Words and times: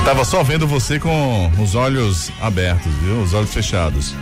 Eu 0.00 0.04
tava 0.06 0.24
só 0.24 0.42
vendo 0.42 0.66
você 0.66 0.98
com 0.98 1.52
os 1.62 1.74
olhos 1.74 2.32
abertos, 2.40 2.90
viu? 3.02 3.20
Os 3.20 3.34
olhos 3.34 3.52
fechados. 3.52 4.14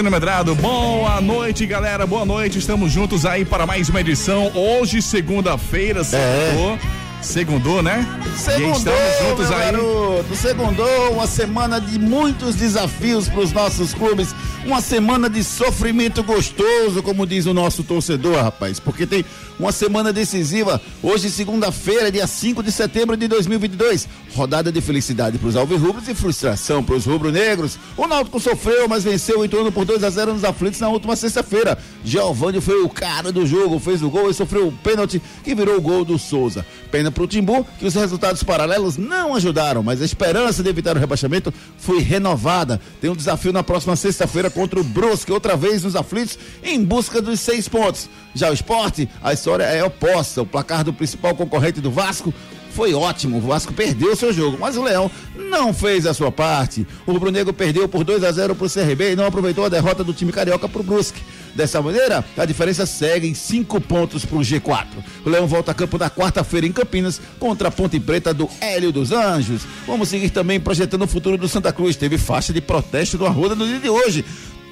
Júnior 0.00 0.12
Medrado, 0.12 0.54
boa 0.54 1.20
noite, 1.20 1.66
galera, 1.66 2.06
boa 2.06 2.24
noite. 2.24 2.58
Estamos 2.58 2.90
juntos 2.90 3.26
aí 3.26 3.44
para 3.44 3.66
mais 3.66 3.90
uma 3.90 4.00
edição. 4.00 4.50
Hoje, 4.54 5.02
segunda-feira, 5.02 6.02
segundou. 6.02 6.78
Segundou, 7.20 7.82
né? 7.82 8.06
Segundou, 8.34 8.70
e 8.70 8.78
estamos 8.78 9.28
juntos 9.28 9.52
aí. 9.52 9.58
garoto. 9.58 10.34
Segundou, 10.34 11.12
uma 11.12 11.26
semana 11.26 11.78
de 11.78 11.98
muitos 11.98 12.54
desafios 12.54 13.28
para 13.28 13.40
os 13.40 13.52
nossos 13.52 13.92
clubes. 13.92 14.34
Uma 14.64 14.82
semana 14.82 15.30
de 15.30 15.42
sofrimento 15.42 16.22
gostoso, 16.22 17.02
como 17.02 17.26
diz 17.26 17.46
o 17.46 17.54
nosso 17.54 17.82
torcedor, 17.82 18.42
rapaz. 18.42 18.78
Porque 18.78 19.06
tem 19.06 19.24
uma 19.58 19.72
semana 19.72 20.12
decisiva. 20.12 20.78
Hoje, 21.02 21.30
segunda-feira, 21.30 22.12
dia 22.12 22.26
5 22.26 22.62
de 22.62 22.70
setembro 22.70 23.16
de 23.16 23.26
2022. 23.26 24.06
Rodada 24.34 24.70
de 24.70 24.80
felicidade 24.82 25.38
para 25.38 25.48
os 25.48 25.56
alvirrubros 25.56 26.06
e 26.08 26.14
frustração 26.14 26.84
para 26.84 26.94
os 26.94 27.06
rubro-negros. 27.06 27.78
O 27.96 28.06
Náutico 28.06 28.38
sofreu, 28.38 28.86
mas 28.86 29.02
venceu 29.02 29.40
o 29.40 29.44
Ituano 29.46 29.72
por 29.72 29.86
2 29.86 30.04
a 30.04 30.10
0 30.10 30.34
nos 30.34 30.44
aflitos 30.44 30.78
na 30.78 30.88
última 30.88 31.16
sexta-feira. 31.16 31.78
Giovanni 32.04 32.60
foi 32.60 32.82
o 32.82 32.88
cara 32.88 33.32
do 33.32 33.46
jogo, 33.46 33.78
fez 33.78 34.02
o 34.02 34.10
gol 34.10 34.30
e 34.30 34.34
sofreu 34.34 34.68
o 34.68 34.72
pênalti 34.72 35.22
que 35.42 35.54
virou 35.54 35.78
o 35.78 35.80
gol 35.80 36.04
do 36.04 36.18
Souza. 36.18 36.66
Pena 36.90 37.10
pro 37.10 37.26
Timbu 37.26 37.66
que 37.78 37.86
os 37.86 37.94
resultados 37.94 38.42
paralelos 38.42 38.98
não 38.98 39.34
ajudaram, 39.34 39.82
mas 39.82 40.02
a 40.02 40.04
esperança 40.04 40.62
de 40.62 40.68
evitar 40.68 40.96
o 40.96 41.00
rebaixamento 41.00 41.52
foi 41.78 42.00
renovada. 42.00 42.78
Tem 43.00 43.08
um 43.08 43.16
desafio 43.16 43.52
na 43.52 43.62
próxima 43.62 43.96
sexta-feira 43.96 44.49
contra 44.50 44.80
o 44.80 44.84
Brusque, 44.84 45.32
outra 45.32 45.56
vez 45.56 45.82
nos 45.82 45.96
aflitos, 45.96 46.38
em 46.62 46.82
busca 46.84 47.22
dos 47.22 47.40
seis 47.40 47.68
pontos. 47.68 48.08
Já 48.34 48.50
o 48.50 48.52
esporte, 48.52 49.08
a 49.22 49.32
história 49.32 49.64
é 49.64 49.82
oposta. 49.82 50.42
O 50.42 50.46
placar 50.46 50.84
do 50.84 50.92
principal 50.92 51.34
concorrente 51.34 51.80
do 51.80 51.90
Vasco 51.90 52.32
foi 52.70 52.94
ótimo. 52.94 53.38
O 53.38 53.40
Vasco 53.40 53.72
perdeu 53.72 54.14
seu 54.16 54.32
jogo, 54.32 54.56
mas 54.58 54.76
o 54.76 54.82
Leão 54.82 55.10
não 55.36 55.72
fez 55.74 56.06
a 56.06 56.14
sua 56.14 56.30
parte. 56.30 56.86
O 57.06 57.12
Rubro 57.12 57.30
Negro 57.30 57.52
perdeu 57.52 57.88
por 57.88 58.04
2 58.04 58.24
a 58.24 58.32
0 58.32 58.54
para 58.54 58.66
o 58.66 58.70
CRB 58.70 59.12
e 59.12 59.16
não 59.16 59.26
aproveitou 59.26 59.64
a 59.64 59.68
derrota 59.68 60.04
do 60.04 60.14
time 60.14 60.32
carioca 60.32 60.68
para 60.68 60.80
o 60.80 60.84
Brusque. 60.84 61.20
Dessa 61.54 61.82
maneira, 61.82 62.24
a 62.36 62.44
diferença 62.44 62.86
segue 62.86 63.26
em 63.26 63.34
cinco 63.34 63.80
pontos 63.80 64.24
para 64.24 64.38
o 64.38 64.40
G4. 64.40 64.86
O 65.24 65.30
Leão 65.30 65.46
volta 65.46 65.72
a 65.72 65.74
campo 65.74 65.98
na 65.98 66.10
quarta-feira 66.10 66.66
em 66.66 66.72
Campinas 66.72 67.20
contra 67.38 67.68
a 67.68 67.70
Ponte 67.70 67.98
Preta 67.98 68.32
do 68.32 68.48
Hélio 68.60 68.92
dos 68.92 69.12
Anjos. 69.12 69.62
Vamos 69.86 70.08
seguir 70.08 70.30
também 70.30 70.60
projetando 70.60 71.02
o 71.02 71.08
futuro 71.08 71.36
do 71.36 71.48
Santa 71.48 71.72
Cruz. 71.72 71.96
Teve 71.96 72.18
faixa 72.18 72.52
de 72.52 72.60
protesto 72.60 73.18
do 73.18 73.26
Arruda 73.26 73.54
no 73.54 73.66
dia 73.66 73.78
de 73.78 73.88
hoje. 73.88 74.24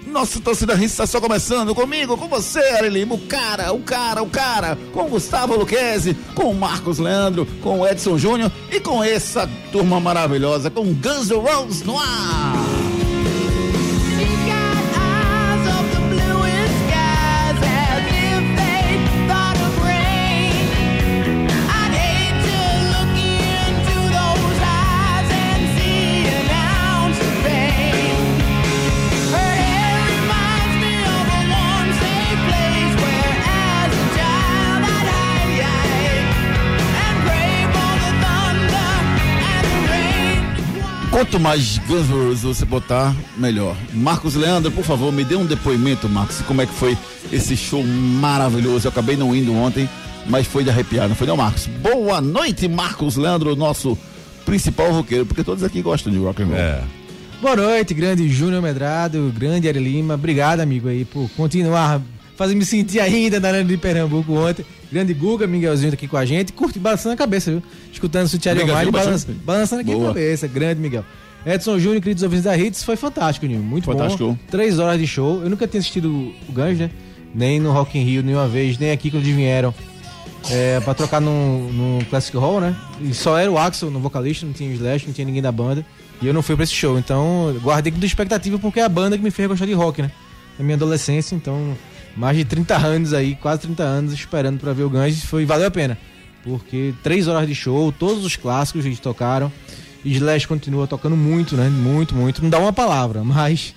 Nossa 0.07 0.41
torcida 0.41 0.75
Rins 0.75 0.93
está 0.93 1.07
só 1.07 1.21
começando 1.21 1.75
comigo, 1.75 2.17
com 2.17 2.29
você, 2.29 2.61
Ari 2.61 3.05
o 3.11 3.19
cara, 3.19 3.73
o 3.73 3.81
cara, 3.81 4.23
o 4.23 4.31
cara, 4.31 4.79
com 4.93 5.05
Gustavo 5.05 5.55
Luquezzi, 5.55 6.17
com 6.35 6.55
Marcos 6.55 6.99
Leandro, 6.99 7.47
com 7.63 7.87
Edson 7.87 8.17
Júnior 8.17 8.51
e 8.71 8.81
com 8.81 9.05
essa 9.05 9.49
turma 9.71 10.01
maravilhosa, 10.01 10.71
com 10.71 10.95
Guns 10.95 11.29
N' 11.29 11.37
Roses 11.37 11.83
no 11.83 11.99
ar. 11.99 12.78
Quanto 41.19 41.41
mais 41.41 41.79
Guns 41.79 42.09
N' 42.09 42.13
Roses 42.13 42.43
você 42.43 42.65
botar, 42.65 43.13
melhor. 43.37 43.77
Marcos 43.93 44.37
Leandro, 44.37 44.71
por 44.71 44.85
favor, 44.85 45.13
me 45.13 45.25
dê 45.25 45.35
um 45.35 45.45
depoimento, 45.45 46.09
Marcos, 46.09 46.41
como 46.43 46.63
é 46.63 46.67
que 46.67 46.73
foi 46.73 46.97
esse 47.33 47.57
show 47.57 47.83
maravilhoso. 47.83 48.87
Eu 48.87 48.91
acabei 48.93 49.17
não 49.17 49.35
indo 49.35 49.53
ontem, 49.53 49.91
mas 50.29 50.47
foi 50.47 50.63
de 50.63 50.71
arrepiar, 50.71 51.09
não 51.09 51.17
foi 51.17 51.27
não, 51.27 51.37
Marcos? 51.37 51.67
Boa 51.67 52.21
noite, 52.21 52.69
Marcos 52.69 53.17
Leandro, 53.17 53.57
nosso 53.57 53.99
principal 54.47 54.93
roqueiro, 54.93 55.27
porque 55.27 55.43
todos 55.43 55.65
aqui 55.65 55.83
gostam 55.83 56.13
de 56.13 56.21
rock 56.21 56.41
and 56.41 56.47
roll. 56.47 56.57
É. 56.57 56.85
Boa 57.43 57.57
noite, 57.57 57.95
grande 57.95 58.29
Júnior 58.29 58.63
Medrado, 58.63 59.35
grande 59.37 59.69
Ari 59.69 59.81
Lima. 59.81 60.15
Obrigado, 60.15 60.61
amigo, 60.61 60.87
aí, 60.87 61.05
por 61.05 61.29
continuar 61.31 62.01
fazendo 62.39 62.59
me 62.59 62.65
sentir 62.65 63.01
ainda 63.01 63.41
na 63.41 63.49
arena 63.49 63.65
de 63.65 63.77
Pernambuco 63.77 64.33
ontem. 64.33 64.65
Grande 64.91 65.13
Guga, 65.13 65.45
Miguelzinho 65.47 65.91
tá 65.91 65.95
aqui 65.95 66.07
com 66.07 66.17
a 66.17 66.25
gente. 66.25 66.53
Curte 66.53 66.79
balançando 66.79 67.15
a 67.15 67.17
cabeça, 67.17 67.51
viu? 67.51 67.63
Escutando 67.93 68.27
o 68.27 68.29
Sutiari 68.29 68.61
Miguelzinho 68.61 68.89
Omar 68.89 69.05
balança, 69.05 69.27
bastante. 69.27 69.45
balançando 69.45 69.83
aqui 69.83 69.91
Boa. 69.91 70.05
a 70.05 70.09
cabeça. 70.09 70.47
Grande 70.47 70.81
Miguel. 70.81 71.05
Edson 71.45 71.79
Júnior, 71.79 72.01
queridos 72.01 72.23
ouvintes 72.23 72.45
da 72.45 72.57
Hits, 72.57 72.85
foi 72.85 72.95
fantástico, 72.97 73.45
Nil. 73.47 73.59
Muito 73.61 73.85
Fantástico. 73.85 74.25
bom. 74.29 74.39
Três 74.51 74.79
horas 74.79 74.99
de 75.01 75.07
show. 75.07 75.43
Eu 75.43 75.51
nunca 75.51 75.67
tinha 75.67 75.81
assistido 75.81 76.33
o 76.49 76.53
Guns, 76.53 76.79
né? 76.79 76.91
Nem 77.35 77.59
no 77.59 77.73
Rock 77.73 77.99
in 77.99 78.05
Rio 78.05 78.23
nenhuma 78.23 78.47
vez, 78.47 78.79
nem 78.79 78.93
aqui 78.93 79.11
quando 79.11 79.25
eles 79.25 79.35
vieram. 79.35 79.75
É, 80.51 80.81
pra 80.81 80.95
trocar 80.95 81.21
no, 81.21 81.71
no 81.73 82.05
Classic 82.07 82.37
Hall, 82.37 82.61
né? 82.61 82.75
E 83.01 83.13
só 83.13 83.37
era 83.37 83.51
o 83.51 83.59
Axel 83.59 83.91
no 83.91 83.99
vocalista, 83.99 84.47
não 84.47 84.53
tinha 84.53 84.71
o 84.71 84.73
Slash, 84.73 85.07
não 85.07 85.13
tinha 85.13 85.25
ninguém 85.27 85.43
da 85.43 85.51
banda. 85.53 85.85
E 86.23 86.27
eu 86.27 86.33
não 86.33 86.43
fui 86.43 86.55
pra 86.55 86.65
esse 86.65 86.73
show. 86.73 86.99
Então, 86.99 87.55
guardei 87.63 87.93
com 87.93 87.99
expectativa 88.05 88.59
porque 88.59 88.81
é 88.81 88.85
a 88.85 88.89
banda 88.89 89.19
que 89.19 89.25
me 89.25 89.31
fez 89.31 89.49
gostar 89.49 89.67
de 89.67 89.73
rock, 89.75 90.01
né? 90.01 90.11
Na 90.59 90.65
minha 90.65 90.77
adolescência, 90.77 91.35
então 91.35 91.77
mais 92.17 92.37
de 92.37 92.45
30 92.45 92.77
anos 92.77 93.13
aí, 93.13 93.35
quase 93.35 93.63
30 93.63 93.83
anos 93.83 94.13
esperando 94.13 94.59
para 94.59 94.73
ver 94.73 94.85
o 94.85 94.91
Guns, 94.91 95.25
foi 95.25 95.45
valeu 95.45 95.67
a 95.67 95.71
pena. 95.71 95.99
Porque 96.43 96.95
três 97.03 97.29
horas 97.29 97.47
de 97.47 97.55
show, 97.55 97.93
todos 97.93 98.25
os 98.25 98.37
clássicos 98.37 98.87
eles 98.87 99.01
tocaram. 99.01 99.53
Slash 100.05 100.47
continua 100.47 100.87
tocando 100.87 101.17
muito, 101.17 101.57
né? 101.57 101.69
Muito, 101.69 102.15
muito. 102.15 102.43
Não 102.43 102.49
dá 102.49 102.59
uma 102.59 102.73
palavra, 102.73 103.23
mas 103.25 103.75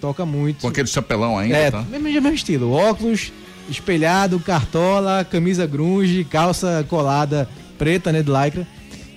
toca 0.00 0.24
muito. 0.24 0.60
Com 0.60 0.68
aquele 0.68 0.86
chapelão 0.86 1.38
ainda, 1.38 1.56
é, 1.56 1.70
tá? 1.70 1.82
mesmo, 1.82 2.04
mesmo 2.04 2.28
estilo. 2.28 2.70
Óculos, 2.72 3.32
espelhado, 3.68 4.38
cartola, 4.40 5.26
camisa 5.28 5.66
grunge, 5.66 6.24
calça 6.24 6.84
colada 6.88 7.48
preta, 7.76 8.12
né, 8.12 8.22
de 8.22 8.30
lycra. 8.30 8.66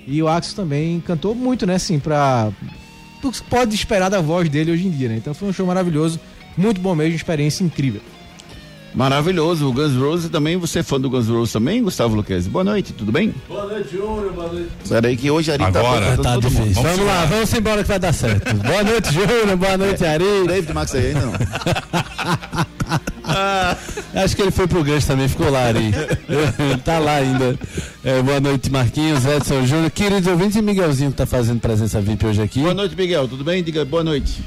E 0.05 0.21
o 0.21 0.27
Axel 0.27 0.55
também 0.55 0.99
cantou 0.99 1.35
muito, 1.35 1.65
né, 1.65 1.75
assim, 1.75 1.99
pra... 1.99 2.51
O 3.21 3.31
que 3.31 3.43
pode 3.43 3.75
esperar 3.75 4.09
da 4.09 4.21
voz 4.21 4.49
dele 4.49 4.71
hoje 4.71 4.87
em 4.87 4.89
dia, 4.89 5.09
né? 5.09 5.17
Então 5.17 5.33
foi 5.33 5.49
um 5.49 5.53
show 5.53 5.67
maravilhoso, 5.67 6.19
muito 6.57 6.79
bom 6.79 6.95
mesmo, 6.95 7.15
experiência 7.15 7.63
incrível. 7.63 8.01
Maravilhoso. 8.93 9.67
O 9.67 9.73
Guns 9.73 9.93
N' 9.93 9.99
Roses 9.99 10.29
também. 10.29 10.57
Você 10.57 10.79
é 10.79 10.83
fã 10.83 10.99
do 10.99 11.09
Guns 11.09 11.27
N' 11.27 11.33
Roses 11.35 11.53
também, 11.53 11.81
Gustavo 11.83 12.15
Luquezzi? 12.15 12.49
Boa 12.49 12.63
noite, 12.63 12.93
tudo 12.93 13.11
bem? 13.11 13.33
Boa 13.47 13.65
noite, 13.65 13.91
Júnior. 13.91 14.31
Boa 14.33 14.47
noite. 14.51 14.69
Peraí 14.87 15.15
que 15.17 15.29
hoje 15.31 15.51
a 15.51 15.53
Ari 15.53 15.63
tá 15.71 15.79
Agora. 15.79 16.17
Tá 16.17 16.33
todo 16.33 16.49
mundo. 16.51 16.63
difícil. 16.63 16.83
Vamos 16.83 16.97
Vamos, 16.97 17.05
lá, 17.13 17.25
vamos 17.25 17.53
embora 17.53 17.81
que 17.83 17.87
vai 17.89 17.99
dar 17.99 18.13
certo. 18.13 18.53
Boa 18.55 18.83
noite, 18.83 19.13
Júnior. 19.13 19.57
Boa 19.57 19.77
noite, 19.77 20.05
Ari. 20.05 20.47
David 20.47 20.73
Max 20.73 20.95
aí 20.95 21.07
ainda 21.07 21.21
não. 21.25 21.33
Acho 24.15 24.35
que 24.35 24.41
ele 24.41 24.51
foi 24.51 24.67
pro 24.67 24.83
gancho 24.83 25.05
também, 25.07 25.27
ficou 25.27 25.49
lá, 25.51 25.65
Ari. 25.65 25.91
tá 26.83 26.97
lá 26.99 27.15
ainda. 27.17 27.57
É, 28.03 28.21
boa 28.23 28.39
noite, 28.39 28.71
Marquinhos, 28.71 29.23
Edson 29.25 29.65
Júnior, 29.65 29.91
queridos 29.91 30.27
ouvintes 30.27 30.55
e 30.57 30.61
Miguelzinho 30.61 31.11
que 31.11 31.17
tá 31.17 31.25
fazendo 31.27 31.59
presença 31.59 32.01
VIP 32.01 32.25
hoje 32.25 32.41
aqui. 32.41 32.61
Boa 32.61 32.73
noite, 32.73 32.95
Miguel. 32.95 33.27
Tudo 33.27 33.43
bem? 33.43 33.63
Diga 33.63 33.85
boa 33.85 34.03
noite. 34.03 34.41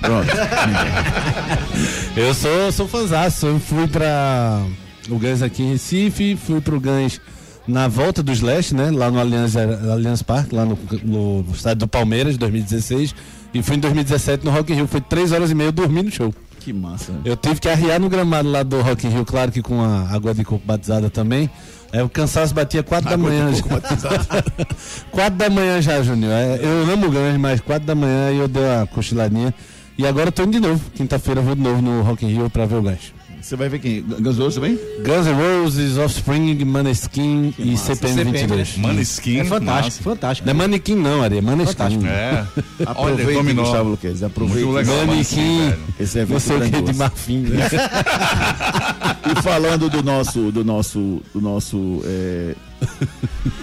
Pronto. 0.00 0.28
Eu 2.16 2.34
sou, 2.34 2.72
sou 2.72 2.88
fãzaço, 2.88 3.46
eu 3.46 3.60
fui 3.60 3.86
pra 3.86 4.60
o 5.08 5.18
Gans 5.18 5.42
aqui 5.42 5.62
em 5.62 5.72
Recife, 5.72 6.36
fui 6.36 6.60
pro 6.60 6.80
Gans 6.80 7.20
na 7.66 7.86
volta 7.88 8.22
do 8.22 8.32
Slash, 8.32 8.74
né? 8.74 8.90
Lá 8.90 9.10
no 9.10 9.18
Allianz, 9.20 9.56
Allianz 9.56 10.22
Parque, 10.22 10.54
lá 10.54 10.64
no, 10.64 10.78
no 11.04 11.46
estádio 11.52 11.80
do 11.80 11.88
Palmeiras, 11.88 12.36
2016. 12.36 13.14
E 13.54 13.62
fui 13.62 13.76
em 13.76 13.80
2017 13.80 14.44
no 14.44 14.50
Rock 14.50 14.72
in 14.72 14.76
Rio. 14.76 14.86
Foi 14.86 15.00
três 15.00 15.32
horas 15.32 15.50
e 15.50 15.54
meia 15.54 15.72
dormindo 15.72 16.06
no 16.06 16.10
show. 16.10 16.34
Que 16.58 16.72
massa. 16.72 17.12
Eu 17.24 17.36
tive 17.36 17.60
que 17.60 17.68
arriar 17.68 17.98
no 17.98 18.08
gramado 18.08 18.50
lá 18.50 18.62
do 18.62 18.80
Rock 18.80 19.06
in 19.06 19.10
Rio, 19.10 19.24
claro 19.24 19.50
que 19.50 19.62
com 19.62 19.80
a 19.80 20.08
água 20.10 20.34
de 20.34 20.44
coco 20.44 20.64
batizada 20.64 21.08
também. 21.08 21.48
É, 21.92 22.02
o 22.02 22.08
cansaço 22.08 22.54
batia 22.54 22.82
quatro 22.82 23.10
da 23.10 23.16
manhã. 23.16 23.52
já. 23.52 23.62
quatro 25.10 25.38
da 25.38 25.50
manhã 25.50 25.80
já, 25.80 26.02
Júnior. 26.02 26.32
É, 26.32 26.60
eu 26.62 26.92
amo 26.92 27.06
o 27.06 27.10
Gans, 27.10 27.36
mas 27.38 27.60
quatro 27.60 27.86
da 27.86 27.94
manhã 27.94 28.30
eu 28.30 28.46
dei 28.46 28.62
uma 28.62 28.86
cochiladinha. 28.86 29.54
E 29.98 30.06
agora 30.06 30.28
eu 30.28 30.32
tô 30.32 30.42
indo 30.42 30.52
de 30.52 30.60
novo. 30.60 30.80
Quinta-feira 30.94 31.40
eu 31.40 31.44
vou 31.44 31.54
de 31.54 31.60
novo 31.60 31.82
no 31.82 32.02
Rock 32.02 32.24
in 32.24 32.28
Rio 32.28 32.48
pra 32.50 32.66
ver 32.66 32.76
o 32.76 32.82
Gans. 32.82 33.12
Você 33.40 33.56
vai 33.56 33.70
ver 33.70 33.78
quem? 33.78 34.02
Guns 34.02 34.36
N' 34.36 34.42
Roses 34.42 34.54
também? 34.56 34.78
Guns 34.98 35.26
N' 35.26 35.32
Roses, 35.62 35.96
Offspring, 35.96 36.62
Maneskin 36.64 37.54
e 37.58 37.70
massa. 37.70 37.94
CPM 37.94 38.32
22. 38.32 38.76
Maneskin. 38.76 39.38
É 39.40 39.44
fantástico, 39.44 39.86
massa. 39.86 40.02
fantástico. 40.02 40.46
Não 40.46 40.50
é 40.52 40.54
Manequim 40.54 40.94
não, 40.94 41.22
Ari, 41.22 41.38
é 41.38 41.40
Maneskin. 41.40 42.06
É. 42.06 42.44
Olha, 42.96 43.14
Aproveite, 43.14 43.32
dominou. 43.32 43.64
Gustavo 43.64 43.88
Luquezzi. 43.90 44.24
Aproveite. 44.24 44.68
Manequim, 45.06 45.58
velho. 45.70 45.78
Esse 45.98 46.18
evento 46.18 46.32
não 46.32 46.40
sei 46.40 46.56
o 46.56 46.60
que 46.60 46.64
de 46.66 46.70
grandioso. 46.72 46.98
marfim. 46.98 47.38
Né? 47.38 47.68
E 49.24 49.42
falando 49.42 49.90
do 49.90 50.02
nosso, 50.02 50.50
do 50.50 50.64
nosso, 50.64 51.20
do 51.32 51.40
nosso, 51.40 52.00
é, 52.04 52.54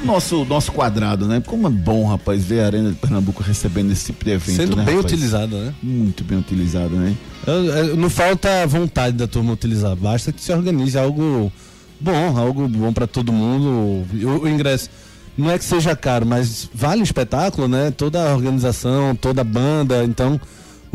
nosso, 0.06 0.45
nosso 0.45 0.71
quadrado, 0.71 1.27
né? 1.27 1.42
Como 1.45 1.68
é 1.68 1.69
bom, 1.69 2.06
rapaz, 2.07 2.44
ver 2.44 2.62
a 2.62 2.65
Arena 2.68 2.89
de 2.92 2.95
Pernambuco 2.95 3.42
recebendo 3.42 3.92
esse 3.92 4.07
tipo 4.07 4.24
de 4.24 4.31
evento, 4.31 4.56
Sendo 4.56 4.75
né, 4.75 4.83
bem 4.86 4.95
rapaz? 4.95 5.13
utilizado, 5.13 5.57
né? 5.57 5.74
Muito 5.81 6.24
bem 6.24 6.38
utilizado, 6.38 6.95
né? 6.95 7.15
Não 7.98 8.09
falta 8.09 8.68
vontade 8.68 9.18
da 9.18 9.27
turma 9.27 9.54
utilizar, 9.54 9.95
basta 9.95 10.31
que 10.31 10.42
se 10.42 10.51
organize 10.51 10.98
algo 10.98 11.51
bom, 12.00 12.38
algo 12.38 12.68
bom 12.68 12.94
pra 12.94 13.07
todo 13.07 13.31
mundo. 13.31 14.06
O, 14.24 14.42
o 14.44 14.48
ingresso 14.50 14.89
não 15.38 15.50
é 15.51 15.57
que 15.57 15.63
seja 15.63 15.95
caro, 15.95 16.25
mas 16.25 16.69
vale 16.74 17.01
o 17.01 17.03
espetáculo, 17.03 17.68
né? 17.68 17.92
Toda 17.92 18.30
a 18.30 18.36
organização, 18.36 19.15
toda 19.15 19.42
a 19.42 19.44
banda, 19.44 20.03
então 20.03 20.39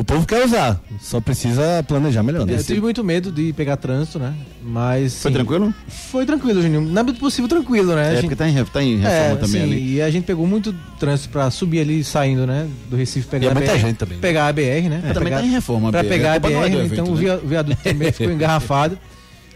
o 0.02 0.04
povo 0.04 0.26
quer 0.26 0.44
usar, 0.44 0.80
só 1.00 1.20
precisa 1.20 1.82
planejar 1.86 2.22
melhor. 2.22 2.44
né? 2.46 2.54
É, 2.54 2.58
eu 2.58 2.64
tive 2.64 2.80
muito 2.80 3.02
medo 3.02 3.32
de 3.32 3.52
pegar 3.52 3.76
trânsito, 3.76 4.18
né? 4.18 4.34
Mas. 4.62 5.22
Foi 5.22 5.30
sim, 5.30 5.34
tranquilo? 5.36 5.74
Foi 5.88 6.26
tranquilo, 6.26 6.60
Juninho. 6.60 6.82
Na 6.82 7.02
medida 7.02 7.12
do 7.18 7.20
possível, 7.20 7.48
tranquilo, 7.48 7.94
né? 7.94 8.02
A 8.02 8.06
É, 8.06 8.10
gente- 8.16 8.22
porque 8.22 8.36
tá 8.36 8.48
em, 8.48 8.64
tá 8.64 8.82
em 8.82 8.96
reforma 8.98 9.24
É, 9.32 9.34
também 9.36 9.48
sim, 9.48 9.62
ali. 9.62 9.94
E 9.94 10.02
a 10.02 10.10
gente 10.10 10.24
pegou 10.24 10.46
muito 10.46 10.74
trânsito 10.98 11.30
pra 11.30 11.50
subir 11.50 11.80
ali, 11.80 12.04
saindo, 12.04 12.46
né? 12.46 12.68
Do 12.90 12.96
Recife, 12.96 13.26
pegar 13.28 13.44
E 13.44 13.48
é 13.48 13.50
a 13.50 13.54
muita 13.54 13.72
BR. 13.72 13.78
gente 13.80 13.96
também, 13.96 14.16
né? 14.16 14.20
Pegar 14.20 14.46
a 14.48 14.52
BR, 14.52 14.88
né? 14.88 14.98
pra 15.02 15.14
também 15.14 15.24
pegar, 15.30 15.40
tá 15.40 15.46
em 15.46 15.50
reforma 15.50 15.90
Pra 15.90 16.04
pegar 16.04 16.32
a 16.32 16.34
é 16.36 16.38
BR, 16.38 16.86
então 16.92 17.06
o 17.06 17.14
né? 17.16 17.34
o 17.42 17.46
viaduto 17.46 17.82
também 17.82 18.12
ficou 18.12 18.32
engarrafado. 18.34 18.98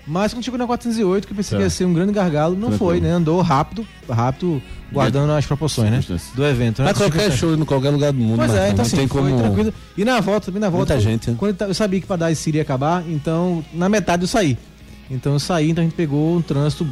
Mas 0.06 0.32
quando 0.32 0.44
chegou 0.44 0.56
na 0.58 0.67
408, 0.67 1.26
que 1.26 1.32
eu 1.32 1.37
pensei 1.37 1.58
que 1.58 1.64
ia 1.64 1.70
ser 1.70 1.85
um 1.85 1.93
grande 1.93 2.12
gargalo, 2.12 2.55
não 2.55 2.69
Tranquilo. 2.69 2.79
foi, 2.93 3.00
né? 3.00 3.11
Andou 3.11 3.41
rápido, 3.43 3.85
rápido, 4.08 4.62
guardando 4.93 5.32
as 5.32 5.44
proporções, 5.44 5.91
né? 5.91 6.00
Do 6.35 6.47
evento, 6.47 6.81
né? 6.81 6.88
Mas 6.88 6.97
qualquer 6.99 7.32
show 7.32 7.53
em 7.55 7.64
qualquer 7.64 7.91
lugar 7.91 8.12
do 8.12 8.19
mundo, 8.20 8.37
Pois 8.37 8.50
mas 8.53 8.56
é, 8.61 8.64
então 8.67 8.76
não 8.76 8.85
assim, 8.85 8.97
tem 8.99 9.08
foi 9.08 9.23
como. 9.32 9.38
tranquilo. 9.43 9.75
E 9.97 10.05
na 10.05 10.20
volta, 10.20 10.47
também 10.47 10.61
na 10.61 10.69
volta. 10.69 10.94
Muita 10.94 11.00
gente, 11.11 11.31
né? 11.31 11.37
Quando 11.38 11.61
eu 11.61 11.75
sabia 11.75 12.00
que 12.00 12.06
para 12.06 12.17
dar 12.17 12.31
esse 12.31 12.49
iria 12.49 12.62
acabar, 12.62 13.03
então 13.08 13.64
na 13.75 13.88
metade 13.88 14.23
eu 14.23 14.29
saí. 14.29 14.56
Então 15.11 15.32
eu 15.32 15.38
saí, 15.41 15.70
então 15.70 15.82
a 15.82 15.85
gente 15.87 15.97
pegou 15.97 16.37
um 16.37 16.41
trânsito, 16.43 16.87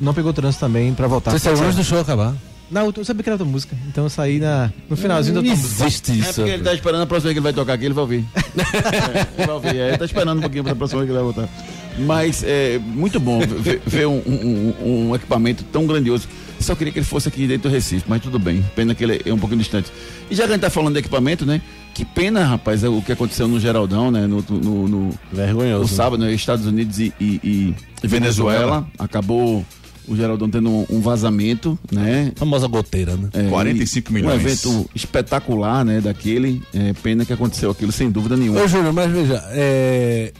não 0.00 0.12
pegou 0.12 0.32
trânsito 0.32 0.60
também 0.64 0.92
pra 0.92 1.06
voltar. 1.06 1.30
Você 1.30 1.38
saiu 1.38 1.58
antes 1.62 1.76
do 1.76 1.84
show 1.84 2.00
acabar. 2.00 2.34
Não, 2.68 2.92
eu 2.96 3.04
sabia 3.04 3.22
que 3.22 3.28
era 3.28 3.34
outra 3.34 3.46
música, 3.46 3.76
então 3.86 4.02
eu 4.02 4.10
saí 4.10 4.40
na, 4.40 4.72
no 4.90 4.96
finalzinho 4.96 5.36
da 5.36 5.40
Não 5.42 5.48
outra 5.50 5.62
música. 5.64 5.84
existe 5.84 6.10
É 6.10 6.14
isso. 6.16 6.34
porque 6.34 6.50
ele 6.50 6.64
tá 6.64 6.74
esperando 6.74 7.02
a 7.02 7.06
próxima 7.06 7.28
vez 7.28 7.34
que 7.34 7.38
ele 7.38 7.44
vai 7.44 7.52
tocar 7.52 7.74
aqui, 7.74 7.84
ele 7.84 7.94
vai 7.94 8.02
ouvir. 8.02 8.24
é, 8.34 9.38
ele 9.38 9.46
vai 9.46 9.54
ouvir. 9.54 9.76
É, 9.76 9.88
ele 9.90 9.98
tá 9.98 10.04
esperando 10.04 10.38
um 10.38 10.40
pouquinho 10.40 10.64
pra 10.64 10.74
próxima 10.74 11.00
vez 11.04 11.12
que 11.12 11.16
ele 11.16 11.24
vai 11.24 11.32
voltar. 11.32 11.48
Mas 11.98 12.42
é 12.46 12.78
muito 12.78 13.18
bom 13.18 13.40
ver, 13.40 13.80
ver 13.86 14.06
um, 14.06 14.18
um- 14.26 15.08
um- 15.10 15.14
equipamento 15.14 15.64
tão 15.64 15.86
grandioso. 15.86 16.28
Só 16.60 16.74
queria 16.74 16.92
que 16.92 16.98
ele 16.98 17.06
fosse 17.06 17.28
aqui 17.28 17.46
dentro 17.46 17.68
do 17.68 17.72
Recife, 17.72 18.04
mas 18.08 18.22
tudo 18.22 18.38
bem. 18.38 18.64
Pena 18.74 18.94
que 18.94 19.04
ele 19.04 19.20
é 19.24 19.32
um 19.32 19.38
pouquinho 19.38 19.60
distante. 19.60 19.90
E 20.30 20.34
já 20.34 20.44
que 20.44 20.50
a 20.50 20.52
gente 20.54 20.62
tá 20.62 20.70
falando 20.70 20.94
de 20.94 21.00
equipamento, 21.00 21.44
né? 21.44 21.60
Que 21.94 22.04
pena, 22.04 22.44
rapaz, 22.44 22.82
é 22.84 22.88
o 22.88 23.00
que 23.02 23.12
aconteceu 23.12 23.46
no 23.48 23.60
Geraldão, 23.60 24.10
né? 24.10 24.26
No, 24.26 24.42
no, 24.48 24.88
no, 24.88 25.14
Vergonhoso. 25.32 25.82
no 25.82 25.88
sábado, 25.88 26.22
né? 26.24 26.32
Estados 26.32 26.66
Unidos 26.66 26.98
e, 26.98 27.12
e- 27.20 27.40
e 27.42 27.74
Venezuela. 28.06 28.86
Acabou 28.98 29.64
o 30.08 30.16
Geraldão 30.16 30.48
tendo 30.48 30.70
um, 30.70 30.86
um 30.90 31.00
vazamento, 31.00 31.78
né? 31.92 32.32
Famosa 32.36 32.66
goteira, 32.66 33.16
né? 33.16 33.28
É, 33.34 33.48
45 33.48 34.10
e 34.10 34.14
milhões. 34.14 34.34
Um 34.34 34.40
evento 34.40 34.90
espetacular, 34.94 35.84
né? 35.84 36.00
Daquele. 36.00 36.62
É, 36.74 36.92
pena 37.02 37.24
que 37.24 37.32
aconteceu 37.32 37.70
aquilo, 37.70 37.92
sem 37.92 38.10
dúvida 38.10 38.36
nenhuma. 38.36 38.60
Ô, 38.62 38.68
Júnior, 38.68 38.92
mas 38.92 39.10
veja, 39.10 39.42
é, 39.50 40.32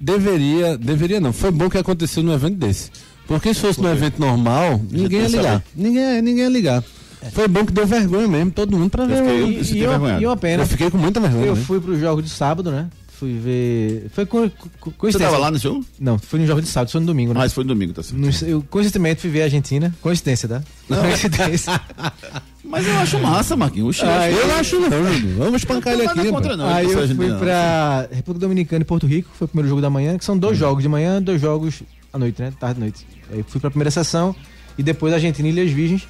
deveria, 0.00 0.76
deveria 0.78 1.20
não, 1.20 1.32
foi 1.32 1.50
bom 1.50 1.68
que 1.68 1.78
aconteceu 1.78 2.22
num 2.22 2.32
evento 2.32 2.56
desse. 2.56 2.90
Porque 3.26 3.52
se 3.52 3.60
fosse 3.60 3.80
num 3.80 3.90
evento 3.90 4.18
normal, 4.18 4.80
ninguém 4.90 5.20
ia 5.22 5.28
ligar. 5.28 5.62
Ninguém, 5.76 6.22
ninguém 6.22 6.44
ia 6.44 6.48
ligar. 6.50 6.84
Foi 7.32 7.46
bom 7.48 7.64
que 7.66 7.72
deu 7.72 7.86
vergonha 7.86 8.28
mesmo, 8.28 8.50
todo 8.52 8.76
mundo 8.76 8.90
pra 8.90 9.04
ver. 9.04 9.16
fiquei- 9.16 9.42
eu 9.42 9.48
E, 9.50 9.64
fiquei 9.64 9.82
e, 9.82 9.86
uma, 9.88 10.34
e 10.34 10.36
pena. 10.36 10.62
Eu 10.62 10.66
fiquei 10.66 10.90
com 10.90 10.96
muita 10.98 11.20
vergonha. 11.20 11.46
Eu 11.46 11.56
né? 11.56 11.62
fui 11.62 11.80
pro 11.80 11.98
jogo 11.98 12.22
de 12.22 12.30
sábado, 12.30 12.70
né? 12.70 12.88
Fui 13.18 13.36
ver. 13.36 14.06
Foi 14.14 14.24
co 14.24 14.48
co 14.48 14.90
Você 14.90 14.96
coincidência. 14.96 15.30
tava 15.32 15.42
lá 15.42 15.50
no 15.50 15.58
show? 15.58 15.84
Não, 15.98 16.16
foi 16.20 16.38
no 16.38 16.46
jogo 16.46 16.62
de 16.62 16.68
sábado, 16.68 16.90
foi 16.92 17.00
no 17.00 17.06
domingo, 17.08 17.34
né? 17.34 17.40
Ah, 17.42 17.46
isso 17.46 17.54
foi 17.56 17.64
no 17.64 17.68
domingo, 17.68 17.92
tá 17.92 18.00
certo. 18.02 18.16
No- 18.20 18.30
eu 18.48 18.64
coincidentemente 18.70 19.20
fui 19.22 19.30
ver 19.30 19.42
a 19.42 19.44
Argentina. 19.46 19.92
Coincidência, 20.00 20.48
tá? 20.48 20.62
Coincidência. 20.86 21.80
Mas 22.68 22.86
eu 22.86 22.98
acho 22.98 23.18
massa, 23.20 23.56
Marquinhos. 23.56 24.00
Ah, 24.02 24.30
Eu 24.30 24.46
não 24.46 24.54
acho 24.56 24.78
não, 24.78 24.90
Júnior. 24.90 25.36
Vamos 25.38 25.54
espancar 25.62 25.94
ele 25.94 26.04
Não 26.04 26.12
tem 26.12 26.22
aqui. 26.22 26.32
contra, 26.32 26.56
não. 26.56 26.68
Aí 26.68 26.84
eu 26.90 27.08
fui 27.16 27.32
pra 27.38 28.08
República 28.12 28.46
Dominicana 28.46 28.82
e 28.82 28.84
Porto 28.84 29.06
Rico, 29.06 29.30
foi 29.34 29.46
o 29.46 29.48
primeiro 29.48 29.68
jogo 29.68 29.80
da 29.80 29.88
manhã, 29.90 30.18
que 30.18 30.24
são 30.24 30.36
dois 30.36 30.56
jogos 30.58 30.82
de 30.82 30.88
manhã, 30.88 31.20
dois 31.22 31.40
jogos 31.40 31.82
à 32.12 32.18
noite, 32.18 32.40
né? 32.42 32.52
Tarde 32.60 32.78
e 32.78 32.80
noite. 32.80 33.06
Aí 33.32 33.44
fui 33.46 33.60
pra 33.60 33.70
primeira 33.70 33.90
sessão 33.90 34.34
e 34.76 34.82
depois 34.82 35.12
Argentina 35.14 35.48
e 35.48 35.50
Ilhas 35.52 35.70
Virgens. 35.70 36.06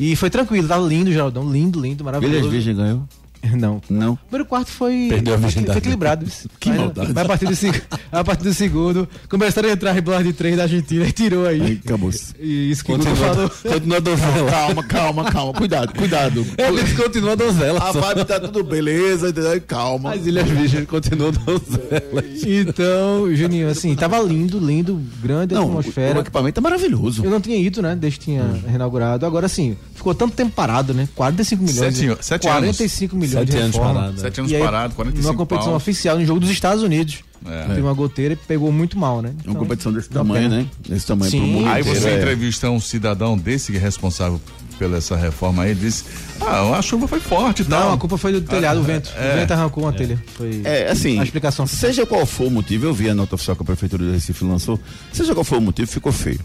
E 0.00 0.16
foi 0.16 0.30
tranquilo, 0.30 0.66
tava 0.66 0.84
lindo, 0.86 1.12
Geraldão. 1.12 1.48
Lindo, 1.50 1.80
lindo, 1.80 2.02
maravilhoso. 2.04 2.38
Ilhas 2.40 2.50
Virgem 2.52 2.74
ganhou? 2.74 3.02
Não. 3.58 3.80
Não. 3.90 4.12
O 4.12 4.16
primeiro 4.16 4.46
quarto 4.48 4.68
foi. 4.70 5.06
Perdeu 5.10 5.34
a 5.34 5.36
foi- 5.38 5.46
virgindade. 5.46 5.72
Foi 5.72 5.78
equilibrado. 5.78 6.26
Que 6.60 6.68
Mas- 6.70 6.78
maldade. 6.78 7.12
Mas 7.12 7.24
a 7.24 7.28
partir, 7.28 7.46
do, 7.46 7.56
seg- 7.56 7.82
a 8.12 8.24
partir 8.24 8.44
do 8.44 8.54
segundo, 8.54 9.08
começaram 9.28 9.68
a 9.68 9.72
entrar 9.72 9.92
rebolas 9.92 10.24
de 10.24 10.32
três 10.32 10.56
da 10.56 10.62
Argentina 10.62 11.04
e 11.06 11.12
tirou 11.12 11.46
aí. 11.46 11.60
Aí 11.60 11.80
acabou. 11.84 12.10
E 12.38 12.70
isso 12.70 12.84
que 12.84 12.92
o 12.92 12.96
Guto 12.96 13.08
Continua, 13.10 13.34
falou. 13.34 13.50
continua 13.50 13.96
a 13.96 14.00
donzela. 14.00 14.50
Calma, 14.50 14.84
calma, 14.84 15.24
calma. 15.30 15.52
Cuidado, 15.54 15.92
cuidado. 15.94 16.46
Ele 16.56 16.82
disse 16.82 16.94
que 16.94 17.02
continua 17.02 17.32
a 17.32 17.34
donzela. 17.34 17.78
A 17.80 17.92
só. 17.92 18.00
vibe 18.00 18.24
tá 18.24 18.38
tudo 18.40 18.62
beleza, 18.64 19.28
entendeu? 19.30 19.60
Calma. 19.66 20.14
As 20.14 20.24
Ilhas 20.26 20.48
Virgens 20.48 20.86
continuam 20.86 21.32
donzelas. 21.32 22.42
Então, 22.46 23.34
Juninho, 23.34 23.68
assim, 23.68 23.94
tava 23.96 24.18
lindo, 24.20 24.58
lindo, 24.58 25.00
grande 25.22 25.54
a 25.54 25.58
Não, 25.58 25.66
o, 25.66 25.78
atmosfera. 25.78 26.18
o 26.18 26.22
equipamento 26.22 26.60
é 26.60 26.62
maravilhoso. 26.62 27.24
Eu 27.24 27.30
não 27.30 27.40
tinha 27.40 27.56
ido, 27.56 27.82
né? 27.82 27.96
Desde 27.96 28.18
que 28.18 28.24
tinha 28.26 28.42
Hum. 28.42 28.62
reinaugurado. 28.68 29.26
Agora, 29.26 29.46
assim, 29.46 29.76
ficou 29.94 30.14
tanto 30.14 30.34
tempo 30.34 30.52
parado, 30.52 30.94
né? 30.94 31.08
45 31.14 31.62
milhões. 31.62 31.94
Sete- 31.94 32.06
né? 32.08 32.16
sete 32.20 32.48
anos. 32.48 32.76
45 33.32 33.38
milhões 33.38 33.48
Sete 33.48 33.50
de 33.50 33.56
anos 33.58 33.76
reforma. 33.76 33.94
parado. 34.00 34.20
Sete 34.20 34.40
anos 34.40 34.52
E 34.52 34.56
aí, 34.56 34.62
parado, 34.62 34.94
45 34.94 35.26
Numa 35.28 35.38
competição 35.38 35.68
pau. 35.72 35.76
oficial, 35.76 36.18
no 36.18 36.24
jogo 36.26 36.40
dos 36.40 36.50
Estados 36.50 36.82
Unidos. 36.82 37.18
É. 37.44 37.64
Teve 37.66 37.80
uma 37.80 37.92
goteira 37.92 38.34
e 38.34 38.36
pegou 38.36 38.70
muito 38.70 38.96
mal, 38.96 39.20
né? 39.20 39.30
É 39.30 39.40
Então, 39.40 39.52
uma 39.54 39.58
competição 39.60 39.92
desse 39.92 40.08
tamanho, 40.08 40.48
né? 40.48 40.66
Desse 40.88 41.06
tamanho 41.06 41.28
Sim. 41.30 41.38
pro 41.38 41.46
mundo 41.48 41.68
Aí 41.68 41.82
você 41.82 42.08
é. 42.10 42.16
entrevista 42.18 42.70
um 42.70 42.78
cidadão 42.78 43.36
desse 43.36 43.72
que 43.72 43.78
é 43.78 43.80
responsável 43.80 44.40
pela 44.78 44.96
essa 44.98 45.16
reforma 45.16 45.64
aí, 45.64 45.74
disse: 45.74 46.04
Ah, 46.40 46.76
a 46.78 46.80
chuva 46.82 47.08
foi 47.08 47.18
forte 47.18 47.62
e 47.62 47.64
tal. 47.64 47.80
Não, 47.88 47.92
a 47.94 47.98
culpa 47.98 48.16
foi 48.16 48.32
do 48.32 48.40
telhado, 48.42 48.78
o 48.78 48.84
vento. 48.84 49.10
é. 49.16 49.32
O 49.34 49.38
vento 49.40 49.50
arrancou 49.50 49.82
uma 49.82 49.92
telha. 49.92 50.22
Foi 50.36 50.60
É, 50.62 50.88
assim, 50.88 51.18
a 51.18 51.24
explicação. 51.24 51.66
seja 51.66 52.06
qual 52.06 52.24
for 52.24 52.46
o 52.46 52.50
motivo, 52.50 52.86
eu 52.86 52.94
vi 52.94 53.08
a 53.10 53.14
nota 53.14 53.34
oficial 53.34 53.56
que 53.56 53.62
a 53.62 53.66
Prefeitura 53.66 54.04
do 54.04 54.12
Recife 54.12 54.44
lançou, 54.44 54.78
seja 55.12 55.34
qual 55.34 55.42
for 55.44 55.58
o 55.58 55.60
motivo, 55.60 55.90
ficou 55.90 56.12
feio. 56.12 56.38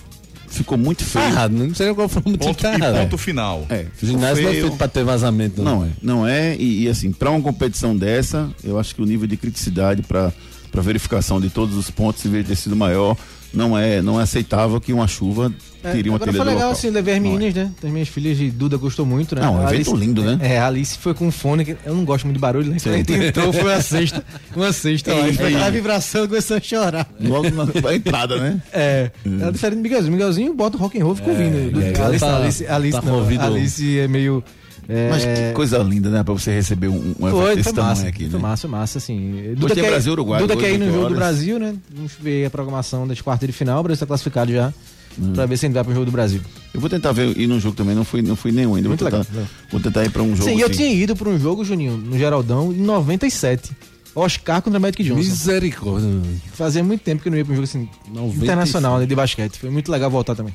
Ficou 0.50 0.77
muito 0.77 1.00
Tá 1.04 1.06
feio. 1.06 1.25
errado, 1.25 1.51
não 1.51 1.75
sei 1.75 1.94
qual 1.94 2.08
foi 2.10 2.22
o 2.25 2.30
motivo 2.30 2.50
Ponto, 2.50 2.62
tá 2.62 2.74
errado. 2.74 2.96
ponto 3.01 3.18
final. 3.18 3.66
É, 3.70 3.86
ginásio 4.01 4.44
não 4.44 4.50
é 4.50 4.54
feito 4.54 4.75
pra 4.77 4.88
ter 4.88 5.04
vazamento. 5.04 5.62
Não 5.62 5.84
é, 5.84 5.89
não 6.01 6.27
é. 6.27 6.56
E, 6.56 6.84
e, 6.84 6.89
assim, 6.89 7.12
para 7.12 7.30
uma 7.30 7.42
competição 7.42 7.96
dessa, 7.96 8.50
eu 8.63 8.80
acho 8.80 8.96
que 8.96 9.01
o 9.01 9.06
nível 9.06 9.27
de 9.27 9.38
criticidade 9.38 10.01
para 10.04 10.32
para 10.70 10.82
verificação 10.82 11.39
de 11.42 11.50
todos 11.50 11.75
os 11.75 11.89
pontos 11.89 12.22
deveria 12.22 12.46
ter 12.46 12.56
sido 12.56 12.75
maior. 12.75 13.16
Não 13.54 13.77
é, 13.77 14.01
não 14.01 14.20
é 14.20 14.24
aceitável 14.24 14.80
que 14.80 14.92
uma 14.92 15.08
chuva 15.08 15.51
É, 15.84 15.92
teria 15.92 16.12
uma 16.12 16.18
agora 16.18 16.32
telha 16.32 16.44
foi 16.44 16.46
do 16.46 16.50
legal 16.56 16.68
local. 16.70 16.72
assim, 16.72 16.89
levei 16.89 17.13
as 17.13 17.18
é. 17.18 17.22
meninas, 17.22 17.54
né? 17.54 17.72
As 17.84 17.89
minhas 17.89 18.08
filhas 18.10 18.38
de 18.38 18.51
Duda 18.51 18.77
gostou 18.77 19.06
muito, 19.06 19.36
né? 19.36 19.42
Não, 19.42 19.56
um 19.63 19.68
evento 19.70 19.96
lindo, 19.96 20.22
né? 20.24 20.38
É, 20.42 20.60
a 20.60 20.68
Alice 20.68 20.98
foi 20.98 21.13
com 21.13 21.32
fone, 21.32 21.63
que 21.63 21.77
eu 21.86 21.96
não 21.96 22.04
gosto 22.04 22.25
muito 22.25 22.36
de 22.36 22.42
barulho, 22.42 22.70
né? 22.70 22.77
Então 22.77 22.94
entrou, 23.24 23.54
foi 23.54 23.63
uma 23.63 23.82
cesta, 23.82 24.24
uma 24.56 24.74
cesta 24.74 25.13
lá. 25.13 25.32
Foi 25.34 25.48
aquela 25.48 25.70
vibração 25.72 26.25
e 26.25 26.27
começou 26.27 26.58
a 26.58 26.62
chorar. 26.62 27.10
Logo 27.20 27.50
na, 27.51 27.66
na 27.82 27.96
entrada, 27.96 28.38
né? 28.38 28.62
É, 28.74 29.12
é 29.25 29.51
diferente 29.51 29.77
do 29.80 29.84
Miguelzinho. 29.84 30.12
Miguelzinho 30.12 30.54
bota 30.54 30.75
o 30.77 30.80
rock 30.80 31.00
and 31.00 31.04
roll, 31.06 31.16
fica 31.16 31.30
ouvindo. 31.30 31.72
Do- 31.72 31.82
e 31.82 31.86
aí 31.86 31.96
a 31.96 32.06
Alice, 32.06 32.20
tá- 32.25 32.38
Alice, 32.38 32.68
Alice, 32.68 33.00
tá 33.00 33.06
não, 33.06 33.20
movido- 33.20 33.44
Alice 33.44 34.00
é 34.00 34.08
meio... 34.08 34.44
é, 34.89 35.10
Mas 35.10 35.24
que 35.25 35.53
coisa 35.53 35.77
linda, 35.79 36.10
né? 36.10 36.24
Pra 36.24 36.34
você 36.34 36.51
receber 36.51 36.88
um, 36.88 36.94
um 37.20 37.27
evento 37.27 37.32
Foi, 37.32 37.56
desse 37.56 37.63
foi 37.63 37.74
tamanho 37.74 37.96
massa, 37.96 38.08
aqui, 38.08 38.24
foi 38.29 38.34
né? 38.34 38.39
massa, 38.39 38.67
massa, 38.67 38.98
assim. 38.98 39.34
Hoje 39.62 39.74
tem 39.75 39.84
quer- 39.84 39.89
Brasil 39.89 40.12
Uruguai, 40.13 40.39
Duda 40.41 40.53
hoje, 40.56 40.63
quer 40.63 40.74
ir 40.74 40.77
no 40.77 40.86
jogo 40.86 40.98
do 41.00 41.06
horas. 41.06 41.17
Brasil, 41.17 41.60
né? 41.60 41.75
Vamos 41.94 42.13
ver 42.20 42.46
a 42.46 42.50
programação 42.50 43.08
das 43.08 43.20
quartas 43.22 43.48
de 43.48 43.53
final, 43.53 43.79
o 43.79 43.84
Brasil 43.84 43.96
está 43.96 44.06
classificado 44.06 44.51
já, 44.51 44.74
Hum. 45.20 45.34
pra 45.34 45.46
ver 45.48 45.58
se 45.58 45.65
a 45.65 45.67
gente 45.67 45.74
vai 45.75 45.84
pro 45.84 45.94
jogo 45.94 46.06
do 46.06 46.12
Brasil. 46.12 46.39
Eu 46.74 46.79
vou 46.79 46.89
tentar 46.89 47.12
ver 47.12 47.36
ir 47.38 47.48
num 47.48 47.60
jogo 47.60 47.75
também, 47.75 47.96
não 47.96 48.06
fui, 48.06 48.22
não 48.22 48.36
fui 48.36 48.51
nenhum 48.51 48.75
ainda. 48.75 48.88
Muito 48.88 49.01
vou, 49.03 49.12
tentar, 49.12 49.27
legal, 49.34 49.48
vou 49.72 49.82
tentar 49.82 50.06
ir 50.06 50.12
pra 50.12 50.22
um 50.22 50.36
jogo. 50.36 50.50
Sim, 50.50 50.60
eu 50.60 50.67
assim. 50.67 50.75
tinha 50.77 50.89
ido 50.94 51.15
pra 51.15 51.27
um 51.27 51.39
jogo, 51.39 51.65
Juninho, 51.65 51.98
no 51.98 52.17
Geraldão, 52.17 52.72
em 52.72 52.77
97. 52.77 53.72
Oscar 54.15 54.62
contra 54.63 54.79
Magic 54.79 55.03
Johnson. 55.03 55.15
Misericórdia. 55.20 56.10
Fazia 56.53 56.84
muito 56.84 57.01
tempo 57.01 57.22
que 57.22 57.27
eu 57.27 57.32
não 57.32 57.38
ia 57.38 57.46
pra 57.46 57.51
um 57.53 57.56
jogo 57.56 57.65
assim, 57.65 57.88
95. 58.08 58.44
internacional, 58.46 59.00
né, 59.00 59.06
de 59.06 59.15
basquete. 59.15 59.58
Foi 59.60 59.70
muito 59.70 59.91
legal 59.91 60.10
voltar 60.10 60.34
também. 60.34 60.53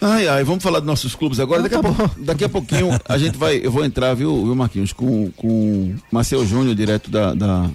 Ai, 0.00 0.28
ai, 0.28 0.44
vamos 0.44 0.62
falar 0.62 0.78
dos 0.80 0.86
nossos 0.86 1.14
clubes 1.14 1.40
agora. 1.40 1.60
Ah, 1.60 1.68
daqui, 1.68 1.82
tá 1.82 2.04
a 2.04 2.10
daqui 2.24 2.44
a 2.44 2.48
pouquinho 2.48 2.88
a 3.08 3.16
gente 3.18 3.36
vai, 3.38 3.56
eu 3.62 3.70
vou 3.70 3.84
entrar, 3.84 4.12
viu, 4.14 4.44
viu 4.44 4.54
Marquinhos, 4.54 4.92
com, 4.92 5.30
com 5.32 5.94
Marcel 6.12 6.46
Júnior, 6.46 6.74
direto 6.74 7.10
da, 7.10 7.32
da- 7.34 7.70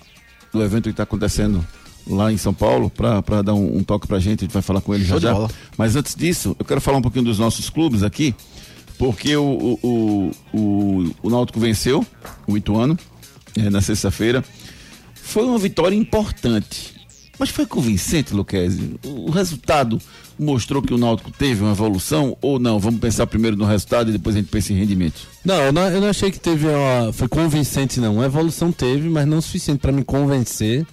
do 0.53 0.61
evento 0.61 0.83
que 0.83 0.89
está 0.89 1.03
acontecendo 1.03 1.65
lá 2.05 2.31
em 2.31 2.37
São 2.37 2.53
Paulo, 2.53 2.89
para 2.89 3.41
dar 3.41 3.53
um, 3.53 3.77
um 3.77 3.83
toque 3.83 4.05
pra 4.07 4.19
gente, 4.19 4.41
a 4.41 4.45
gente 4.45 4.53
vai 4.53 4.61
falar 4.61 4.81
com 4.81 4.93
ele 4.93 5.03
já 5.03 5.11
Show 5.11 5.19
já. 5.19 5.33
bola. 5.33 5.49
Mas 5.77 5.95
antes 5.95 6.13
disso, 6.15 6.55
eu 6.59 6.65
quero 6.65 6.81
falar 6.81 6.97
um 6.97 7.01
pouquinho 7.01 7.25
dos 7.25 7.39
nossos 7.39 7.69
clubes 7.69 8.03
aqui, 8.03 8.35
porque 8.97 9.35
o, 9.35 9.43
o, 9.81 10.31
o, 10.53 10.57
o, 10.57 11.15
o 11.23 11.29
Náutico 11.29 11.59
venceu 11.59 12.05
o 12.45 12.57
Ituano 12.57 12.97
eh, 13.57 13.69
na 13.69 13.81
sexta-feira. 13.81 14.43
Foi 15.15 15.43
uma 15.45 15.57
vitória 15.57 15.95
importante. 15.95 16.93
Mas 17.39 17.49
foi 17.49 17.65
convincente, 17.65 18.33
Luquezzi? 18.33 18.95
O 19.05 19.29
o 19.29 19.31
resultado 19.31 19.99
mostrou 20.43 20.81
que 20.81 20.93
o 20.93 20.97
Náutico 20.97 21.31
teve 21.31 21.61
uma 21.61 21.71
evolução 21.71 22.35
ou 22.41 22.59
não? 22.59 22.79
Vamos 22.79 22.99
pensar 22.99 23.27
primeiro 23.27 23.55
no 23.55 23.65
resultado 23.65 24.09
e 24.09 24.13
depois 24.13 24.35
a 24.35 24.39
gente 24.39 24.49
pensa 24.49 24.73
em 24.73 24.77
rendimento. 24.77 25.21
Não, 25.45 25.55
eu 25.55 25.71
não, 25.71 25.87
eu 25.89 26.01
não 26.01 26.09
achei 26.09 26.31
que 26.31 26.39
teve 26.39 26.67
uma, 26.67 27.13
foi 27.13 27.27
convincente 27.27 27.99
não. 27.99 28.19
A 28.21 28.25
evolução 28.25 28.71
teve, 28.71 29.07
mas 29.09 29.27
não 29.27 29.37
o 29.37 29.41
suficiente 29.41 29.79
pra 29.79 29.91
me 29.91 30.03
convencer 30.03 30.85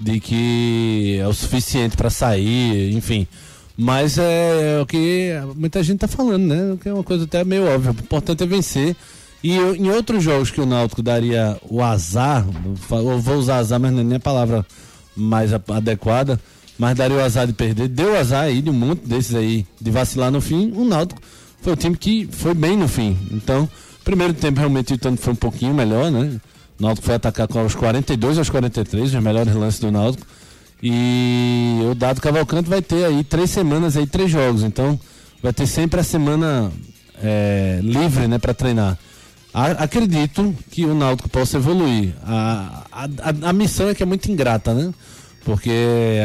de 0.00 0.20
que 0.20 1.18
é 1.20 1.26
o 1.26 1.32
suficiente 1.32 1.96
pra 1.96 2.10
sair, 2.10 2.94
enfim. 2.94 3.26
Mas 3.76 4.18
é, 4.18 4.76
é 4.78 4.80
o 4.82 4.86
que 4.86 5.30
muita 5.56 5.82
gente 5.82 6.00
tá 6.00 6.08
falando, 6.08 6.44
né? 6.46 6.76
Que 6.82 6.88
é 6.88 6.92
uma 6.92 7.04
coisa 7.04 7.24
até 7.24 7.44
meio 7.44 7.64
óbvia. 7.72 7.90
O 7.92 7.94
importante 7.94 8.42
é 8.42 8.46
vencer. 8.46 8.96
E 9.42 9.54
eu- 9.54 9.76
em 9.76 9.88
outros 9.88 10.22
jogos 10.24 10.50
que 10.50 10.60
o 10.60 10.66
Náutico 10.66 11.00
daria 11.00 11.56
o 11.68 11.80
azar, 11.80 12.44
eu 12.90 13.20
vou 13.20 13.36
usar 13.36 13.58
azar, 13.58 13.78
mas 13.78 13.92
não 13.92 14.00
é 14.00 14.04
nem 14.04 14.16
a 14.16 14.20
palavra 14.20 14.66
mais 15.16 15.52
adequada, 15.52 16.40
mas 16.78 16.96
daria 16.96 17.16
o 17.16 17.20
azar 17.20 17.46
de 17.46 17.52
perder. 17.52 17.88
Deu 17.88 18.16
azar 18.18 18.44
aí 18.44 18.62
de 18.62 18.70
um 18.70 18.74
monte 18.74 19.00
desses 19.06 19.34
aí, 19.34 19.66
de 19.80 19.90
vacilar 19.90 20.30
no 20.30 20.40
fim. 20.40 20.72
O 20.74 20.84
Náutico 20.84 21.20
foi 21.60 21.72
o 21.72 21.76
time 21.76 21.96
que 21.96 22.28
foi 22.30 22.54
bem 22.54 22.76
no 22.76 22.86
fim. 22.86 23.16
Então, 23.32 23.68
primeiro 24.04 24.32
tempo 24.32 24.58
realmente 24.60 24.92
o 24.92 24.94
Ituano 24.94 25.16
foi 25.16 25.32
um 25.32 25.36
pouquinho 25.36 25.74
melhor, 25.74 26.10
né? 26.10 26.40
O 26.78 26.82
Náutico 26.82 27.06
foi 27.06 27.16
atacar 27.16 27.48
com 27.48 27.58
aos 27.58 27.74
42 27.74 28.38
aos 28.38 28.48
43, 28.48 29.12
os 29.14 29.22
melhores 29.22 29.54
lances 29.54 29.80
do 29.80 29.90
Náutico. 29.90 30.24
E 30.82 31.80
o 31.90 31.94
Dado 31.94 32.20
Cavalcante 32.20 32.70
vai 32.70 32.80
ter 32.80 33.04
aí 33.04 33.24
três 33.24 33.50
semanas 33.50 33.96
aí, 33.96 34.06
três 34.06 34.30
jogos. 34.30 34.62
Então, 34.62 34.98
vai 35.42 35.52
ter 35.52 35.66
sempre 35.66 35.98
a 36.00 36.04
semana 36.04 36.70
é, 37.20 37.80
livre, 37.82 38.28
né, 38.28 38.38
para 38.38 38.54
treinar. 38.54 38.96
Acredito 39.52 40.54
que 40.70 40.84
o 40.84 40.94
Náutico 40.94 41.28
possa 41.28 41.56
evoluir. 41.56 42.14
A, 42.24 42.84
a, 42.92 43.04
a- 43.04 43.48
a 43.50 43.52
missão 43.52 43.88
é 43.88 43.94
que 43.94 44.02
é 44.02 44.06
muito 44.06 44.30
ingrata, 44.30 44.72
né? 44.72 44.92
Porque 45.44 45.70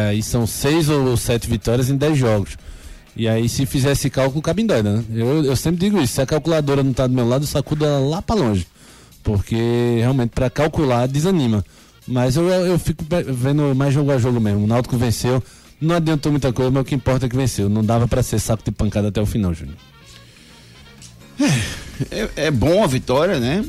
aí 0.09 0.21
são 0.21 0.45
seis 0.45 0.89
ou 0.89 1.15
sete 1.15 1.49
vitórias 1.49 1.89
em 1.89 1.95
dez 1.95 2.17
jogos. 2.17 2.57
E 3.15 3.27
aí, 3.27 3.47
se 3.47 3.65
fizer 3.65 3.91
esse 3.91 4.09
cálculo, 4.09 4.41
cabe 4.41 4.63
em 4.63 4.65
doida, 4.65 4.97
né? 4.97 5.03
Eu, 5.13 5.45
eu 5.45 5.55
sempre 5.55 5.79
digo 5.79 6.01
isso: 6.01 6.13
se 6.13 6.21
a 6.21 6.25
calculadora 6.25 6.83
não 6.83 6.93
tá 6.93 7.05
do 7.05 7.13
meu 7.13 7.27
lado, 7.27 7.43
eu 7.43 7.47
sacudo 7.47 7.85
ela 7.85 7.99
lá 7.99 8.21
pra 8.21 8.35
longe. 8.35 8.65
Porque 9.21 9.55
realmente, 9.99 10.31
para 10.31 10.49
calcular, 10.49 11.07
desanima. 11.07 11.63
Mas 12.07 12.35
eu, 12.35 12.49
eu 12.49 12.77
fico 12.77 13.05
vendo 13.27 13.73
mais 13.75 13.93
jogo 13.93 14.11
a 14.11 14.17
jogo 14.17 14.39
mesmo. 14.39 14.63
O 14.63 14.67
Náutico 14.67 14.97
venceu. 14.97 15.41
Não 15.79 15.95
adiantou 15.95 16.31
muita 16.31 16.51
coisa, 16.51 16.71
mas 16.71 16.81
o 16.81 16.85
que 16.85 16.95
importa 16.95 17.25
é 17.25 17.29
que 17.29 17.35
venceu. 17.35 17.69
Não 17.69 17.83
dava 17.83 18.07
para 18.07 18.23
ser 18.23 18.39
saco 18.39 18.63
de 18.63 18.71
pancada 18.71 19.09
até 19.09 19.21
o 19.21 19.25
final, 19.25 19.53
Júnior. 19.53 19.77
É, 22.11 22.47
é 22.47 22.51
bom 22.51 22.83
a 22.83 22.87
vitória, 22.87 23.39
né? 23.39 23.63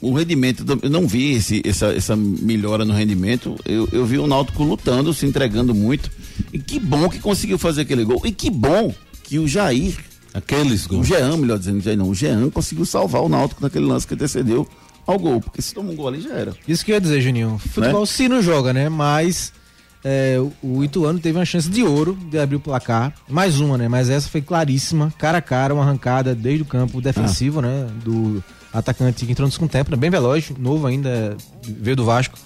O 0.00 0.12
rendimento, 0.14 0.64
eu 0.82 0.90
não 0.90 1.06
vi 1.06 1.32
esse, 1.32 1.62
essa, 1.64 1.86
essa 1.88 2.16
melhora 2.16 2.84
no 2.84 2.94
rendimento. 2.94 3.56
Eu, 3.64 3.88
eu 3.92 4.04
vi 4.06 4.18
o 4.18 4.26
Náutico 4.26 4.64
lutando, 4.64 5.12
se 5.12 5.26
entregando 5.26 5.74
muito. 5.74 6.10
E 6.52 6.58
que 6.58 6.80
bom 6.80 7.08
que 7.08 7.18
conseguiu 7.18 7.58
fazer 7.58 7.82
aquele 7.82 8.04
gol. 8.04 8.22
E 8.24 8.32
que 8.32 8.50
bom 8.50 8.94
que 9.22 9.38
o 9.38 9.46
Jair, 9.46 9.94
Aqueles 10.36 10.84
o 10.84 10.90
gols. 10.90 11.06
Jean, 11.06 11.36
melhor 11.38 11.58
dizendo, 11.58 11.80
Jair 11.80 11.96
não, 11.96 12.10
o 12.10 12.14
Jean 12.14 12.50
conseguiu 12.50 12.84
salvar 12.84 13.22
o 13.22 13.28
Náutico 13.28 13.62
naquele 13.62 13.86
lance 13.86 14.06
que 14.06 14.14
antecedeu 14.14 14.68
ao 15.06 15.18
gol. 15.18 15.40
Porque 15.40 15.62
se 15.62 15.72
toma 15.72 15.90
um 15.90 15.96
gol 15.96 16.08
ali 16.08 16.20
já 16.20 16.34
era. 16.34 16.54
Isso 16.68 16.84
que 16.84 16.92
eu 16.92 16.94
ia 16.94 17.00
dizer, 17.00 17.22
Juninho. 17.22 17.58
Futebol 17.58 18.04
se 18.04 18.28
não 18.28 18.42
joga, 18.42 18.72
né? 18.72 18.88
Mas 18.88 19.52
é, 20.08 20.38
o- 20.62 20.84
Ituano 20.84 21.18
teve 21.18 21.36
uma 21.36 21.44
chance 21.44 21.68
de 21.68 21.82
ouro 21.82 22.16
de 22.30 22.38
abrir 22.38 22.54
o 22.56 22.60
placar. 22.60 23.12
Mais 23.28 23.58
uma, 23.58 23.76
né? 23.76 23.88
Mas 23.88 24.08
essa 24.08 24.28
foi 24.28 24.40
claríssima. 24.40 25.12
Cara 25.18 25.38
a 25.38 25.42
cara, 25.42 25.74
uma 25.74 25.82
arrancada 25.82 26.32
desde 26.32 26.62
o 26.62 26.64
campo 26.64 27.00
defensivo, 27.00 27.60
né? 27.60 27.88
Do 28.04 28.42
atacante 28.72 29.26
que 29.26 29.32
entrou 29.32 29.48
no 29.48 29.52
segundo 29.52 29.70
tempo, 29.70 29.90
né? 29.90 29.96
Bem 29.96 30.08
veloz, 30.10 30.52
novo 30.58 30.86
ainda, 30.86 31.36
veio 31.66 31.96
do 31.96 32.04
Vasco. 32.04 32.38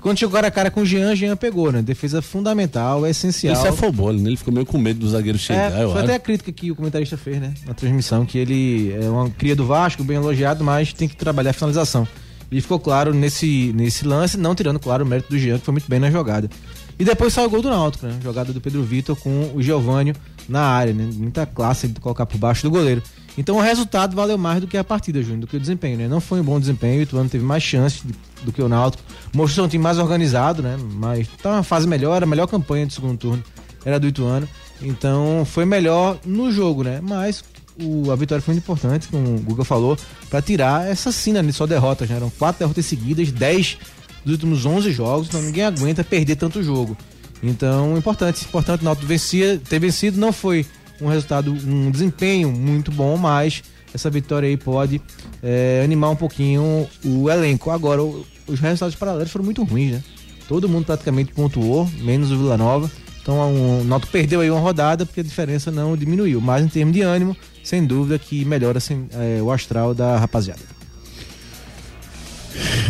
Quando 0.00 0.18
chegou 0.18 0.32
cara 0.34 0.48
a 0.48 0.50
cara 0.50 0.70
com 0.70 0.80
o 0.82 0.86
Jean, 0.86 1.14
Jean 1.14 1.36
pegou, 1.36 1.70
né? 1.72 1.80
Defesa 1.82 2.20
fundamental, 2.22 3.04
é 3.06 3.10
essencial. 3.10 3.54
Ele 3.54 3.62
se 3.62 3.68
afobou, 3.68 4.12
né? 4.12 4.28
Ele 4.30 4.36
ficou 4.36 4.52
meio 4.52 4.64
com 4.66 4.76
medo 4.78 5.00
do 5.00 5.08
zagueiro 5.08 5.38
chegar, 5.38 5.72
É, 5.72 5.82
eu 5.82 5.90
foi 5.90 5.96
acho. 6.00 6.04
até 6.04 6.14
a 6.14 6.18
crítica 6.18 6.52
que 6.52 6.70
o 6.70 6.74
comentarista 6.76 7.16
fez, 7.16 7.40
né? 7.40 7.52
Na 7.66 7.74
transmissão, 7.74 8.24
que 8.26 8.36
ele 8.38 8.92
é 8.92 9.08
uma 9.08 9.28
cria 9.30 9.56
do 9.56 9.66
Vasco, 9.66 10.04
bem 10.04 10.16
elogiado, 10.16 10.62
mas 10.64 10.92
tem 10.92 11.08
que 11.08 11.16
trabalhar 11.16 11.50
a 11.50 11.54
finalização. 11.54 12.06
E 12.52 12.60
ficou 12.60 12.78
claro 12.78 13.12
nesse, 13.14 13.72
nesse 13.74 14.06
lance, 14.06 14.36
não 14.36 14.54
tirando, 14.54 14.78
claro, 14.78 15.04
o 15.04 15.08
mérito 15.08 15.30
do 15.30 15.38
Jean, 15.38 15.58
que 15.58 15.64
foi 15.64 15.72
muito 15.72 15.88
bem 15.88 15.98
na 15.98 16.10
jogada. 16.10 16.48
E 16.98 17.04
depois 17.04 17.32
saiu 17.32 17.46
o 17.48 17.50
gol 17.50 17.60
do 17.62 17.68
Náutico, 17.70 18.06
né? 18.06 18.18
Jogada 18.22 18.52
do 18.52 18.60
Pedro 18.60 18.82
Vitor 18.82 19.16
com 19.16 19.50
o 19.54 19.62
Giovânio 19.62 20.14
na 20.48 20.60
área, 20.62 20.92
né? 20.92 21.08
Muita 21.14 21.44
classe 21.46 21.88
de 21.88 21.98
colocar 22.00 22.24
por 22.26 22.38
baixo 22.38 22.62
do 22.62 22.70
goleiro. 22.70 23.02
Então 23.36 23.56
o 23.56 23.60
resultado 23.60 24.14
valeu 24.14 24.38
mais 24.38 24.60
do 24.60 24.66
que 24.68 24.76
a 24.76 24.84
partida, 24.84 25.20
Júnior, 25.20 25.40
do 25.40 25.46
que 25.48 25.56
o 25.56 25.60
desempenho, 25.60 25.98
né? 25.98 26.06
Não 26.06 26.20
foi 26.20 26.40
um 26.40 26.44
bom 26.44 26.60
desempenho, 26.60 27.00
o 27.00 27.02
Ituano 27.02 27.28
teve 27.28 27.44
mais 27.44 27.62
chances 27.64 28.02
do 28.44 28.52
que 28.52 28.62
o 28.62 28.68
Náutico. 28.68 29.02
Mostrou 29.34 29.66
um 29.66 29.68
time 29.68 29.82
mais 29.82 29.98
organizado, 29.98 30.62
né? 30.62 30.76
Mas 30.94 31.26
tá 31.42 31.50
uma 31.50 31.62
fase 31.64 31.88
melhor, 31.88 32.22
a 32.22 32.26
melhor 32.26 32.46
campanha 32.46 32.86
do 32.86 32.92
segundo 32.92 33.18
turno 33.18 33.42
era 33.84 33.98
do 33.98 34.06
Ituano. 34.06 34.48
Então 34.80 35.44
foi 35.44 35.64
melhor 35.64 36.18
no 36.24 36.52
jogo, 36.52 36.84
né? 36.84 37.00
Mas 37.02 37.42
o- 37.80 38.10
a 38.12 38.14
vitória 38.16 38.40
foi 38.40 38.54
muito 38.54 38.62
importante, 38.62 39.08
como 39.08 39.34
o 39.34 39.40
Guga 39.40 39.64
falou, 39.64 39.96
para 40.30 40.40
tirar 40.40 40.86
essa 40.88 41.10
cena 41.10 41.42
de 41.42 41.52
só 41.52 41.66
derrotas. 41.66 42.08
Né? 42.08 42.14
Eram 42.16 42.30
quatro 42.30 42.60
derrotas 42.60 42.86
seguidas, 42.86 43.32
10 43.32 43.78
dos 44.24 44.32
últimos 44.32 44.64
11 44.66 44.90
jogos, 44.92 45.28
então 45.28 45.40
ninguém 45.42 45.64
aguenta 45.64 46.02
perder 46.02 46.36
tanto 46.36 46.62
jogo. 46.62 46.96
Então, 47.42 47.96
importante, 47.98 48.44
importante, 48.44 48.80
o 48.80 48.84
Náutico 48.84 49.06
vencia, 49.06 49.60
ter 49.68 49.78
vencido 49.78 50.18
não 50.18 50.32
foi 50.32 50.64
um 51.00 51.08
resultado, 51.08 51.52
um 51.52 51.90
desempenho 51.90 52.50
muito 52.50 52.90
bom, 52.90 53.16
mas 53.16 53.62
essa 53.92 54.08
vitória 54.08 54.48
aí 54.48 54.56
pode 54.56 55.00
é, 55.42 55.82
animar 55.84 56.10
um 56.10 56.16
pouquinho 56.16 56.88
o 57.04 57.28
elenco. 57.30 57.70
Agora, 57.70 58.02
o- 58.02 58.24
os 58.46 58.60
resultados 58.60 58.94
paralelos 58.94 59.30
foram 59.30 59.44
muito 59.44 59.62
ruins, 59.62 59.92
né? 59.92 60.02
Todo 60.48 60.68
mundo 60.68 60.84
praticamente 60.86 61.32
pontuou, 61.32 61.88
menos 62.00 62.30
o 62.30 62.36
Vila 62.38 62.56
Nova. 62.56 62.90
Então 63.22 63.80
o 63.80 63.84
Náutico 63.84 64.12
perdeu 64.12 64.40
aí 64.40 64.50
uma 64.50 64.60
rodada 64.60 65.06
porque 65.06 65.20
a 65.20 65.24
diferença 65.24 65.70
não 65.70 65.96
diminuiu. 65.96 66.40
Mas 66.40 66.62
em 66.64 66.68
termos 66.68 66.94
de 66.94 67.00
ânimo, 67.00 67.34
sem 67.62 67.84
dúvida 67.84 68.18
que 68.18 68.44
melhora 68.44 68.78
é, 69.12 69.40
o 69.42 69.50
astral 69.50 69.94
da 69.94 70.18
rapaziada. 70.18 70.60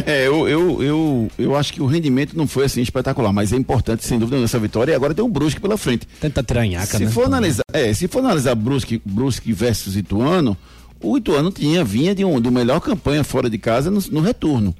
É, 0.06 0.26
eu, 0.26 0.48
eu, 0.48 0.82
eu, 0.82 1.30
eu 1.38 1.56
acho 1.56 1.72
que 1.72 1.80
o 1.80 1.86
rendimento 1.86 2.36
não 2.36 2.46
foi 2.46 2.64
assim 2.64 2.82
espetacular, 2.82 3.32
mas 3.32 3.52
é 3.52 3.56
importante, 3.56 4.04
sem 4.04 4.18
dúvida, 4.18 4.40
nessa 4.40 4.58
vitória. 4.58 4.92
E 4.92 4.94
agora 4.94 5.14
tem 5.14 5.24
um 5.24 5.30
Brusque 5.30 5.60
pela 5.60 5.76
frente. 5.76 6.06
Tenta 6.20 6.42
tirar 6.42 6.66
nhaca, 6.66 6.98
se 6.98 7.04
né? 7.04 7.10
For 7.10 7.24
analisar, 7.24 7.62
é, 7.72 7.92
se 7.92 8.08
for 8.08 8.18
analisar 8.20 8.54
Brusque, 8.54 9.00
Brusque 9.04 9.52
versus 9.52 9.96
Ituano, 9.96 10.56
o 11.00 11.16
Ituano 11.16 11.50
tinha, 11.50 11.84
vinha 11.84 12.14
de, 12.14 12.24
um, 12.24 12.40
de 12.40 12.48
uma 12.48 12.60
melhor 12.60 12.80
campanha 12.80 13.22
fora 13.24 13.48
de 13.50 13.58
casa 13.58 13.90
no, 13.90 14.02
no 14.10 14.20
retorno. 14.20 14.74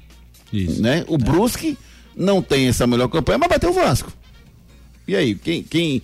Isso. 0.51 0.81
Né? 0.81 1.03
O 1.07 1.17
Brusque 1.17 1.77
não 2.15 2.41
tem 2.41 2.67
essa 2.67 2.87
melhor 2.87 3.07
campanha, 3.07 3.37
mas 3.37 3.49
bateu 3.49 3.69
o 3.69 3.73
Vasco. 3.73 4.11
E 5.07 5.15
aí, 5.15 5.35
quem, 5.35 5.61
quem, 5.61 6.01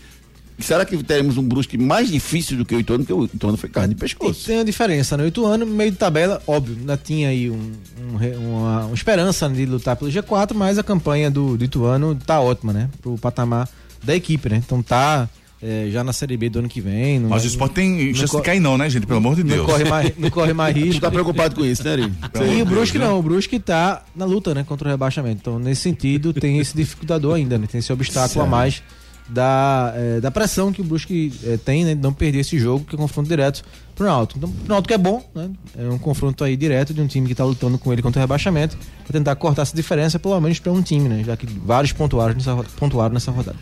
Será 0.62 0.86
que 0.86 1.02
teremos 1.04 1.38
um 1.38 1.44
Brusque 1.44 1.78
mais 1.78 2.10
difícil 2.10 2.58
do 2.58 2.66
que 2.66 2.76
o 2.76 2.80
Ituano? 2.80 3.04
Porque 3.04 3.14
o 3.14 3.26
Ituano 3.26 3.58
foi 3.58 3.70
carne 3.70 3.94
de 3.94 4.00
pescoço. 4.00 4.46
Tem 4.46 4.60
a 4.60 4.64
diferença, 4.64 5.18
né? 5.18 5.24
O 5.24 5.28
Ituano, 5.28 5.66
meio 5.66 5.92
de 5.92 5.98
tabela, 5.98 6.42
óbvio, 6.48 6.76
ainda 6.80 6.98
tinha 6.98 7.30
aí 7.30 7.50
um, 7.50 7.72
um, 8.00 8.50
uma, 8.50 8.86
uma, 8.86 8.94
esperança 8.94 9.50
de 9.50 9.66
lutar 9.66 9.96
pelo 9.96 10.12
G4, 10.12 10.54
mas 10.54 10.78
a 10.78 10.84
campanha 10.84 11.30
do, 11.30 11.58
do 11.58 11.64
Ituano 11.64 12.16
tá 12.16 12.40
ótima, 12.40 12.74
né? 12.74 12.90
Pro 13.02 13.18
patamar 13.18 13.68
da 14.04 14.16
equipe, 14.16 14.50
né? 14.50 14.62
Então 14.64 14.82
tá 14.82 15.30
é, 15.62 15.88
já 15.92 16.04
na 16.04 16.12
Série 16.12 16.36
B 16.36 16.50
do 16.50 16.60
ano 16.60 16.68
que 16.68 16.82
vem. 16.82 17.20
Não, 17.20 17.30
Mas 17.30 17.44
o 17.44 17.48
esporte 17.48 17.76
tem 17.76 18.14
chance 18.14 18.36
de 18.36 18.42
cair 18.42 18.60
não, 18.60 18.78
né, 18.78 18.90
gente? 18.90 19.06
Pelo 19.06 19.20
amor 19.20 19.36
de 19.36 19.44
Deus. 19.44 19.60
Não 19.60 19.66
corre 19.66 19.84
mais, 19.84 20.18
não 20.18 20.30
corre 20.30 20.54
mais 20.54 20.76
risco. 20.76 20.94
Tu 20.96 21.02
tá 21.02 21.12
preocupado 21.12 21.56
com 21.56 21.64
isso, 21.64 21.84
né, 21.84 21.92
Ari? 21.92 22.14
E 22.58 22.62
o 22.62 22.66
Brusque 22.66 22.98
não, 22.98 23.20
o 23.20 23.22
Brusque 23.22 23.60
tá 23.60 24.04
na 24.16 24.26
luta, 24.26 24.56
né, 24.56 24.64
contra 24.64 24.88
o 24.88 24.92
rebaixamento. 24.92 25.38
Então, 25.42 25.60
nesse 25.60 25.82
sentido, 25.82 26.34
tem 26.34 26.58
esse 26.58 26.76
dificultador 26.76 27.36
ainda, 27.36 27.58
né? 27.58 27.68
Tem 27.68 27.80
esse 27.80 27.94
obstáculo 27.94 28.30
certo. 28.30 28.46
a 28.46 28.50
mais 28.50 28.82
da, 29.32 29.94
é, 29.96 30.20
da 30.20 30.30
pressão 30.30 30.74
que 30.74 30.82
o 30.82 30.84
Brusque 30.84 31.32
é, 31.46 31.58
tem, 31.58 31.86
né? 31.86 31.96
De 31.96 32.02
não 32.02 32.14
perder 32.14 32.40
esse 32.40 32.60
jogo, 32.60 32.86
que 32.86 32.96
é 32.96 32.98
confronto 32.98 33.30
direto 33.30 33.64
pro 33.96 34.06
Náutico. 34.06 34.40
Então, 34.40 34.52
pro 34.52 34.68
Náutico 34.74 34.94
é 34.94 34.98
bom, 34.98 35.24
né? 35.34 35.50
É 35.78 35.90
um 35.90 35.98
confronto 35.98 36.44
aí 36.44 36.58
direto 36.58 36.94
de 36.94 37.02
um 37.02 37.08
time 37.08 37.28
que 37.28 37.36
tá 37.36 37.46
lutando 37.46 37.78
com 37.78 37.94
ele 37.94 38.02
contra 38.02 38.20
o 38.20 38.22
rebaixamento, 38.22 38.78
para 39.04 39.14
tentar 39.14 39.36
cortar 39.36 39.62
essa 39.62 39.76
diferença, 39.76 40.20
pelo 40.20 40.40
menos 40.42 40.60
para 40.60 40.72
um 40.72 40.82
time, 40.82 41.08
né? 41.08 41.24
Já 41.24 41.38
que 41.38 41.46
vários 41.46 41.94
pontuaram 41.94 42.34
nessa, 42.34 42.56
pontuaram 42.78 43.14
nessa 43.14 43.32
rodada. 43.32 43.58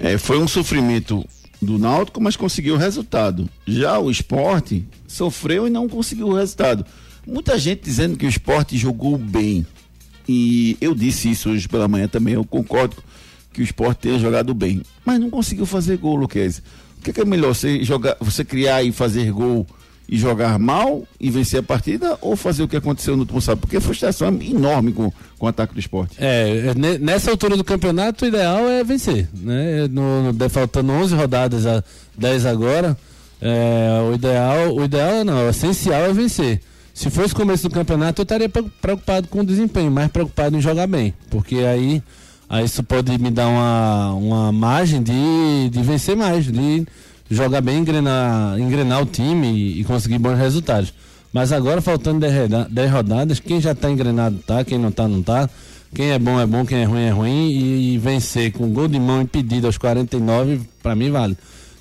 É, 0.00 0.16
foi 0.18 0.38
um 0.38 0.46
sofrimento 0.46 1.24
do 1.60 1.78
Náutico, 1.78 2.20
mas 2.20 2.36
conseguiu 2.36 2.74
o 2.74 2.78
resultado. 2.78 3.48
Já 3.66 3.98
o 3.98 4.10
esporte 4.10 4.86
sofreu 5.06 5.66
e 5.66 5.70
não 5.70 5.88
conseguiu 5.88 6.28
o 6.28 6.34
resultado. 6.34 6.84
Muita 7.26 7.58
gente 7.58 7.82
dizendo 7.82 8.16
que 8.16 8.26
o 8.26 8.28
esporte 8.28 8.76
jogou 8.76 9.18
bem. 9.18 9.66
E 10.28 10.76
eu 10.80 10.94
disse 10.94 11.30
isso 11.30 11.50
hoje 11.50 11.68
pela 11.68 11.88
manhã 11.88 12.06
também, 12.06 12.34
eu 12.34 12.44
concordo 12.44 12.96
que 13.52 13.60
o 13.60 13.64
esporte 13.64 13.98
tenha 14.02 14.18
jogado 14.18 14.54
bem. 14.54 14.82
Mas 15.04 15.20
não 15.20 15.30
conseguiu 15.30 15.66
fazer 15.66 15.96
gol, 15.98 16.16
Luquez. 16.16 16.62
O 16.98 17.02
que 17.02 17.10
é, 17.10 17.12
que 17.12 17.20
é 17.20 17.24
melhor? 17.24 17.54
Você, 17.54 17.82
jogar, 17.82 18.16
você 18.20 18.44
criar 18.44 18.82
e 18.82 18.92
fazer 18.92 19.30
gol 19.32 19.66
e 20.08 20.18
jogar 20.18 20.58
mal 20.58 21.06
e 21.18 21.30
vencer 21.30 21.60
a 21.60 21.62
partida 21.62 22.18
ou 22.20 22.36
fazer 22.36 22.62
o 22.62 22.68
que 22.68 22.76
aconteceu 22.76 23.14
no 23.14 23.22
último 23.22 23.40
sábado? 23.40 23.62
Porque 23.62 23.76
a 23.76 23.80
frustração 23.80 24.28
é 24.28 24.44
enorme 24.44 24.92
com, 24.92 25.10
com 25.38 25.46
o 25.46 25.48
ataque 25.48 25.74
do 25.74 25.80
esporte. 25.80 26.16
É, 26.18 26.70
é 26.70 26.98
nessa 26.98 27.30
altura 27.30 27.56
do 27.56 27.64
campeonato 27.64 28.24
o 28.24 28.28
ideal 28.28 28.68
é 28.68 28.84
vencer, 28.84 29.28
né? 29.34 29.88
No, 29.88 30.32
no, 30.32 30.50
faltando 30.50 30.92
11 30.92 31.14
rodadas 31.14 31.66
a 31.66 31.82
10 32.16 32.46
agora, 32.46 32.96
é, 33.40 33.88
o 34.10 34.14
ideal, 34.14 34.74
o 34.74 34.84
ideal 34.84 35.24
não, 35.24 35.46
o 35.46 35.50
essencial 35.50 36.02
é 36.02 36.12
vencer. 36.12 36.60
Se 36.94 37.08
fosse 37.08 37.34
começo 37.34 37.68
do 37.68 37.74
campeonato 37.74 38.20
eu 38.20 38.24
estaria 38.24 38.48
preocupado 38.48 39.28
com 39.28 39.40
o 39.40 39.44
desempenho, 39.46 39.90
mais 39.90 40.10
preocupado 40.10 40.56
em 40.56 40.60
jogar 40.60 40.86
bem, 40.86 41.14
porque 41.30 41.56
aí, 41.56 42.02
aí 42.52 42.66
isso 42.66 42.82
pode 42.82 43.16
me 43.18 43.30
dar 43.30 43.48
uma, 43.48 44.12
uma 44.12 44.52
margem 44.52 45.02
de, 45.02 45.70
de 45.70 45.82
vencer 45.82 46.14
mais, 46.14 46.44
de 46.44 46.86
jogar 47.30 47.62
bem, 47.62 47.78
engrenar, 47.78 48.60
engrenar 48.60 49.02
o 49.02 49.06
time 49.06 49.50
e, 49.50 49.80
e 49.80 49.84
conseguir 49.84 50.18
bons 50.18 50.36
resultados. 50.36 50.92
Mas 51.32 51.50
agora, 51.50 51.80
faltando 51.80 52.20
10 52.20 52.90
rodadas, 52.92 53.40
quem 53.40 53.58
já 53.58 53.72
está 53.72 53.90
engrenado 53.90 54.36
tá, 54.46 54.62
quem 54.62 54.78
não 54.78 54.90
está, 54.90 55.08
não 55.08 55.20
está. 55.20 55.48
Quem 55.94 56.10
é 56.10 56.18
bom 56.18 56.38
é 56.38 56.46
bom, 56.46 56.64
quem 56.64 56.82
é 56.82 56.84
ruim 56.84 57.02
é 57.02 57.10
ruim. 57.10 57.50
E, 57.50 57.94
e 57.94 57.98
vencer 57.98 58.52
com 58.52 58.70
gol 58.70 58.86
de 58.86 59.00
mão 59.00 59.22
impedido 59.22 59.66
aos 59.66 59.78
49, 59.78 60.60
para 60.82 60.94
mim 60.94 61.10
vale. 61.10 61.36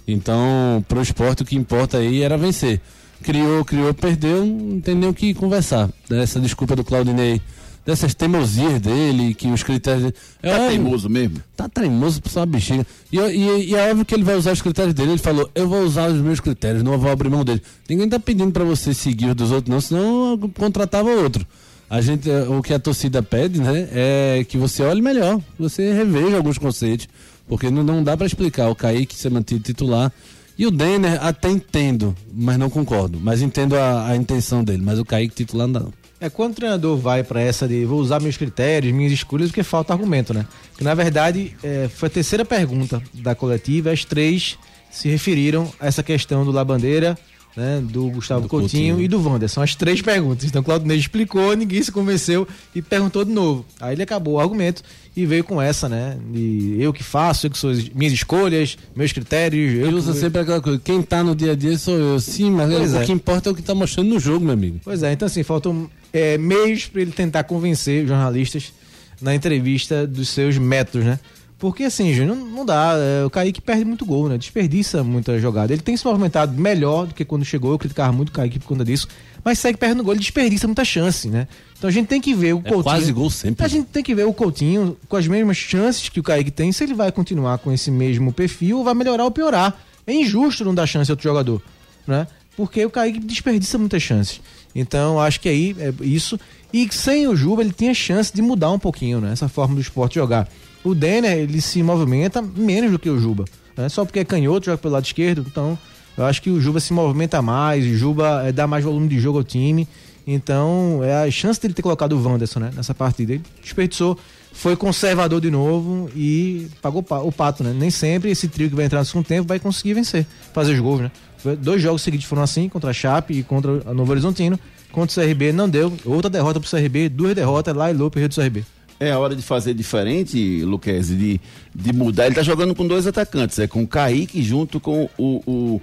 Então, 0.08 0.84
pro 0.88 1.02
esporte, 1.02 1.44
o 1.44 1.46
que 1.46 1.58
importa 1.58 1.98
aí 1.98 2.24
era 2.24 2.38
vencer. 2.38 2.80
Criou, 3.22 3.64
criou, 3.66 3.94
perdeu, 3.94 4.46
não 4.46 4.80
tem 4.80 4.96
nem 4.96 5.10
o 5.10 5.14
que 5.14 5.34
conversar. 5.34 5.90
Essa 6.10 6.40
desculpa 6.40 6.76
do 6.76 6.84
Claudinei 6.84 7.42
dessas 7.86 8.14
teimosias 8.14 8.80
dele, 8.80 9.34
que 9.34 9.48
os 9.48 9.64
critérios. 9.64 10.14
É 10.42 10.50
tá 10.50 10.56
óbvio, 10.56 10.70
teimoso 10.70 11.10
mesmo? 11.10 11.38
Tá 11.56 11.70
teimoso 11.70 12.22
por 12.22 12.30
sua 12.30 12.46
bexiga. 12.46 12.86
E, 13.12 13.18
e, 13.18 13.70
e, 13.72 13.76
é 13.76 13.90
óbvio 13.90 14.06
que 14.06 14.14
ele 14.14 14.24
vai 14.24 14.36
usar 14.36 14.54
os 14.54 14.62
critérios 14.62 14.94
dele. 14.94 15.12
Ele 15.12 15.18
falou: 15.18 15.50
eu 15.56 15.68
vou 15.68 15.84
usar 15.84 16.10
os 16.10 16.22
meus 16.22 16.40
critérios, 16.40 16.84
não 16.84 16.98
vou 16.98 17.12
abrir 17.12 17.30
mão 17.30 17.44
dele. 17.44 17.62
Ninguém 17.90 18.08
tá 18.08 18.20
pedindo 18.20 18.52
para 18.52 18.64
você 18.64 18.94
seguir 18.94 19.28
os 19.30 19.36
dos 19.36 19.52
outros, 19.52 19.74
não, 19.74 19.82
senão 19.82 20.40
eu 20.42 20.50
contratava 20.50 21.10
outro. 21.10 21.46
A 21.90 22.00
gente, 22.00 22.30
o 22.30 22.62
que 22.62 22.74
a 22.74 22.80
torcida 22.80 23.22
pede, 23.22 23.60
né, 23.60 23.90
é 23.92 24.46
que 24.48 24.58
você 24.58 24.82
olhe 24.82 25.02
melhor, 25.02 25.42
você 25.60 25.92
reveja 25.92 26.38
alguns 26.38 26.58
conceitos, 26.58 27.10
porque 27.50 27.70
não, 27.70 27.84
não 27.84 28.02
dá 28.02 28.16
para 28.16 28.26
explicar 28.26 28.70
o 28.70 28.76
Kaique 28.76 29.14
ser 29.14 29.30
mantido 29.30 29.60
titular. 29.60 30.10
E 30.58 30.66
o 30.66 30.72
Denner 30.72 31.22
até 31.22 31.50
entendo, 31.50 32.16
mas 32.32 32.58
não 32.58 32.70
concordo. 32.70 33.20
Mas 33.20 33.42
entendo 33.42 33.76
a, 33.76 34.08
a 34.08 34.16
intenção 34.16 34.64
dele. 34.64 34.84
Mas 34.84 35.00
o 35.00 35.06
Kaique 35.06 35.34
titular 35.34 35.68
não 35.68 35.74
dá 35.74 35.80
não. 35.80 36.01
É 36.22 36.30
quando 36.30 36.52
o 36.52 36.56
treinador 36.56 36.96
vai 36.98 37.24
para 37.24 37.42
essa 37.42 37.68
de 37.68 37.84
vou 37.84 38.00
usar 38.00 38.22
meus 38.22 38.38
critérios, 38.38 38.94
minhas 38.94 39.12
escolhas, 39.12 39.50
porque 39.50 39.64
falta 39.64 39.92
argumento, 39.92 40.36
né? 40.36 40.46
Que 40.78 40.84
na 40.84 40.94
verdade 40.94 41.58
é, 41.64 41.90
foi 41.92 42.08
a 42.08 42.12
terceira 42.12 42.46
pergunta 42.46 43.02
da 43.12 43.34
coletiva, 43.34 43.92
as 43.92 44.06
três 44.06 44.56
se 44.92 45.10
referiram 45.10 45.72
a 45.80 45.88
essa 45.88 46.04
questão 46.04 46.46
do 46.46 46.52
Labandeira, 46.52 47.18
né, 47.56 47.82
do 47.84 48.08
Gustavo 48.10 48.42
do 48.42 48.48
Coutinho, 48.48 48.96
Coutinho, 48.96 49.02
e 49.04 49.08
do 49.08 49.22
Wander. 49.22 49.50
São 49.50 49.64
as 49.64 49.76
três 49.76 50.02
perguntas. 50.02 50.46
Então, 50.46 50.64
Claudinei 50.64 50.98
explicou, 50.98 51.56
ninguém 51.56 51.82
se 51.82 51.92
convenceu 51.92 52.48
e 52.74 52.82
perguntou 52.82 53.26
de 53.26 53.32
novo. 53.32 53.66
Aí 53.80 53.96
ele 53.96 54.04
acabou 54.04 54.36
o 54.36 54.40
argumento 54.40 54.84
e 55.16 55.26
veio 55.26 55.44
com 55.44 55.62
essa, 55.62 55.90
né? 55.90 56.18
De 56.32 56.78
eu 56.80 56.94
que 56.94 57.04
faço, 57.04 57.48
eu 57.48 57.52
que 57.52 57.58
sou 57.58 57.72
minhas 57.94 58.14
escolhas, 58.14 58.78
meus 58.96 59.12
critérios. 59.12 59.74
Ele 59.74 59.96
usa 59.96 60.14
sempre 60.14 60.40
aquela 60.40 60.62
coisa, 60.62 60.80
quem 60.84 61.02
tá 61.02 61.24
no 61.24 61.36
dia 61.36 61.52
a 61.52 61.56
dia 61.56 61.78
sou 61.78 61.98
eu. 61.98 62.20
Sim, 62.20 62.52
mas 62.52 62.72
é, 62.72 63.02
o 63.02 63.06
que 63.06 63.12
importa 63.12 63.50
é 63.50 63.52
o 63.52 63.56
que 63.56 63.62
tá 63.62 63.76
mostrando 63.76 64.10
no 64.10 64.20
jogo, 64.20 64.46
meu 64.46 64.54
amigo. 64.54 64.80
Pois 64.84 65.04
é, 65.04 65.12
então 65.12 65.26
assim, 65.26 65.44
faltam 65.44 65.90
é, 66.14 66.38
meios 66.38 66.86
para 66.86 67.02
ele 67.02 67.12
tentar 67.12 67.44
convencer 67.44 68.04
os 68.04 68.10
jornalistas 68.10 68.74
na 69.22 69.36
entrevista 69.36 70.06
dos 70.08 70.30
seus 70.30 70.58
métodos, 70.58 71.06
né? 71.06 71.20
Porque 71.62 71.84
assim, 71.84 72.12
Júnior, 72.12 72.36
não, 72.36 72.46
não 72.48 72.66
dá. 72.66 72.96
É, 72.98 73.24
o 73.24 73.30
Kaique 73.30 73.62
perde 73.62 73.86
muito 73.86 74.04
gol, 74.04 74.28
né? 74.28 74.36
Desperdiça 74.36 75.04
muita 75.04 75.38
jogada. 75.40 75.72
Ele 75.72 75.82
tem 75.84 75.96
se 75.96 76.04
movimentado 76.04 76.60
melhor 76.60 77.06
do 77.06 77.14
que 77.14 77.24
quando 77.24 77.46
chegou. 77.46 77.72
Eu 77.72 77.78
criticava 77.78 78.12
muito 78.12 78.30
o 78.30 78.32
Kaique 78.32 78.58
por 78.58 78.66
conta 78.66 78.84
disso. 78.84 79.08
Mas 79.44 79.60
segue 79.60 79.78
perdendo 79.78 80.04
gol, 80.04 80.14
ele 80.14 80.20
desperdiça 80.20 80.68
muita 80.68 80.84
chance, 80.84 81.28
né? 81.28 81.48
Então 81.78 81.88
a 81.88 81.94
gente 81.94 82.08
tem 82.08 82.20
que 82.20 82.34
ver 82.34 82.54
o 82.54 82.60
é 82.60 82.62
Coutinho. 82.62 82.84
Quase 82.84 83.12
gol 83.12 83.30
sempre. 83.30 83.64
A 83.64 83.68
gente 83.68 83.88
tem 83.90 84.02
que 84.02 84.16
ver 84.16 84.26
o 84.26 84.34
Coutinho 84.34 84.98
com 85.08 85.16
as 85.16 85.28
mesmas 85.28 85.58
chances 85.58 86.10
que 86.10 86.20
o 86.20 86.24
Kaique 86.24 86.50
tem, 86.50 86.72
se 86.72 86.84
ele 86.84 86.96
vai 86.96 87.12
continuar 87.12 87.60
com 87.60 87.72
esse 87.72 87.92
mesmo 87.92 88.34
perfil 88.34 88.80
ou 88.80 88.84
vai 88.84 88.96
melhorar 88.96 89.24
ou 89.24 89.32
piorar. 89.32 89.80
É 90.08 90.14
injusto 90.14 90.66
não 90.66 90.74
dar 90.74 90.88
chance 90.88 91.12
a 91.12 91.14
outro 91.14 91.24
jogador, 91.24 91.62
né? 92.08 92.26
Porque 92.58 92.84
o 92.84 92.90
Kaique 92.90 93.20
desperdiça 93.20 93.78
muitas 93.78 94.02
chances. 94.02 94.42
Então 94.74 95.20
acho 95.20 95.40
que 95.40 95.50
aí 95.50 95.76
é 95.80 95.94
isso. 96.02 96.40
E 96.74 96.88
sem 96.92 97.28
o 97.28 97.36
Juba 97.36 97.62
ele 97.62 97.74
tinha 97.74 97.94
chance 97.94 98.34
de 98.34 98.42
mudar 98.42 98.72
um 98.72 98.80
pouquinho, 98.80 99.20
né? 99.20 99.32
Essa 99.34 99.48
forma 99.48 99.76
do 99.76 99.82
esporte 99.82 100.16
jogar. 100.16 100.48
O 100.84 100.96
Denner, 100.96 101.38
ele 101.38 101.62
se 101.62 101.84
movimenta 101.84 102.42
menos 102.42 102.92
do 102.92 102.98
que 102.98 103.10
o 103.10 103.20
Juba. 103.20 103.46
Né? 103.78 103.90
Só 103.90 104.06
porque 104.06 104.20
é 104.20 104.26
canhoto, 104.26 104.66
joga 104.68 104.78
pelo 104.78 104.94
lado 104.94 105.06
esquerdo. 105.06 105.46
Então, 105.48 105.78
eu 106.18 106.26
acho 106.26 106.42
que 106.42 106.50
o 106.50 106.60
Juba 106.60 106.80
se 106.80 106.94
movimenta 106.94 107.42
mais, 107.42 107.86
o 107.86 107.96
Juba 107.96 108.44
é, 108.46 108.52
dá 108.52 108.68
mais 108.68 108.84
volume 108.84 109.08
de 109.08 109.20
jogo 109.20 109.38
ao 109.38 109.44
time. 109.44 109.88
Então, 110.26 111.02
é 111.04 111.28
a 111.28 111.32
chance 111.32 111.60
dele 111.60 111.74
ter 111.74 111.82
colocado 111.82 112.14
o 112.14 112.24
Wanderson 112.24 112.60
né, 112.60 112.72
nessa 112.76 112.94
partida. 112.94 113.34
Ele 113.34 113.44
desperdiçou, 113.62 114.18
foi 114.54 114.76
conservador 114.76 115.42
de 115.42 115.50
novo 115.50 116.10
e 116.16 116.68
pagou 116.82 117.04
o 117.24 117.32
pato, 117.32 117.64
né? 117.64 117.74
Nem 117.74 117.90
sempre 117.90 118.30
esse 118.30 118.48
trio 118.48 118.70
que 118.70 118.76
vai 118.76 118.86
entrar 118.86 119.00
no 119.00 119.06
segundo 119.06 119.26
tempo 119.26 119.48
vai 119.48 119.60
conseguir 119.60 119.94
vencer, 119.94 120.26
fazer 120.54 120.74
os 120.74 120.80
gols, 120.80 121.02
né? 121.02 121.12
Dois 121.60 121.82
jogos 121.82 122.02
seguidos 122.02 122.26
foram 122.26 122.44
assim, 122.44 122.70
contra 122.70 122.90
a 122.90 122.94
Chape 122.94 123.34
e 123.34 123.44
contra 123.44 123.82
a 123.86 123.94
Novo 123.94 124.12
Horizontino. 124.12 124.60
Contra 124.92 125.22
o 125.22 125.26
CRB 125.26 125.52
não 125.52 125.70
deu. 125.70 125.94
Outra 126.06 126.30
derrota 126.30 126.60
pro 126.60 126.70
CRB, 126.70 127.10
duas 127.10 127.34
derrotas 127.34 127.76
lá 127.76 127.92
e 127.92 127.94
Lô 127.94 128.10
perdeu 128.10 128.30
do 128.30 128.36
CRB 128.36 128.66
é 129.02 129.12
a 129.12 129.18
hora 129.18 129.36
de 129.36 129.42
fazer 129.42 129.74
diferente, 129.74 130.64
Luquezzi, 130.64 131.16
de, 131.16 131.42
de 131.74 131.92
mudar. 131.92 132.28
Ele 132.28 132.36
tá 132.36 132.44
jogando 132.44 132.76
com 132.76 132.86
dois 132.86 133.08
atacantes, 133.08 133.58
é 133.58 133.66
com 133.66 133.82
o 133.82 133.88
Kaique 133.88 134.44
junto 134.44 134.80
com 134.80 135.10
o, 135.18 135.42
o 135.48 135.82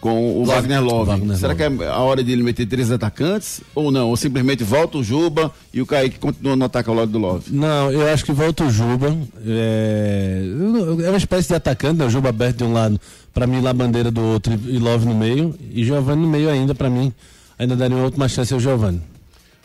com 0.00 0.40
o 0.40 0.44
Wagner 0.44 0.82
Love. 0.82 1.10
Wagner 1.10 1.36
Será 1.36 1.52
Love. 1.52 1.78
que 1.78 1.84
é 1.84 1.88
a 1.88 1.98
hora 1.98 2.22
de 2.22 2.32
ele 2.32 2.42
meter 2.42 2.66
três 2.66 2.90
atacantes? 2.90 3.60
Ou 3.74 3.90
não? 3.90 4.10
Ou 4.10 4.16
simplesmente 4.16 4.62
volta 4.62 4.98
o 4.98 5.02
Juba 5.02 5.52
e 5.72 5.80
o 5.80 5.86
Kaique 5.86 6.18
continua 6.18 6.56
no 6.56 6.64
ataque 6.64 6.88
ao 6.88 6.94
lado 6.94 7.10
do 7.10 7.18
Love? 7.18 7.44
Não, 7.50 7.90
eu 7.90 8.06
acho 8.12 8.24
que 8.24 8.32
volta 8.32 8.64
o 8.64 8.70
Juba. 8.70 9.16
É, 9.44 10.42
é 11.04 11.08
uma 11.08 11.16
espécie 11.16 11.48
de 11.48 11.54
atacante, 11.54 11.98
né? 11.98 12.04
O 12.04 12.10
Juba 12.10 12.28
aberto 12.28 12.58
de 12.58 12.64
um 12.64 12.72
lado, 12.72 13.00
para 13.36 13.46
mim 13.46 13.60
lá 13.60 13.70
bandeira 13.70 14.10
do 14.10 14.22
outro 14.22 14.54
e 14.54 14.78
Love 14.78 15.04
no 15.04 15.14
meio. 15.14 15.54
E 15.70 15.84
Giovanni 15.84 16.22
no 16.22 16.28
meio 16.28 16.48
ainda, 16.48 16.74
para 16.74 16.88
mim. 16.88 17.12
Ainda 17.58 17.76
daria 17.76 17.94
uma 17.94 18.06
última 18.06 18.26
chance 18.30 18.54
ao 18.54 18.58
Giovanni. 18.58 19.02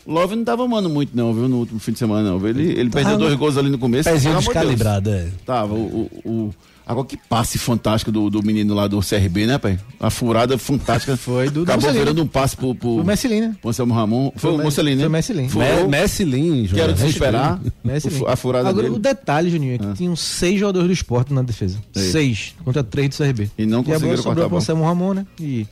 Love 0.06 0.36
não 0.36 0.44
tava 0.44 0.66
amando 0.66 0.90
muito, 0.90 1.16
não, 1.16 1.34
viu, 1.34 1.48
no 1.48 1.60
último 1.60 1.80
fim 1.80 1.94
de 1.94 2.00
semana, 2.00 2.32
não. 2.32 2.46
Ele, 2.46 2.78
ele 2.78 2.90
perdeu 2.90 3.18
dois 3.18 3.34
gols 3.36 3.58
ali 3.58 3.70
no 3.70 3.78
começo. 3.78 4.10
Pezinho 4.10 4.38
descalibrado, 4.38 5.10
é. 5.10 5.30
Tava. 5.46 5.74
O, 5.74 6.10
o, 6.26 6.54
Agora 6.86 7.08
que 7.08 7.16
passe 7.16 7.58
fantástico 7.58 8.12
do, 8.12 8.30
do 8.30 8.44
menino 8.44 8.74
lá 8.74 8.88
do 8.88 9.00
CRB, 9.00 9.46
né, 9.46 9.58
pai? 9.58 9.80
A 10.00 10.10
furada 10.10 10.58
fantástica. 10.58 11.16
Foi 11.18 11.50
do- 11.50 11.62
Acabou 11.62 11.76
Mussolini. 11.84 12.00
virando 12.00 12.24
um 12.24 12.28
passe 12.28 12.58
pro. 12.58 12.74
pro 12.76 12.90
Foi 12.96 13.02
o 13.02 13.06
Messilin, 13.06 13.42
né? 13.42 13.56
pro 13.62 13.70
Anselmo 13.70 13.94
Ramon. 13.94 14.32
Foi, 14.36 14.52
o 14.52 14.58
Me- 14.58 14.64
Mussolini, 14.64 14.96
né? 14.96 15.02
foi 15.04 15.08
o 15.08 15.12
Messilin. 15.12 15.48
Furou, 15.50 15.68
Me- 15.84 15.88
Messi 15.88 16.24
Lin, 16.26 16.66
que 16.68 16.80
era 16.80 16.92
de 16.94 17.00
se 17.00 17.08
esperar. 17.08 17.60
Messilin. 17.84 18.20
o- 18.22 18.28
A 18.28 18.36
furada 18.36 18.68
Agora, 18.70 18.84
dele. 18.88 18.96
o 18.96 19.00
detalhe, 19.00 19.50
Juninho, 19.50 19.76
é 19.76 19.78
que 19.78 19.94
tinham 19.94 20.16
seis 20.16 20.60
jogadores 20.60 20.88
do 20.88 20.94
esporte 20.94 21.34
na 21.34 21.42
defesa. 21.42 21.78
Ei. 21.96 22.02
Seis, 22.12 22.56
contra 22.66 22.84
três 22.84 23.10
do 23.10 23.16
CRB. 23.18 23.50
E 23.58 23.66
não 23.66 23.84
conseguiram 23.84 24.18
sobrou 24.18 24.34
cortar 24.36 24.46
a 24.46 24.50
pro. 24.50 24.58
Anselmo 24.58 24.84
Ramon, 24.84 25.14
né? 25.14 25.26
E 25.40 25.66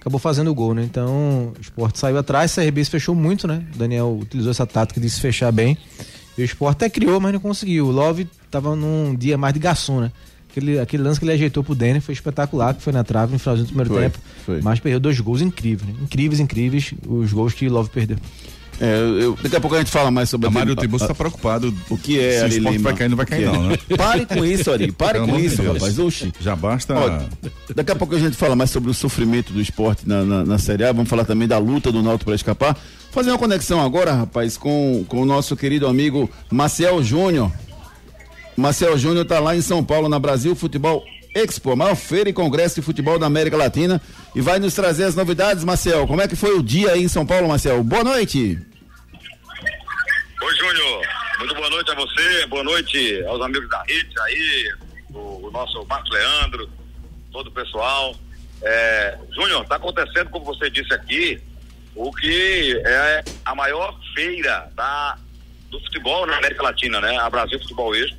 acabou 0.00 0.18
fazendo 0.18 0.50
o 0.50 0.54
gol, 0.54 0.74
né? 0.74 0.82
Então, 0.84 1.52
o 1.56 1.60
esporte 1.60 1.98
saiu 1.98 2.16
atrás, 2.18 2.52
o 2.52 2.54
CRB 2.60 2.84
se 2.84 2.90
fechou 2.90 3.14
muito, 3.14 3.46
né? 3.46 3.62
O 3.74 3.78
Daniel 3.78 4.18
utilizou 4.20 4.50
essa 4.50 4.66
tática 4.66 5.00
de 5.00 5.08
se 5.10 5.20
fechar 5.20 5.52
bem. 5.52 5.76
E 6.38 6.42
o 6.42 6.44
esporte 6.44 6.76
até 6.76 6.90
criou, 6.90 7.20
mas 7.20 7.32
não 7.32 7.40
conseguiu. 7.40 7.86
O 7.86 7.90
Love 7.90 8.26
tava 8.50 8.74
num 8.76 9.14
dia 9.14 9.38
mais 9.38 9.54
de 9.54 9.60
garçom, 9.60 10.00
né? 10.00 10.12
Aquele, 10.56 10.78
aquele 10.80 11.02
lance 11.02 11.18
que 11.20 11.26
ele 11.26 11.32
ajeitou 11.32 11.62
pro 11.62 11.74
Denner 11.74 12.00
foi 12.00 12.14
espetacular, 12.14 12.72
que 12.74 12.82
foi 12.82 12.92
na 12.92 13.04
trave 13.04 13.32
no 13.34 13.38
finalzinho 13.38 13.66
do 13.66 13.74
primeiro 13.74 13.92
Foi, 13.92 14.02
tempo. 14.04 14.18
foi. 14.46 14.60
Mas 14.62 14.80
perdeu 14.80 14.98
dois 14.98 15.20
gols 15.20 15.42
incríveis, 15.42 15.86
né? 15.86 15.94
Incríveis, 16.02 16.40
incríveis, 16.40 16.94
os 17.06 17.30
gols 17.32 17.52
que 17.52 17.68
o 17.68 17.72
Love 17.72 17.90
perdeu. 17.90 18.16
É, 18.80 18.98
eu- 19.22 19.36
daqui 19.42 19.56
a 19.56 19.60
pouco 19.60 19.74
a 19.74 19.78
gente 19.78 19.90
fala 19.90 20.10
mais 20.10 20.28
sobre 20.28 20.46
A 20.48 20.50
Mário 20.50 20.74
Tiburcio 20.76 21.08
tá 21.08 21.14
preocupado. 21.14 21.74
O 21.90 21.96
que 21.96 22.18
é, 22.20 22.32
Se 22.32 22.40
o 22.40 22.44
Ari 22.44 22.56
esporte 22.56 22.76
Lima? 22.76 22.84
vai 22.90 22.98
cair, 22.98 23.08
não 23.08 23.16
vai 23.16 23.26
cair, 23.26 23.42
é? 23.44 23.46
não, 23.46 23.68
né? 23.68 23.76
Pare 23.96 24.26
com 24.26 24.44
isso, 24.44 24.70
Ari. 24.70 24.92
Pare 24.92 25.18
Pelo 25.20 25.28
com 25.32 25.38
isso, 25.38 25.62
Deus. 25.62 25.74
rapaz. 25.74 25.98
Oxi. 25.98 26.32
Já 26.40 26.54
basta. 26.56 26.94
Ó, 26.94 27.20
daqui 27.74 27.92
a 27.92 27.96
pouco 27.96 28.14
a 28.14 28.18
gente 28.18 28.36
fala 28.36 28.54
mais 28.56 28.70
sobre 28.70 28.90
o 28.90 28.94
sofrimento 28.94 29.52
do 29.52 29.60
esporte 29.62 30.06
na, 30.06 30.22
na, 30.24 30.44
na 30.44 30.58
Série 30.58 30.84
A. 30.84 30.92
Vamos 30.92 31.08
falar 31.08 31.24
também 31.24 31.48
da 31.48 31.56
luta 31.58 31.90
do 31.90 32.02
Náutico 32.02 32.26
para 32.26 32.34
escapar. 32.34 32.78
Fazer 33.12 33.30
uma 33.30 33.38
conexão 33.38 33.80
agora, 33.80 34.12
rapaz, 34.12 34.58
com, 34.58 35.04
com 35.08 35.22
o 35.22 35.24
nosso 35.24 35.56
querido 35.56 35.86
amigo 35.86 36.30
Marcel 36.50 37.02
Júnior. 37.02 37.50
Marcel 38.56 38.96
Júnior 38.96 39.24
está 39.24 39.38
lá 39.38 39.54
em 39.54 39.60
São 39.60 39.84
Paulo, 39.84 40.08
na 40.08 40.18
Brasil 40.18 40.56
Futebol 40.56 41.04
Expo, 41.34 41.72
a 41.72 41.76
maior 41.76 41.94
feira 41.94 42.30
e 42.30 42.32
congresso 42.32 42.76
de 42.76 42.82
futebol 42.82 43.18
da 43.18 43.26
América 43.26 43.56
Latina. 43.56 44.00
E 44.34 44.40
vai 44.40 44.58
nos 44.58 44.74
trazer 44.74 45.04
as 45.04 45.14
novidades, 45.14 45.62
Marcel. 45.62 46.06
Como 46.06 46.22
é 46.22 46.28
que 46.28 46.34
foi 46.34 46.56
o 46.56 46.62
dia 46.62 46.92
aí 46.92 47.02
em 47.02 47.08
São 47.08 47.26
Paulo, 47.26 47.48
Marcel? 47.48 47.84
Boa 47.84 48.02
noite. 48.02 48.58
Oi, 50.42 50.56
Júnior. 50.56 51.06
Muito 51.38 51.54
boa 51.54 51.68
noite 51.68 51.90
a 51.90 51.94
você, 51.94 52.46
boa 52.46 52.64
noite 52.64 53.24
aos 53.26 53.42
amigos 53.42 53.68
da 53.68 53.82
rede 53.82 54.14
aí, 54.22 54.72
o, 55.12 55.46
o 55.46 55.50
nosso 55.50 55.84
Marcos 55.84 56.10
Leandro, 56.10 56.70
todo 57.30 57.48
o 57.48 57.52
pessoal. 57.52 58.14
É, 58.62 59.18
Júnior, 59.34 59.62
está 59.62 59.76
acontecendo, 59.76 60.30
como 60.30 60.46
você 60.46 60.70
disse 60.70 60.94
aqui, 60.94 61.38
o 61.94 62.10
que 62.10 62.80
é 62.86 63.22
a 63.44 63.54
maior 63.54 63.94
feira 64.14 64.70
da, 64.74 65.18
do 65.70 65.78
futebol 65.80 66.26
na 66.26 66.38
América 66.38 66.62
Latina, 66.62 67.02
né? 67.02 67.18
A 67.18 67.28
Brasil 67.28 67.60
Futebol 67.60 67.94
Expo, 67.94 68.16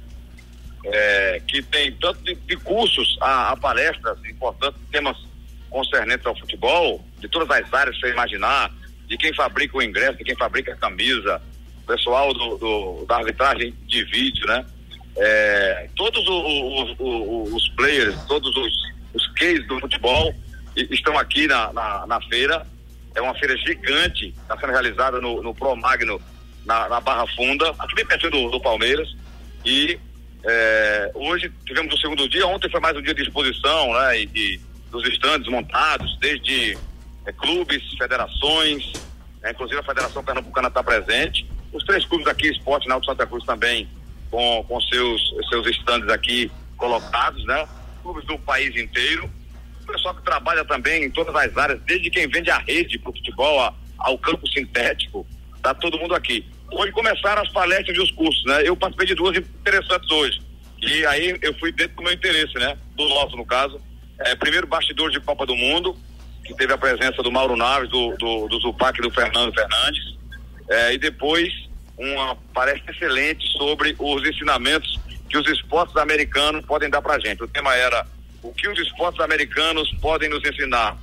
é, 0.92 1.42
que 1.48 1.62
tem 1.62 1.92
tanto 1.94 2.22
de, 2.24 2.36
de 2.36 2.56
cursos 2.58 3.18
a, 3.22 3.52
a 3.52 3.58
palestras 3.58 4.18
importantes, 4.26 4.80
temas 4.92 5.18
concernentes 5.70 6.26
ao 6.26 6.38
futebol, 6.38 7.04
de 7.20 7.28
todas 7.28 7.50
as 7.52 7.74
áreas 7.74 7.96
que 7.96 8.02
você 8.08 8.12
imaginar, 8.14 8.72
de 9.08 9.18
quem 9.18 9.34
fabrica 9.34 9.78
o 9.78 9.82
ingresso, 9.82 10.18
de 10.18 10.24
quem 10.24 10.36
fabrica 10.36 10.74
a 10.74 10.78
camisa, 10.78 11.42
pessoal 11.86 12.34
do, 12.34 12.58
do- 12.58 13.06
da 13.06 13.18
arbitragem 13.18 13.74
de 13.86 14.04
vídeo, 14.06 14.46
né? 14.48 14.66
É, 15.16 15.90
todos 15.96 16.28
o- 16.28 16.32
o- 16.34 16.96
o- 17.00 17.04
o- 17.50 17.56
os 17.56 17.68
players, 17.70 18.16
todos 18.26 18.56
os, 18.56 18.74
os 19.14 19.28
cases 19.34 19.66
do 19.68 19.80
futebol 19.80 20.34
estão 20.76 21.18
aqui 21.18 21.48
na, 21.48 21.72
na, 21.74 22.06
na 22.06 22.22
feira. 22.22 22.66
É 23.16 23.22
uma 23.22 23.34
feira 23.36 23.58
gigante, 23.58 24.28
está 24.42 24.58
sendo 24.60 24.72
realizada 24.74 25.20
no, 25.20 25.42
no 25.42 25.56
Pro 25.56 25.76
Magno, 25.76 26.22
na, 26.66 26.88
na 26.88 27.00
Barra 27.02 27.26
Funda, 27.36 27.74
aqui 27.80 27.96
bem 27.96 28.06
pertinho 28.06 28.32
do, 28.32 28.52
do 28.52 28.62
Palmeiras. 28.62 29.16
E 29.66 29.98
é, 30.48 31.12
hoje 31.14 31.52
tivemos 31.66 31.94
o 31.94 31.98
segundo 31.98 32.28
dia, 32.30 32.48
ontem 32.48 32.70
foi 32.70 32.80
mais 32.80 32.96
um 32.96 33.02
dia 33.02 33.14
de 33.14 33.22
exposição, 33.24 33.94
né? 33.94 34.22
E, 34.22 34.60
dos 34.90 35.06
estandes 35.10 35.50
montados, 35.52 36.18
desde 36.20 36.78
é, 37.26 37.34
clubes, 37.34 37.84
federações, 37.98 38.94
né, 39.42 39.52
inclusive 39.52 39.80
a 39.80 39.84
Federação 39.84 40.24
Pernambucana 40.24 40.70
está 40.70 40.82
presente. 40.82 41.46
Os 41.74 41.84
três 41.84 42.06
clubes 42.06 42.26
aqui, 42.28 42.48
Esporte 42.48 42.88
Náutico 42.88 43.12
Santa 43.12 43.28
Cruz 43.28 43.44
também, 43.44 43.88
com, 44.32 44.64
com 44.66 44.80
seus, 44.82 45.22
seus 45.50 45.68
estandes 45.68 46.10
aqui 46.10 46.50
colocados, 46.78 47.44
né? 47.46 47.68
Clubes 48.02 48.26
do 48.26 48.40
país 48.40 48.74
inteiro. 48.78 49.30
O 49.84 49.92
pessoal 49.92 50.16
que 50.16 50.22
trabalha 50.24 50.64
também 50.64 51.04
em 51.04 51.12
todas 51.12 51.36
as 51.36 51.58
áreas, 51.58 51.82
desde 51.86 52.10
quem 52.10 52.28
vende 52.28 52.50
a 52.50 52.58
rede 52.60 52.98
para 52.98 53.10
o 53.10 53.14
futebol 53.14 53.60
a- 53.60 53.74
ao 53.98 54.18
campo 54.18 54.48
sintético, 54.48 55.28
tá 55.62 55.74
todo 55.74 56.00
mundo 56.00 56.16
aqui. 56.16 56.46
Hoje 56.72 56.92
começaram 56.92 57.42
as 57.42 57.50
palestras 57.50 57.98
e 57.98 58.02
os 58.02 58.12
cursos, 58.12 58.44
né? 58.46 58.68
Eu 58.68 58.76
participei 58.76 59.08
de 59.08 59.16
duas 59.16 59.38
interessantes 59.38 60.10
hoje. 60.12 60.42
E 60.82 61.06
aí 61.06 61.38
eu 61.42 61.54
fui 61.56 61.72
dentro 61.72 61.96
do 61.96 62.04
meu 62.04 62.14
interesse, 62.14 62.54
né? 62.56 62.78
Do 62.96 63.08
nosso, 63.08 63.36
no 63.36 63.46
caso. 63.46 63.80
É, 64.20 64.36
primeiro, 64.36 64.68
bastidor 64.68 65.10
de 65.10 65.20
Copa 65.20 65.46
do 65.46 65.56
Mundo, 65.56 65.96
que 66.44 66.54
teve 66.56 66.74
a 66.74 66.78
presença 66.78 67.24
do 67.24 67.32
Mauro 67.32 67.56
Naves, 67.56 67.90
do, 67.90 68.16
do, 68.18 68.48
do 68.48 68.60
Zupac 68.60 69.00
e 69.00 69.02
do 69.02 69.12
Fernando 69.12 69.54
Fernandes. 69.54 70.18
É, 70.70 70.94
e 70.94 70.98
depois, 70.98 71.52
uma 71.98 72.36
palestra 72.54 72.92
excelente 72.92 73.48
sobre 73.58 73.96
os 73.98 74.28
ensinamentos 74.28 75.00
que 75.30 75.38
os 75.38 75.48
esportes 75.48 75.96
americanos 75.98 76.66
podem 76.66 76.90
dar 76.90 77.02
pra 77.02 77.20
gente. 77.20 77.44
O 77.44 77.48
tema 77.48 77.74
era 77.76 78.06
o 78.44 78.54
que 78.54 78.68
os 78.68 78.80
esportes 78.80 79.20
americanos 79.20 79.92
podem 80.02 80.30
nos 80.30 80.44
ensinar, 80.48 80.98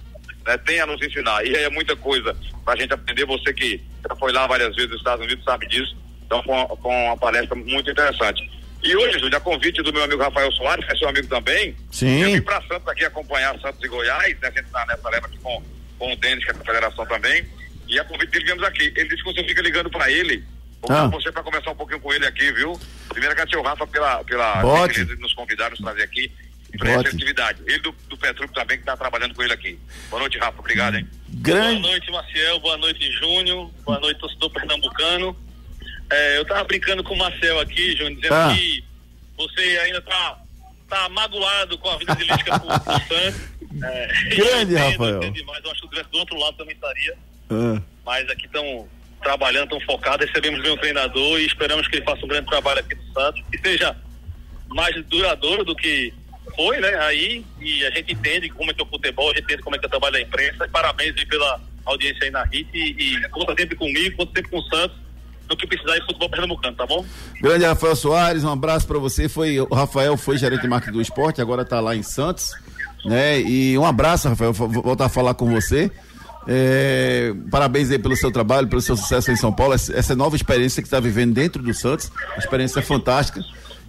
né, 0.46 0.56
tem 0.58 0.80
a 0.80 0.86
nos 0.86 1.00
ensinar. 1.02 1.44
E 1.46 1.54
é 1.54 1.68
muita 1.70 1.96
coisa 1.96 2.36
pra 2.64 2.76
gente 2.76 2.92
aprender. 2.92 3.26
Você 3.26 3.52
que 3.52 3.80
já 4.08 4.16
foi 4.16 4.32
lá 4.32 4.46
várias 4.46 4.74
vezes 4.74 4.90
nos 4.90 4.98
Estados 4.98 5.24
Unidos 5.24 5.44
sabe 5.44 5.66
disso. 5.68 5.96
Então, 6.26 6.42
com, 6.42 6.66
com 6.76 7.06
uma 7.06 7.16
palestra 7.16 7.54
muito 7.54 7.90
interessante. 7.90 8.50
E 8.82 8.94
hoje, 8.96 9.18
Júlio, 9.18 9.36
a 9.36 9.40
convite 9.40 9.82
do 9.82 9.92
meu 9.92 10.04
amigo 10.04 10.22
Rafael 10.22 10.52
Soares, 10.52 10.84
que 10.84 10.92
é 10.92 10.96
seu 10.96 11.08
amigo 11.08 11.26
também, 11.26 11.74
Sim. 11.90 12.20
eu 12.20 12.32
vim 12.32 12.40
para 12.40 12.60
Santos 12.62 12.86
aqui 12.86 13.04
acompanhar 13.04 13.58
Santos 13.60 13.82
e 13.82 13.88
Goiás, 13.88 14.38
né? 14.40 14.48
A 14.48 14.50
gente 14.50 14.70
tá 14.70 14.84
nessa 14.86 15.08
leva 15.08 15.26
aqui 15.26 15.38
com, 15.38 15.62
com 15.98 16.12
o 16.12 16.16
Denis, 16.16 16.44
que 16.44 16.50
é 16.50 16.54
da 16.54 16.64
federação 16.64 17.06
também. 17.06 17.46
E 17.88 17.98
a 17.98 18.04
convite 18.04 18.30
dele 18.30 18.44
viemos 18.44 18.64
aqui. 18.64 18.92
Ele 18.94 19.08
disse 19.08 19.22
que 19.22 19.32
você 19.32 19.44
fica 19.44 19.62
ligando 19.62 19.90
para 19.90 20.10
ele. 20.10 20.44
Ah. 20.86 21.06
você 21.06 21.32
para 21.32 21.42
conversar 21.42 21.70
um 21.70 21.76
pouquinho 21.76 22.00
com 22.00 22.12
ele 22.12 22.26
aqui, 22.26 22.52
viu? 22.52 22.78
Primeiro 23.08 23.32
agradecer 23.32 23.56
o 23.56 23.62
Rafa 23.62 23.86
pela, 23.86 24.22
pela 24.24 24.62
nos 25.18 25.32
convidar, 25.32 25.70
nos 25.70 25.80
trazer 25.80 26.02
aqui 26.02 26.30
para 26.78 26.90
essa 26.92 27.08
atividade. 27.08 27.62
Ele 27.66 27.78
do, 27.78 27.92
do 28.08 28.16
também, 28.48 28.76
que 28.76 28.82
está 28.82 28.96
trabalhando 28.96 29.34
com 29.34 29.42
ele 29.42 29.52
aqui. 29.52 29.78
Boa 30.10 30.20
noite, 30.20 30.38
Rafa. 30.38 30.58
Obrigado, 30.58 30.96
hein? 30.96 31.08
Grande. 31.28 31.80
Boa 31.80 31.92
noite, 31.92 32.10
Marcel. 32.10 32.60
Boa 32.60 32.76
noite, 32.76 33.12
Júnior. 33.12 33.70
Boa 33.84 34.00
noite, 34.00 34.18
torcedor 34.20 34.50
pernambucano. 34.50 35.36
É, 36.10 36.38
eu 36.38 36.44
tava 36.44 36.64
brincando 36.64 37.02
com 37.02 37.14
o 37.14 37.18
Marcel 37.18 37.60
aqui, 37.60 37.92
Júnior, 37.96 38.14
dizendo 38.16 38.34
Ah. 38.34 38.54
que 38.54 38.84
você 39.36 39.60
ainda 39.84 40.00
tá, 40.02 40.38
tá 40.88 41.08
magoado 41.08 41.76
com 41.78 41.88
a 41.90 41.98
vida 41.98 42.14
de 42.14 42.26
pro, 42.26 42.60
pro 42.60 43.08
Santos. 43.08 43.40
É, 43.82 44.06
Grande, 44.36 44.38
eu 44.38 44.62
entendo, 44.62 44.76
Rafael. 44.92 45.10
eu 45.10 45.16
entendo 45.18 45.34
demais. 45.34 45.64
Eu 45.64 45.70
acho 45.70 45.88
que 45.88 46.02
do 46.02 46.18
outro 46.18 46.38
lado 46.38 46.56
também 46.56 46.74
estaria. 46.74 47.16
Ah, 47.50 47.82
Mas 48.04 48.28
aqui 48.30 48.46
estão 48.46 48.88
trabalhando, 49.22 49.64
estão 49.64 49.80
focados. 49.80 50.26
Recebemos 50.26 50.62
bem 50.62 50.70
o 50.72 50.76
treinador 50.76 51.40
e 51.40 51.46
esperamos 51.46 51.88
que 51.88 51.96
ele 51.96 52.04
faça 52.04 52.24
um 52.24 52.28
grande 52.28 52.46
trabalho 52.46 52.80
aqui 52.80 52.94
no 52.94 53.12
Santos. 53.12 53.42
Que 53.50 53.58
seja 53.58 53.96
mais 54.68 54.94
duradouro 55.06 55.64
do 55.64 55.74
que 55.74 56.12
foi, 56.54 56.80
né? 56.80 56.94
Aí, 57.00 57.44
e 57.60 57.84
a 57.86 57.90
gente 57.90 58.12
entende 58.12 58.48
como 58.48 58.70
é 58.70 58.74
que 58.74 58.80
é 58.80 58.84
o 58.84 58.88
futebol, 58.88 59.30
a 59.30 59.34
gente 59.34 59.44
entende 59.44 59.62
como 59.62 59.76
é 59.76 59.78
que 59.78 59.84
é 59.84 59.88
o 59.88 59.90
trabalho 59.90 60.12
da 60.14 60.20
imprensa. 60.20 60.68
Parabéns 60.72 61.14
pela 61.24 61.60
audiência 61.84 62.24
aí 62.24 62.30
na 62.30 62.44
RIT 62.44 62.68
e, 62.74 63.16
e 63.16 63.28
conta 63.28 63.54
sempre 63.58 63.76
comigo, 63.76 64.16
conta 64.16 64.32
sempre 64.36 64.50
com 64.50 64.58
o 64.58 64.62
Santos, 64.62 64.96
no 65.48 65.56
que 65.56 65.66
precisar 65.66 65.98
de 65.98 66.06
futebol 66.06 66.30
pernambucano, 66.30 66.76
tá 66.76 66.86
bom? 66.86 67.04
Grande 67.40 67.64
Rafael 67.64 67.96
Soares, 67.96 68.44
um 68.44 68.50
abraço 68.50 68.86
para 68.86 68.98
você. 68.98 69.28
Foi 69.28 69.60
o 69.60 69.74
Rafael 69.74 70.16
foi 70.16 70.38
gerente 70.38 70.62
de 70.62 70.68
marketing 70.68 70.92
do 70.92 71.02
esporte, 71.02 71.40
agora 71.40 71.64
tá 71.64 71.80
lá 71.80 71.94
em 71.94 72.02
Santos, 72.02 72.52
né? 73.04 73.40
E 73.40 73.76
um 73.76 73.84
abraço, 73.84 74.28
Rafael, 74.28 74.52
voltar 74.52 75.06
a 75.06 75.10
falar 75.10 75.34
com 75.34 75.50
você. 75.50 75.90
É, 76.46 77.32
parabéns 77.50 77.90
aí 77.90 77.98
pelo 77.98 78.16
seu 78.16 78.30
trabalho, 78.30 78.68
pelo 78.68 78.80
seu 78.80 78.96
sucesso 78.96 79.30
em 79.30 79.36
São 79.36 79.52
Paulo, 79.52 79.72
essa, 79.72 79.96
essa 79.96 80.14
nova 80.14 80.36
experiência 80.36 80.82
que 80.82 80.86
está 80.86 81.00
vivendo 81.00 81.32
dentro 81.32 81.62
do 81.62 81.72
Santos, 81.72 82.10
uma 82.32 82.38
experiência 82.38 82.82
fantástica. 82.82 83.42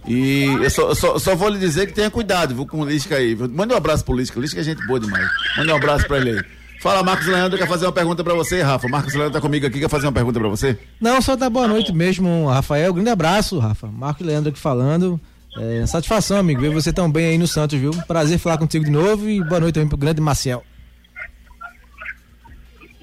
E 0.06 0.44
eu 0.44 0.70
só, 0.70 0.94
só, 0.94 1.18
só 1.18 1.34
vou 1.34 1.48
lhe 1.48 1.58
dizer 1.58 1.86
que 1.86 1.92
tenha 1.92 2.10
cuidado, 2.10 2.54
viu, 2.54 2.66
com 2.66 2.80
o 2.80 2.88
Lisca 2.88 3.16
aí. 3.16 3.34
Mande 3.34 3.74
um 3.74 3.76
abraço 3.76 4.04
pro 4.04 4.16
Lisca, 4.16 4.38
o 4.38 4.42
Lisca 4.42 4.60
é 4.60 4.64
gente 4.64 4.84
boa 4.86 5.00
demais. 5.00 5.28
Mande 5.56 5.72
um 5.72 5.76
abraço 5.76 6.06
para 6.06 6.18
ele 6.18 6.30
aí. 6.30 6.44
Fala, 6.80 7.02
Marcos 7.02 7.26
Leandro, 7.26 7.58
quer 7.58 7.66
fazer 7.66 7.86
uma 7.86 7.92
pergunta 7.92 8.22
para 8.22 8.34
você, 8.34 8.62
Rafa. 8.62 8.86
Marcos 8.86 9.14
Leandro 9.14 9.32
tá 9.32 9.40
comigo 9.40 9.66
aqui, 9.66 9.80
quer 9.80 9.88
fazer 9.88 10.06
uma 10.06 10.12
pergunta 10.12 10.38
para 10.38 10.48
você? 10.48 10.78
Não, 11.00 11.20
só 11.20 11.34
dar 11.34 11.50
boa 11.50 11.66
noite 11.66 11.92
mesmo, 11.92 12.46
Rafael. 12.46 12.92
Grande 12.92 13.10
abraço, 13.10 13.58
Rafa. 13.58 13.88
Marco 13.88 14.22
Leandro 14.22 14.50
aqui 14.50 14.58
falando. 14.58 15.20
É, 15.58 15.86
satisfação, 15.86 16.38
amigo, 16.38 16.60
ver 16.60 16.70
você 16.70 16.92
tão 16.92 17.10
bem 17.10 17.26
aí 17.26 17.38
no 17.38 17.46
Santos, 17.46 17.78
viu? 17.78 17.90
Prazer 18.06 18.38
falar 18.38 18.58
contigo 18.58 18.84
de 18.84 18.90
novo 18.90 19.28
e 19.28 19.42
boa 19.42 19.58
noite 19.58 19.74
também 19.74 19.88
pro 19.88 19.96
grande 19.96 20.20
Maciel. 20.20 20.62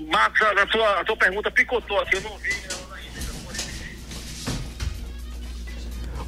Marcos, 0.07 0.41
a, 0.41 0.61
a 0.61 0.65
tua, 0.67 0.99
a 0.99 1.03
tua 1.03 1.17
pergunta 1.17 1.49
picotou 1.49 1.99
aqui, 1.99 2.17
eu 2.17 2.21
não 2.21 2.37
vi. 2.37 2.72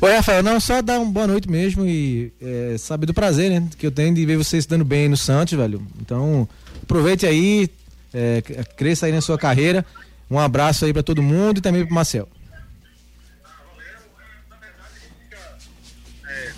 Oi, 0.01 0.13
Rafael, 0.13 0.43
não, 0.43 0.59
só 0.59 0.81
dar 0.81 0.99
uma 0.99 1.11
boa 1.11 1.25
noite 1.25 1.49
mesmo 1.49 1.85
e 1.85 2.31
é, 2.41 2.77
saber 2.77 3.05
do 3.05 3.13
prazer, 3.13 3.49
né? 3.49 3.67
Que 3.77 3.87
eu 3.87 3.91
tenho 3.91 4.13
de 4.13 4.25
ver 4.25 4.37
você 4.37 4.61
se 4.61 4.67
dando 4.67 4.83
bem 4.83 5.07
no 5.07 5.17
Santos, 5.17 5.57
velho. 5.57 5.81
Então, 5.99 6.47
aproveite 6.83 7.25
aí, 7.25 7.69
é, 8.13 8.41
cresça 8.75 9.05
aí 9.05 9.11
na 9.11 9.21
sua 9.21 9.37
carreira. 9.37 9.85
Um 10.29 10.37
abraço 10.37 10.85
aí 10.85 10.93
pra 10.93 11.01
todo 11.01 11.23
mundo 11.23 11.57
e 11.57 11.61
também 11.61 11.85
pro 11.85 11.95
Marcel. 11.95 12.27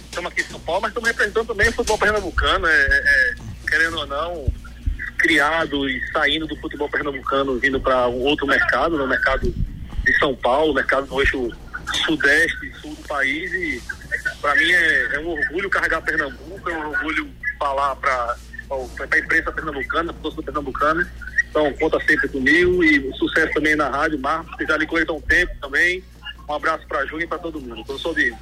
Estamos 0.09 0.31
aqui 0.31 0.41
em 0.41 0.45
São 0.45 0.59
Paulo, 0.61 0.81
mas 0.81 0.89
estamos 0.89 1.09
representando 1.09 1.47
também 1.47 1.69
o 1.69 1.73
futebol 1.73 1.97
pernambucano, 1.99 2.65
é, 2.65 2.87
é, 2.87 3.35
querendo 3.69 3.97
ou 3.99 4.07
não, 4.07 4.51
criado 5.19 5.87
e 5.87 6.01
saindo 6.11 6.47
do 6.47 6.55
futebol 6.57 6.89
pernambucano, 6.89 7.59
vindo 7.59 7.79
para 7.79 8.07
um 8.07 8.21
outro 8.21 8.47
mercado, 8.47 8.97
no 8.97 9.07
mercado 9.07 9.53
de 10.03 10.17
São 10.17 10.35
Paulo, 10.35 10.73
mercado 10.73 11.05
no 11.05 11.21
eixo 11.21 11.51
sudeste, 12.05 12.73
sul 12.81 12.95
do 12.95 13.07
país 13.07 13.51
e 13.53 13.81
para 14.41 14.55
mim 14.55 14.71
é, 14.71 15.15
é, 15.15 15.19
um 15.19 15.29
orgulho 15.29 15.69
carregar 15.69 16.01
Pernambuco, 16.01 16.69
é 16.69 16.77
um 16.77 16.89
orgulho 16.89 17.29
falar 17.59 17.95
para 17.95 18.35
a 18.69 19.17
imprensa 19.17 19.51
pernambucana, 19.51 20.13
para 20.13 20.21
torcida 20.21 20.43
pernambucana. 20.43 21.11
Então 21.49 21.73
conta 21.73 21.99
sempre 22.05 22.27
comigo 22.27 22.83
e 22.83 23.13
sucesso 23.13 23.53
também 23.53 23.75
na 23.75 23.89
rádio, 23.89 24.19
Marcos, 24.19 24.55
que 24.55 24.65
já 24.65 24.77
lhe 24.77 24.85
conheço 24.85 25.11
há 25.11 25.15
um 25.15 25.21
tempo 25.21 25.53
também. 25.61 26.03
Um 26.47 26.53
abraço 26.53 26.85
para 26.87 27.05
Júnior 27.05 27.23
e 27.23 27.27
para 27.27 27.39
todo 27.39 27.59
mundo. 27.59 27.83
Eu 27.87 27.97
sou 27.97 28.13
de 28.13 28.33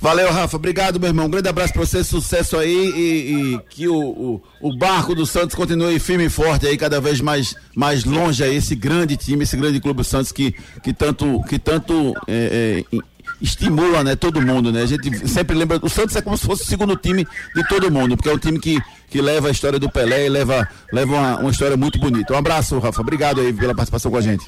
Valeu, 0.00 0.30
Rafa. 0.32 0.56
Obrigado, 0.56 1.00
meu 1.00 1.08
irmão. 1.08 1.26
Um 1.26 1.30
grande 1.30 1.48
abraço 1.48 1.72
pra 1.72 1.84
você, 1.84 2.04
sucesso 2.04 2.56
aí 2.56 2.72
e, 2.72 3.54
e 3.54 3.58
que 3.68 3.88
o, 3.88 3.96
o, 3.96 4.42
o, 4.60 4.76
barco 4.76 5.14
do 5.14 5.26
Santos 5.26 5.56
continue 5.56 5.98
firme 5.98 6.26
e 6.26 6.30
forte 6.30 6.66
aí, 6.66 6.76
cada 6.76 7.00
vez 7.00 7.20
mais, 7.20 7.56
mais 7.74 8.04
longe 8.04 8.44
aí, 8.44 8.56
esse 8.56 8.76
grande 8.76 9.16
time, 9.16 9.42
esse 9.42 9.56
grande 9.56 9.80
clube 9.80 10.04
Santos 10.04 10.30
que, 10.30 10.54
que 10.82 10.92
tanto, 10.92 11.42
que 11.48 11.58
tanto 11.58 12.14
é, 12.28 12.84
é, 12.92 12.98
estimula, 13.40 14.04
né, 14.04 14.14
todo 14.14 14.40
mundo, 14.40 14.70
né? 14.70 14.82
A 14.82 14.86
gente 14.86 15.28
sempre 15.28 15.56
lembra, 15.56 15.80
o 15.82 15.88
Santos 15.88 16.14
é 16.14 16.22
como 16.22 16.36
se 16.36 16.46
fosse 16.46 16.62
o 16.62 16.66
segundo 16.66 16.94
time 16.96 17.26
de 17.54 17.68
todo 17.68 17.90
mundo, 17.90 18.16
porque 18.16 18.28
é 18.28 18.32
um 18.32 18.38
time 18.38 18.60
que, 18.60 18.78
que 19.08 19.20
leva 19.20 19.48
a 19.48 19.50
história 19.50 19.80
do 19.80 19.90
Pelé 19.90 20.26
e 20.26 20.28
leva, 20.28 20.68
leva 20.92 21.12
uma, 21.12 21.40
uma 21.40 21.50
história 21.50 21.76
muito 21.76 21.98
bonita. 21.98 22.32
Um 22.34 22.36
abraço, 22.36 22.78
Rafa. 22.78 23.00
Obrigado 23.00 23.40
aí 23.40 23.52
pela 23.52 23.74
participação 23.74 24.12
com 24.12 24.16
a 24.16 24.22
gente. 24.22 24.44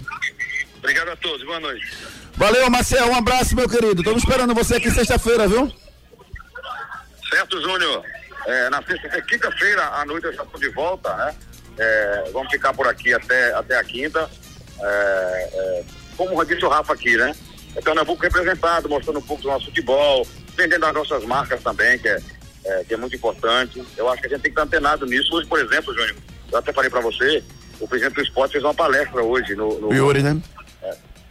Obrigado 0.79 1.09
a 1.09 1.17
todos. 1.17 1.45
Boa 1.45 1.61
noite. 1.61 1.87
Valeu, 2.37 2.71
Marcel. 2.71 3.07
Um 3.09 3.16
abraço, 3.16 3.55
meu 3.55 3.69
querido. 3.69 4.01
Estamos 4.01 4.23
esperando 4.23 4.55
você 4.55 4.77
aqui 4.77 4.90
sexta-feira, 4.90 5.47
viu? 5.47 5.71
Certo, 7.31 7.61
Júnior. 7.61 8.05
É, 8.47 8.71
na 8.71 8.83
sexta, 8.83 9.09
é 9.09 9.21
quinta-feira 9.21 9.83
à 9.83 10.05
noite 10.05 10.27
eu 10.27 10.33
já 10.33 10.43
estou 10.43 10.59
de 10.59 10.69
volta, 10.71 11.14
né? 11.14 11.35
É, 11.79 12.31
vamos 12.33 12.51
ficar 12.51 12.73
por 12.73 12.87
aqui 12.87 13.12
até, 13.12 13.53
até 13.55 13.77
a 13.77 13.85
quinta. 13.85 14.29
É, 14.81 15.51
é 15.53 15.85
como 16.16 16.45
disse 16.45 16.64
o 16.64 16.69
Rafa 16.69 16.93
aqui, 16.93 17.16
né? 17.16 17.35
É 17.75 17.81
Pernambuco 17.81 18.23
representado, 18.23 18.88
mostrando 18.88 19.21
um 19.21 19.23
pouco 19.23 19.43
do 19.43 19.49
nosso 19.49 19.66
futebol, 19.66 20.27
vendendo 20.57 20.85
as 20.85 20.93
nossas 20.93 21.25
marcas 21.25 21.62
também, 21.62 21.99
que 21.99 22.09
é, 22.09 22.21
é, 22.64 22.85
que 22.85 22.95
é 22.95 22.97
muito 22.97 23.16
importante. 23.16 23.83
Eu 23.97 24.09
acho 24.11 24.21
que 24.21 24.27
a 24.27 24.31
gente 24.31 24.43
tem 24.43 24.53
que 24.53 24.61
estar 24.61 24.62
antenado 24.62 25.07
nisso. 25.07 25.35
Hoje, 25.35 25.47
por 25.47 25.59
exemplo, 25.59 25.95
Júnior, 25.95 26.16
eu 26.53 26.59
até 26.59 26.73
falei 26.73 26.90
para 26.90 27.01
você, 27.01 27.43
o 27.79 27.88
presidente 27.88 28.16
do 28.16 28.23
esporte 28.23 28.53
fez 28.53 28.64
uma 28.64 28.75
palestra 28.75 29.23
hoje 29.23 29.55
no. 29.55 29.81
no 29.81 29.95
Yuri, 29.95 30.23
né? 30.23 30.40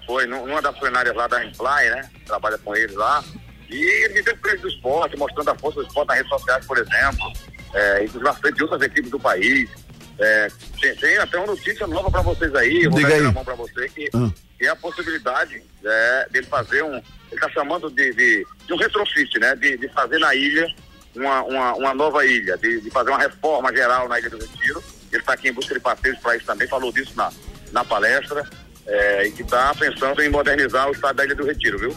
Foi 0.10 0.26
numa 0.26 0.60
das 0.60 0.76
plenárias 0.80 1.16
lá 1.16 1.28
da 1.28 1.46
Imply, 1.46 1.90
né? 1.92 2.10
Trabalha 2.26 2.58
com 2.58 2.76
eles 2.76 2.96
lá. 2.96 3.24
E 3.70 3.76
ele 3.76 4.16
me 4.16 4.24
deu 4.24 4.36
preço 4.38 4.64
do 4.64 4.68
esporte, 4.68 5.16
mostrando 5.16 5.50
a 5.50 5.56
força 5.56 5.82
do 5.82 5.86
esporte 5.86 6.08
nas 6.08 6.18
redes 6.18 6.32
sociais, 6.32 6.66
por 6.66 6.80
exemplo. 6.80 7.32
É, 7.76 7.98
inclusive 7.98 8.24
na 8.24 8.34
frente 8.34 8.56
de 8.56 8.64
outras 8.64 8.82
equipes 8.82 9.12
do 9.12 9.20
país. 9.20 9.70
É, 10.18 10.48
tem, 10.82 10.96
tem, 10.96 11.18
até 11.20 11.38
uma 11.38 11.46
notícia 11.46 11.86
nova 11.86 12.10
para 12.10 12.24
vocês 12.24 12.54
aí, 12.56 12.86
eu 12.86 12.92
vou 12.92 13.00
dar 13.04 13.22
na 13.22 13.32
mão 13.32 13.46
para 13.46 13.54
você, 13.54 13.88
que, 13.88 14.10
ah. 14.16 14.32
que 14.58 14.66
é 14.66 14.70
a 14.70 14.76
possibilidade 14.76 15.62
é, 15.86 16.28
dele 16.32 16.48
fazer 16.48 16.84
um. 16.84 16.96
Ele 16.96 17.04
está 17.32 17.48
chamando 17.52 17.92
de, 17.92 18.12
de, 18.16 18.48
de, 18.66 18.74
um 18.74 18.78
retrofit, 18.78 19.38
né? 19.38 19.56
De, 19.58 19.78
de 19.78 19.88
fazer 19.90 20.18
na 20.18 20.34
ilha 20.34 20.66
uma, 21.16 21.44
uma, 21.44 21.74
uma 21.76 21.94
nova 21.94 22.26
ilha, 22.26 22.58
de, 22.58 22.82
de, 22.82 22.90
fazer 22.90 23.12
uma 23.12 23.20
reforma 23.20 23.72
geral 23.72 24.10
na 24.10 24.20
Ilha 24.20 24.32
do 24.32 24.40
Retiro. 24.40 24.84
Ele 25.12 25.22
está 25.22 25.34
aqui 25.34 25.50
em 25.50 25.54
busca 25.54 25.76
de 25.76 25.80
parceiros 25.80 26.20
para 26.20 26.36
isso 26.36 26.48
também, 26.48 26.68
falou 26.68 26.92
disso 26.92 27.14
na, 27.16 27.32
na 27.72 27.86
palestra 27.86 28.50
é, 28.90 29.28
e 29.28 29.32
que 29.32 29.44
está 29.44 29.74
pensando 29.76 30.22
em 30.22 30.30
modernizar 30.30 30.90
o 30.90 30.92
estado 30.92 31.16
da 31.16 31.26
Ilha 31.26 31.36
do 31.36 31.46
Retiro, 31.46 31.78
viu? 31.78 31.96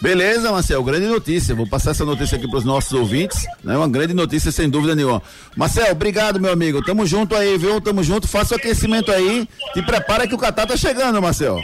Beleza, 0.00 0.50
Marcel, 0.50 0.82
grande 0.82 1.06
notícia. 1.06 1.54
Vou 1.54 1.68
passar 1.68 1.92
essa 1.92 2.04
notícia 2.04 2.36
aqui 2.36 2.48
para 2.48 2.58
os 2.58 2.64
nossos 2.64 2.92
ouvintes, 2.92 3.44
né? 3.62 3.76
Uma 3.76 3.88
grande 3.88 4.12
notícia, 4.12 4.50
sem 4.50 4.68
dúvida 4.68 4.96
nenhuma. 4.96 5.22
Marcel, 5.56 5.92
obrigado, 5.92 6.40
meu 6.40 6.52
amigo. 6.52 6.82
Tamo 6.82 7.06
junto 7.06 7.36
aí, 7.36 7.56
viu? 7.56 7.80
Tamo 7.80 8.02
junto. 8.02 8.26
Faça 8.26 8.54
o 8.54 8.56
aquecimento 8.56 9.12
aí. 9.12 9.48
Te 9.72 9.80
prepara 9.80 10.26
que 10.26 10.34
o 10.34 10.38
Catar 10.38 10.66
tá 10.66 10.76
chegando, 10.76 11.22
Marcel. 11.22 11.60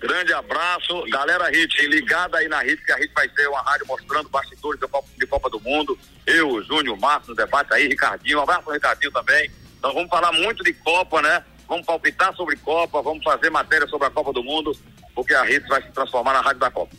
Grande 0.00 0.32
abraço. 0.32 1.04
Galera 1.12 1.48
Hit, 1.48 1.86
ligada 1.86 2.38
aí 2.38 2.48
na 2.48 2.60
Hit, 2.60 2.84
que 2.84 2.90
a 2.90 2.96
Hit 2.96 3.12
vai 3.14 3.28
ser 3.28 3.46
uma 3.48 3.62
rádio 3.62 3.86
mostrando 3.86 4.28
bastidores 4.28 4.80
de 4.80 4.88
Copa, 4.88 5.08
de 5.16 5.26
Copa 5.26 5.48
do 5.48 5.60
Mundo. 5.60 5.96
Eu, 6.26 6.60
Júnior, 6.64 6.98
Marcos 6.98 7.28
no 7.28 7.36
debate 7.36 7.72
aí, 7.72 7.86
Ricardinho. 7.86 8.40
Um 8.40 8.42
abraço 8.42 8.64
pro 8.64 8.72
Ricardinho 8.72 9.12
também. 9.12 9.48
Então 9.78 9.94
vamos 9.94 10.10
falar 10.10 10.32
muito 10.32 10.64
de 10.64 10.72
Copa, 10.72 11.22
né? 11.22 11.44
Vamos 11.72 11.86
palpitar 11.86 12.34
sobre 12.36 12.56
Copa, 12.56 13.00
vamos 13.00 13.24
fazer 13.24 13.48
matéria 13.48 13.88
sobre 13.88 14.06
a 14.06 14.10
Copa 14.10 14.30
do 14.32 14.44
Mundo, 14.44 14.76
porque 15.14 15.32
a 15.32 15.42
Rede 15.42 15.66
vai 15.68 15.80
se 15.80 15.88
transformar 15.88 16.34
na 16.34 16.42
Rádio 16.42 16.60
da 16.60 16.70
Copa. 16.70 16.94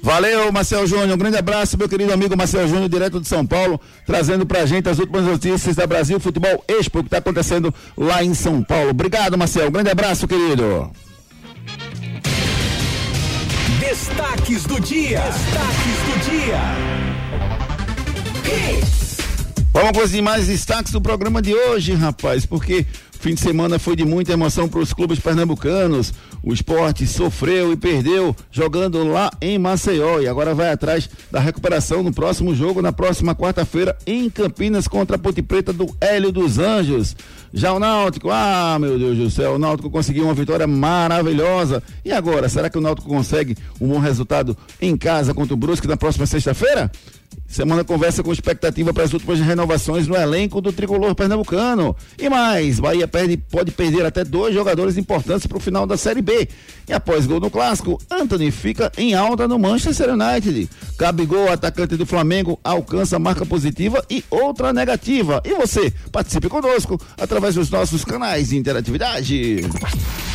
Valeu, 0.00 0.52
Marcel 0.52 0.86
Júnior. 0.86 1.14
Um 1.14 1.18
grande 1.18 1.38
abraço, 1.38 1.76
meu 1.76 1.88
querido 1.88 2.12
amigo 2.12 2.36
Marcel 2.36 2.68
Júnior, 2.68 2.88
direto 2.88 3.20
de 3.20 3.26
São 3.26 3.44
Paulo, 3.44 3.80
trazendo 4.06 4.46
pra 4.46 4.66
gente 4.66 4.88
as 4.88 4.98
últimas 4.98 5.24
notícias 5.24 5.74
da 5.74 5.86
Brasil 5.86 6.20
Futebol 6.20 6.62
Expo, 6.68 7.00
que 7.00 7.08
está 7.08 7.18
acontecendo 7.18 7.74
lá 7.96 8.22
em 8.22 8.34
São 8.34 8.62
Paulo. 8.62 8.90
Obrigado, 8.90 9.36
Marcel. 9.36 9.68
Um 9.68 9.72
grande 9.72 9.90
abraço, 9.90 10.28
querido. 10.28 10.92
Destaques 13.80 14.64
do 14.64 14.78
dia. 14.80 15.20
Destaques 15.20 15.98
do 16.06 16.30
dia. 16.30 17.04
Vamos 19.72 19.90
com 19.90 20.04
os 20.04 20.12
demais 20.12 20.46
destaques 20.46 20.92
do 20.92 21.00
programa 21.00 21.42
de 21.42 21.52
hoje, 21.52 21.94
rapaz, 21.94 22.46
porque 22.46 22.86
Fim 23.24 23.32
de 23.32 23.40
semana 23.40 23.78
foi 23.78 23.96
de 23.96 24.04
muita 24.04 24.34
emoção 24.34 24.68
para 24.68 24.80
os 24.80 24.92
clubes 24.92 25.18
pernambucanos. 25.18 26.12
O 26.42 26.52
esporte 26.52 27.06
sofreu 27.06 27.72
e 27.72 27.76
perdeu 27.76 28.36
jogando 28.52 29.02
lá 29.02 29.30
em 29.40 29.58
Maceió 29.58 30.20
e 30.20 30.28
agora 30.28 30.54
vai 30.54 30.70
atrás 30.70 31.08
da 31.30 31.40
recuperação 31.40 32.02
no 32.02 32.12
próximo 32.12 32.54
jogo, 32.54 32.82
na 32.82 32.92
próxima 32.92 33.34
quarta-feira, 33.34 33.96
em 34.06 34.28
Campinas, 34.28 34.86
contra 34.86 35.16
a 35.16 35.18
Ponte 35.18 35.40
Preta 35.40 35.72
do 35.72 35.86
Hélio 36.02 36.30
dos 36.30 36.58
Anjos. 36.58 37.16
Já 37.50 37.72
o 37.72 37.78
Náutico, 37.78 38.28
ah, 38.30 38.76
meu 38.78 38.98
Deus 38.98 39.16
do 39.16 39.30
céu, 39.30 39.54
o 39.54 39.58
Náutico 39.58 39.88
conseguiu 39.88 40.24
uma 40.24 40.34
vitória 40.34 40.66
maravilhosa. 40.66 41.82
E 42.04 42.12
agora, 42.12 42.46
será 42.50 42.68
que 42.68 42.76
o 42.76 42.80
Náutico 42.82 43.08
consegue 43.08 43.56
um 43.80 43.88
bom 43.88 44.00
resultado 44.00 44.54
em 44.78 44.98
casa 44.98 45.32
contra 45.32 45.54
o 45.54 45.56
Brusque 45.56 45.86
na 45.86 45.96
próxima 45.96 46.26
sexta-feira? 46.26 46.92
Semana 47.54 47.84
conversa 47.84 48.20
com 48.20 48.32
expectativa 48.32 48.92
para 48.92 49.04
as 49.04 49.12
últimas 49.12 49.38
renovações 49.38 50.08
no 50.08 50.16
elenco 50.16 50.60
do 50.60 50.72
tricolor 50.72 51.14
pernambucano. 51.14 51.94
E 52.18 52.28
mais, 52.28 52.80
Bahia 52.80 53.06
perde, 53.06 53.36
pode 53.36 53.70
perder 53.70 54.04
até 54.04 54.24
dois 54.24 54.52
jogadores 54.52 54.96
importantes 54.96 55.46
para 55.46 55.56
o 55.56 55.60
final 55.60 55.86
da 55.86 55.96
Série 55.96 56.20
B. 56.20 56.48
E 56.88 56.92
após 56.92 57.26
gol 57.26 57.38
no 57.38 57.48
clássico, 57.48 57.96
Anthony 58.10 58.50
fica 58.50 58.90
em 58.98 59.14
alta 59.14 59.46
no 59.46 59.56
Manchester 59.56 60.10
United. 60.14 60.68
Gabigol, 60.98 61.48
atacante 61.48 61.94
do 61.94 62.04
Flamengo, 62.04 62.58
alcança 62.64 63.20
marca 63.20 63.46
positiva 63.46 64.04
e 64.10 64.24
outra 64.28 64.72
negativa. 64.72 65.40
E 65.44 65.54
você, 65.54 65.92
participe 66.10 66.48
conosco 66.48 67.00
através 67.16 67.54
dos 67.54 67.70
nossos 67.70 68.04
canais 68.04 68.48
de 68.48 68.56
interatividade. 68.56 69.60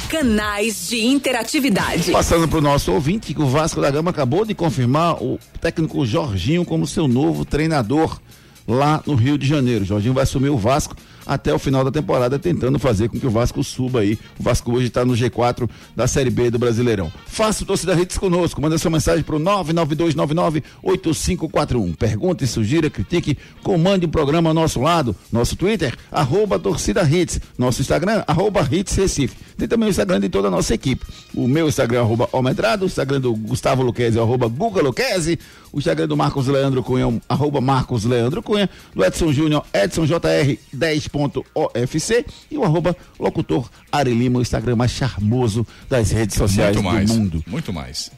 Canais 0.09 0.89
de 0.89 1.05
interatividade. 1.05 2.11
Passando 2.11 2.47
para 2.47 2.57
o 2.57 2.61
nosso 2.61 2.91
ouvinte, 2.91 3.31
que 3.31 3.41
o 3.41 3.45
Vasco 3.45 3.79
da 3.79 3.91
Gama 3.91 4.09
acabou 4.09 4.43
de 4.43 4.55
confirmar 4.55 5.21
o 5.21 5.39
técnico 5.61 6.03
Jorginho 6.03 6.65
como 6.65 6.87
seu 6.87 7.07
novo 7.07 7.45
treinador 7.45 8.19
lá 8.67 9.03
no 9.05 9.13
Rio 9.13 9.37
de 9.37 9.45
Janeiro. 9.45 9.85
Jorginho 9.85 10.15
vai 10.15 10.23
assumir 10.23 10.49
o 10.49 10.57
Vasco 10.57 10.95
até 11.29 11.53
o 11.53 11.59
final 11.59 11.83
da 11.83 11.91
temporada, 11.91 12.39
tentando 12.39 12.79
fazer 12.79 13.07
com 13.07 13.19
que 13.19 13.27
o 13.27 13.29
Vasco 13.29 13.63
suba 13.63 13.99
aí. 13.99 14.17
O 14.39 14.43
Vasco 14.43 14.73
hoje 14.73 14.87
está 14.87 15.05
no 15.05 15.13
G4 15.13 15.69
da 15.95 16.07
Série 16.07 16.31
B 16.31 16.49
do 16.49 16.57
Brasileirão. 16.57 17.11
Faça 17.27 17.63
o 17.63 17.67
torcida 17.67 17.93
redes 17.93 18.17
conosco, 18.17 18.59
manda 18.59 18.79
sua 18.79 18.89
mensagem 18.89 19.23
para 19.23 19.35
o 19.35 19.39
992998541. 19.39 21.95
Pergunte, 21.95 22.47
sugira, 22.47 22.89
critique, 22.89 23.37
comande 23.61 24.07
o 24.07 24.09
programa 24.09 24.49
ao 24.49 24.55
nosso 24.55 24.81
lado, 24.81 25.15
nosso 25.31 25.55
Twitter, 25.55 25.95
arroba 26.11 26.57
torcida 26.57 27.03
hits, 27.03 27.39
nosso 27.55 27.81
Instagram, 27.81 28.23
arroba 28.25 28.67
hits 28.71 28.95
Recife. 28.95 29.37
Tem 29.55 29.67
também 29.67 29.87
o 29.87 29.91
Instagram 29.91 30.21
de 30.21 30.29
toda 30.29 30.47
a 30.47 30.51
nossa 30.51 30.73
equipe. 30.73 31.05
O 31.35 31.47
meu 31.47 31.67
Instagram, 31.67 31.99
arroba 31.99 32.27
Almedrado, 32.31 32.85
o 32.85 32.87
Instagram 32.87 33.21
do 33.21 33.35
Gustavo 33.35 33.83
Luquezzi, 33.83 34.17
arroba 34.17 34.47
Guga 34.47 34.81
Luquezzi, 34.81 35.37
o 35.71 35.79
Instagram 35.79 36.07
do 36.07 36.17
Marcos 36.17 36.47
Leandro 36.47 36.83
Cunha, 36.83 37.21
arroba 37.27 37.61
Marcos 37.61 38.05
Leandro 38.05 38.41
Cunha, 38.41 38.69
do 38.93 39.03
Edson 39.03 39.31
Júnior, 39.31 39.65
Edson 39.73 40.05
JR 40.05 40.57
10 40.73 41.09
ofc 41.53 42.25
e 42.49 42.57
o 42.57 42.63
arroba 42.63 42.95
locutor 43.19 43.69
Ari 43.91 44.13
Lima, 44.13 44.39
o 44.39 44.41
Instagram 44.41 44.75
mais 44.75 44.91
charmoso 44.91 45.65
das 45.89 46.11
redes 46.11 46.35
sociais 46.35 46.75
muito 46.75 46.85
mais, 46.85 47.09
do 47.09 47.17
mundo. 47.17 47.43
Muito 47.47 47.73
mais. 47.73 48.11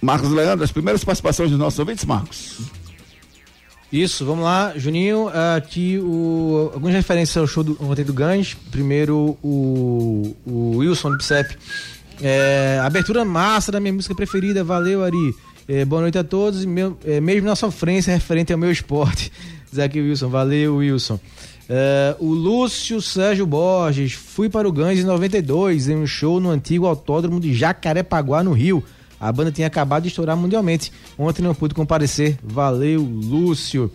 Marcos 0.00 0.30
Leandro, 0.30 0.64
as 0.64 0.72
primeiras 0.72 1.02
participações 1.02 1.50
dos 1.50 1.58
nossos 1.58 1.78
ouvintes, 1.78 2.04
Marcos. 2.04 2.60
Isso, 3.92 4.24
vamos 4.26 4.44
lá, 4.44 4.72
Juninho, 4.76 5.30
aqui 5.56 5.98
o, 5.98 6.70
algumas 6.74 6.94
referências 6.94 7.36
ao 7.36 7.46
show 7.46 7.62
do, 7.62 7.76
ontem 7.80 8.04
do 8.04 8.12
Gans. 8.12 8.54
Primeiro, 8.70 9.38
o, 9.42 10.36
o 10.44 10.76
Wilson 10.78 11.12
do 11.12 11.16
Bicep. 11.18 11.56
É, 12.20 12.80
abertura 12.82 13.24
massa 13.24 13.70
da 13.70 13.78
minha 13.78 13.92
música 13.92 14.14
preferida, 14.14 14.64
valeu, 14.64 15.04
Ari. 15.04 15.34
É, 15.68 15.84
boa 15.84 16.00
noite 16.00 16.16
a 16.16 16.22
todos, 16.22 16.64
meu, 16.64 16.96
é, 17.04 17.20
mesmo 17.20 17.48
na 17.48 17.56
sofrência 17.56 18.14
referente 18.14 18.52
ao 18.52 18.58
meu 18.58 18.70
esporte. 18.70 19.32
Zé 19.74 19.90
Wilson, 19.92 20.28
valeu, 20.28 20.76
Wilson. 20.76 21.14
Uh, 21.68 22.24
o 22.24 22.32
Lúcio 22.32 23.02
Sérgio 23.02 23.44
Borges, 23.44 24.12
fui 24.12 24.48
para 24.48 24.68
o 24.68 24.72
Gans 24.72 25.00
em 25.00 25.02
92 25.02 25.88
em 25.88 25.96
um 25.96 26.06
show 26.06 26.38
no 26.38 26.50
antigo 26.50 26.86
autódromo 26.86 27.40
de 27.40 27.52
Jacarepaguá, 27.52 28.44
no 28.44 28.52
Rio. 28.52 28.84
A 29.18 29.32
banda 29.32 29.50
tinha 29.50 29.66
acabado 29.66 30.02
de 30.02 30.08
estourar 30.08 30.36
mundialmente. 30.36 30.92
Ontem 31.18 31.42
não 31.42 31.54
pude 31.54 31.74
comparecer. 31.74 32.38
Valeu, 32.44 33.02
Lúcio. 33.02 33.90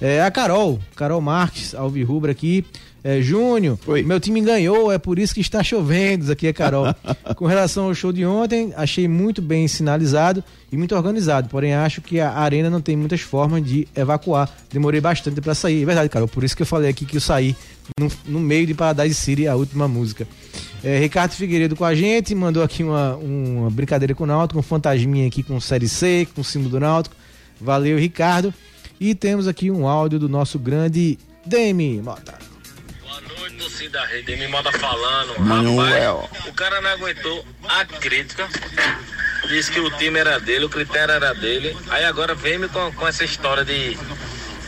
É, 0.00 0.22
a 0.22 0.30
Carol, 0.30 0.78
Carol 0.94 1.20
Marques, 1.20 1.74
Alvirrubra 1.74 2.30
aqui. 2.30 2.64
É, 3.02 3.22
Júnior, 3.22 3.78
meu 4.04 4.18
time 4.18 4.40
ganhou, 4.40 4.90
é 4.90 4.98
por 4.98 5.18
isso 5.18 5.32
que 5.32 5.40
está 5.40 5.62
chovendo. 5.62 6.24
Isso 6.24 6.32
aqui 6.32 6.46
é 6.46 6.52
Carol. 6.52 6.86
Com 7.36 7.46
relação 7.46 7.86
ao 7.86 7.94
show 7.94 8.12
de 8.12 8.26
ontem, 8.26 8.72
achei 8.76 9.06
muito 9.06 9.40
bem 9.40 9.68
sinalizado 9.68 10.42
e 10.70 10.76
muito 10.76 10.94
organizado. 10.94 11.48
Porém, 11.48 11.74
acho 11.74 12.00
que 12.00 12.18
a 12.20 12.32
arena 12.32 12.68
não 12.68 12.80
tem 12.80 12.96
muitas 12.96 13.20
formas 13.20 13.64
de 13.64 13.86
evacuar. 13.94 14.50
Demorei 14.72 15.00
bastante 15.00 15.40
para 15.40 15.54
sair. 15.54 15.82
É 15.82 15.86
verdade, 15.86 16.08
Carol. 16.08 16.28
Por 16.28 16.42
isso 16.42 16.56
que 16.56 16.62
eu 16.62 16.66
falei 16.66 16.90
aqui 16.90 17.04
que 17.04 17.16
eu 17.16 17.20
saí 17.20 17.56
no, 17.98 18.10
no 18.26 18.40
meio 18.40 18.66
de 18.66 18.74
Paradise 18.74 19.14
City, 19.14 19.46
a 19.46 19.54
última 19.54 19.86
música. 19.86 20.26
É, 20.82 20.98
Ricardo 20.98 21.32
Figueiredo 21.32 21.74
com 21.74 21.84
a 21.84 21.94
gente, 21.94 22.34
mandou 22.34 22.62
aqui 22.62 22.84
uma, 22.84 23.16
uma 23.16 23.70
brincadeira 23.70 24.14
com 24.14 24.24
o 24.24 24.26
Náutico, 24.26 24.60
um 24.60 24.62
fantasminha 24.62 25.26
aqui 25.26 25.42
com 25.42 25.60
Série 25.60 25.88
C, 25.88 26.26
com 26.34 26.40
o 26.40 26.44
símbolo 26.44 26.70
do 26.70 26.80
Náutico. 26.80 27.16
Valeu, 27.60 27.98
Ricardo. 27.98 28.52
E 29.00 29.14
temos 29.14 29.46
aqui 29.46 29.70
um 29.70 29.86
áudio 29.86 30.18
do 30.18 30.28
nosso 30.28 30.58
grande 30.58 31.18
Demi 31.44 32.00
Mota. 32.02 32.47
Torcida 33.58 34.04
rede, 34.06 34.36
me 34.36 34.48
manda 34.48 34.70
falando. 34.72 35.38
Manuel. 35.40 36.28
Rapaz, 36.32 36.46
o 36.46 36.52
cara 36.52 36.80
não 36.80 36.90
aguentou 36.90 37.44
a 37.68 37.84
crítica. 37.84 38.48
Disse 39.48 39.70
que 39.70 39.80
o 39.80 39.90
time 39.98 40.18
era 40.18 40.38
dele, 40.38 40.64
o 40.64 40.68
critério 40.68 41.12
era 41.12 41.34
dele. 41.34 41.76
Aí 41.90 42.04
agora 42.04 42.34
vem 42.34 42.58
me 42.58 42.68
com, 42.68 42.92
com 42.92 43.06
essa 43.06 43.24
história 43.24 43.64
de 43.64 43.98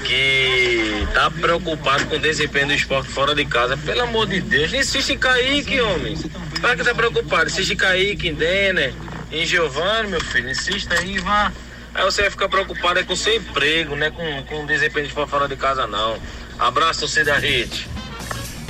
que 0.05 1.07
tá 1.13 1.31
preocupado 1.31 2.07
com 2.07 2.17
o 2.17 2.19
desempenho 2.19 2.69
do 2.69 2.75
esporte 2.75 3.11
fora 3.11 3.35
de 3.35 3.45
casa. 3.45 3.77
Pelo 3.77 4.03
amor 4.03 4.27
de 4.27 4.41
Deus, 4.41 4.73
insiste 4.73 5.11
em 5.11 5.19
Kaique, 5.19 5.81
homem. 5.81 6.17
Para 6.61 6.77
que 6.77 6.85
tá 6.85 6.95
preocupado? 6.95 7.49
Insiste 7.49 7.73
em 7.73 7.77
Kaique, 7.77 8.29
em 8.29 8.35
Denner, 8.35 8.95
em 9.31 9.47
Giovanni, 9.47 10.09
meu 10.09 10.21
filho. 10.21 10.51
Insista 10.51 10.95
aí, 10.95 11.19
vá. 11.19 11.53
Aí 11.95 12.05
você 12.05 12.23
vai 12.23 12.31
ficar 12.31 12.49
preocupado 12.49 13.01
é 13.01 13.03
com 13.03 13.13
o 13.13 13.17
seu 13.17 13.35
emprego, 13.35 13.97
né? 13.97 14.11
Com, 14.11 14.43
com 14.45 14.65
o 14.65 14.67
desempenho 14.67 15.07
de 15.07 15.13
fora 15.13 15.49
de 15.49 15.57
casa, 15.57 15.87
não. 15.87 16.19
Abraço, 16.59 17.01
torcida 17.01 17.37
Hit. 17.37 17.89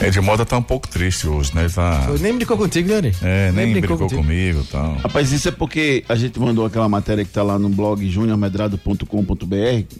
Ed 0.03 0.19
Mota 0.21 0.47
tá 0.47 0.57
um 0.57 0.63
pouco 0.63 0.89
triste 0.89 1.29
hoje, 1.29 1.55
né? 1.55 1.65
Ele 1.65 1.73
tá. 1.73 2.09
Nem 2.21 2.35
brincou 2.35 2.57
contigo, 2.57 2.89
Dani? 2.89 3.13
É, 3.23 3.53
nem, 3.53 3.73
brincou, 3.73 4.09
comigo 4.09 4.63
e 4.63 4.67
tal. 4.67 4.95
Rapaz, 4.95 5.31
isso 5.31 5.49
é 5.49 5.53
porque 5.53 6.05
a 6.09 6.15
gente 6.15 6.41
mandou 6.41 6.65
aquela 6.65 6.89
matéria 6.89 7.25
que 7.25 7.31
tá 7.31 7.43
lá 7.43 7.59
no 7.59 7.69
blog 7.69 8.09
juniormedrado.com.br. 8.09 9.97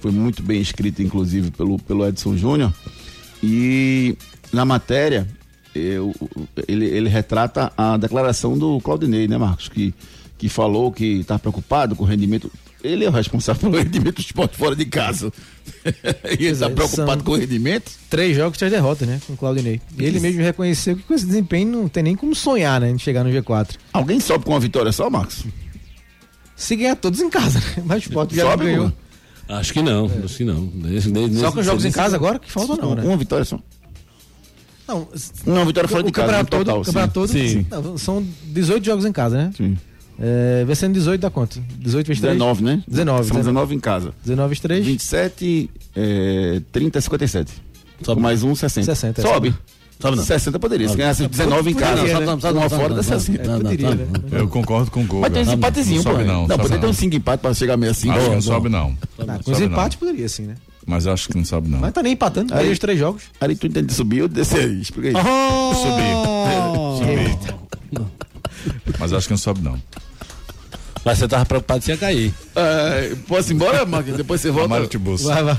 Foi 0.00 0.10
muito 0.10 0.42
bem 0.42 0.60
escrita, 0.60 1.02
inclusive, 1.02 1.50
pelo, 1.52 1.78
pelo 1.78 2.06
Edson 2.06 2.36
Júnior. 2.36 2.72
E 3.42 4.16
na 4.52 4.64
matéria, 4.64 5.28
eu, 5.74 6.12
ele, 6.66 6.86
ele 6.86 7.08
retrata 7.08 7.72
a 7.76 7.96
declaração 7.96 8.58
do 8.58 8.80
Claudinei, 8.80 9.28
né, 9.28 9.38
Marcos? 9.38 9.68
Que, 9.68 9.94
que 10.36 10.48
falou 10.48 10.90
que 10.90 11.22
tá 11.24 11.38
preocupado 11.38 11.94
com 11.94 12.02
o 12.02 12.06
rendimento. 12.06 12.50
Ele 12.86 13.04
é 13.04 13.08
o 13.08 13.12
responsável 13.12 13.70
pelo 13.70 13.82
rendimento 13.82 14.16
do 14.16 14.20
esporte 14.20 14.56
fora 14.56 14.74
de 14.76 14.84
casa. 14.84 15.32
e 16.38 16.46
ele 16.46 16.56
tá 16.56 16.66
é, 16.66 16.70
preocupado 16.70 17.24
com 17.24 17.32
o 17.32 17.36
rendimento? 17.36 17.90
Três 18.08 18.36
jogos, 18.36 18.58
três 18.58 18.72
derrotas, 18.72 19.06
né? 19.08 19.20
Com 19.26 19.32
o 19.32 19.36
Claudinei. 19.36 19.80
E 19.98 20.04
ele 20.04 20.20
mesmo 20.20 20.40
reconheceu 20.42 20.96
que 20.96 21.02
com 21.02 21.14
esse 21.14 21.26
desempenho 21.26 21.70
não 21.70 21.88
tem 21.88 22.02
nem 22.02 22.16
como 22.16 22.34
sonhar, 22.34 22.80
né? 22.80 22.92
De 22.92 22.98
chegar 23.00 23.24
no 23.24 23.30
G4. 23.30 23.76
Alguém 23.92 24.20
sobe 24.20 24.44
com 24.44 24.52
uma 24.52 24.60
vitória 24.60 24.92
só, 24.92 25.08
Marcos? 25.10 25.44
Se 26.54 26.74
ganhar 26.76 26.96
todos 26.96 27.20
em 27.20 27.28
casa, 27.28 27.58
né? 27.60 27.82
Mas 27.84 28.04
o 28.04 28.08
Sport 28.08 28.32
já 28.34 28.42
Sobe, 28.50 28.64
ganhou. 28.64 28.90
pô. 28.90 29.54
Acho 29.54 29.72
que 29.72 29.82
não, 29.82 30.10
acho 30.24 30.36
que 30.38 30.44
não. 30.44 30.60
Nesse- 30.74 31.10
nesse- 31.10 31.38
Só 31.38 31.50
com 31.50 31.56
nesse- 31.58 31.68
jogos 31.68 31.84
em 31.84 31.92
casa 31.92 32.16
agora 32.16 32.38
que 32.38 32.50
falta 32.50 32.76
não, 32.76 32.94
né? 32.94 33.02
Uma 33.04 33.16
vitória 33.16 33.44
só. 33.44 33.60
Não, 34.88 35.08
Uma 35.44 35.64
vitória 35.64 35.88
fora 35.88 36.02
o 36.02 36.06
de 36.06 36.12
casa. 36.12 36.44
todo, 36.44 36.64
total, 36.64 36.80
o 36.80 36.84
campeonato 36.84 37.12
todo 37.14 37.28
sim. 37.28 37.66
não, 37.70 37.98
são 37.98 38.24
18 38.44 38.84
jogos 38.84 39.04
em 39.04 39.12
casa, 39.12 39.36
né? 39.36 39.50
Sim. 39.56 39.76
É, 40.18 40.64
vencendo 40.66 40.94
18 40.94 41.20
dá 41.20 41.30
quanto? 41.30 41.60
18 41.78 42.06
vezes 42.06 42.20
3? 42.22 42.34
19, 42.34 42.64
né? 42.64 42.82
19, 42.88 43.18
São 43.18 43.36
19. 43.36 43.38
19 43.38 43.74
em 43.74 43.80
casa. 43.80 44.12
19 44.24 44.48
vezes 44.48 44.60
3? 44.62 44.86
27, 44.86 45.70
é, 45.94 46.62
30, 46.72 47.00
57. 47.00 47.52
Sobe 48.02 48.20
mais 48.22 48.42
um, 48.42 48.54
60. 48.54 48.84
60, 48.94 49.22
Sobe. 49.22 49.54
Sobe 50.00 50.16
não. 50.18 50.24
60 50.24 50.58
poderia. 50.58 50.88
Se 50.88 50.96
ganhasse 50.96 51.26
19 51.26 51.70
em 51.70 51.74
casa, 51.74 52.02
Poderia, 52.02 52.20
né? 52.20 52.50
uma 52.52 52.68
fora 52.68 52.94
dá 52.94 53.02
60. 53.02 53.42
É, 53.42 53.56
poderia, 53.56 53.94
né? 53.94 54.06
Eu 54.32 54.46
concordo 54.48 54.90
com 54.90 55.02
o 55.02 55.06
Gol. 55.06 55.20
Mas 55.22 55.32
tem 55.32 55.40
esse 55.42 55.52
empatezinho, 55.54 56.02
pô. 56.02 56.10
Sobe 56.10 56.24
não, 56.24 56.34
Não, 56.42 56.48
sobe 56.48 56.56
poderia 56.62 56.78
ter 56.80 56.86
um 56.86 56.92
5 56.92 57.16
empate 57.16 57.40
pra 57.40 57.54
chegar 57.54 57.76
meio 57.78 57.92
assim. 57.92 58.10
Acho 58.10 58.24
que 58.26 58.30
não 58.34 58.42
sobe 58.42 58.68
não. 58.68 58.94
Ah, 59.18 59.38
com 59.42 59.50
os 59.50 59.56
Sobe 59.58 59.64
empates 59.72 59.98
poderia 59.98 60.28
sim, 60.28 60.42
né? 60.42 60.54
Mas 60.86 61.06
acho 61.06 61.28
que 61.28 61.36
não 61.36 61.44
sobe 61.44 61.68
não. 61.68 61.78
Mas 61.80 61.92
tá 61.92 62.02
nem 62.02 62.12
empatando, 62.12 62.52
Aí- 62.54 62.66
aí 62.66 62.72
os 62.72 62.78
três 62.78 62.98
jogos. 62.98 63.22
Aí 63.40 63.56
tu 63.56 63.66
entende 63.66 63.86
de 63.88 63.94
subir 63.94 64.22
ou 64.22 64.28
descer 64.28 64.60
aí? 64.66 64.80
Explica 64.82 65.18
aí. 65.18 65.24
Subir. 65.74 67.32
Subir. 67.92 68.06
Mas 68.98 69.12
acho 69.12 69.26
que 69.28 69.32
não 69.32 69.38
sobe 69.38 69.62
não. 69.62 69.80
Mas 71.06 71.18
você 71.18 71.28
tava 71.28 71.46
preocupado 71.46 71.84
se 71.84 71.92
ia 71.92 71.96
cair. 71.96 72.34
É, 72.56 73.14
posso 73.28 73.52
ir 73.52 73.54
embora, 73.54 73.86
Marquinhos? 73.86 74.16
Depois 74.16 74.40
você 74.40 74.50
volta. 74.50 74.68
Mário 74.68 74.88
Tiburcio. 74.88 75.28
Vai, 75.28 75.44
vai. 75.44 75.56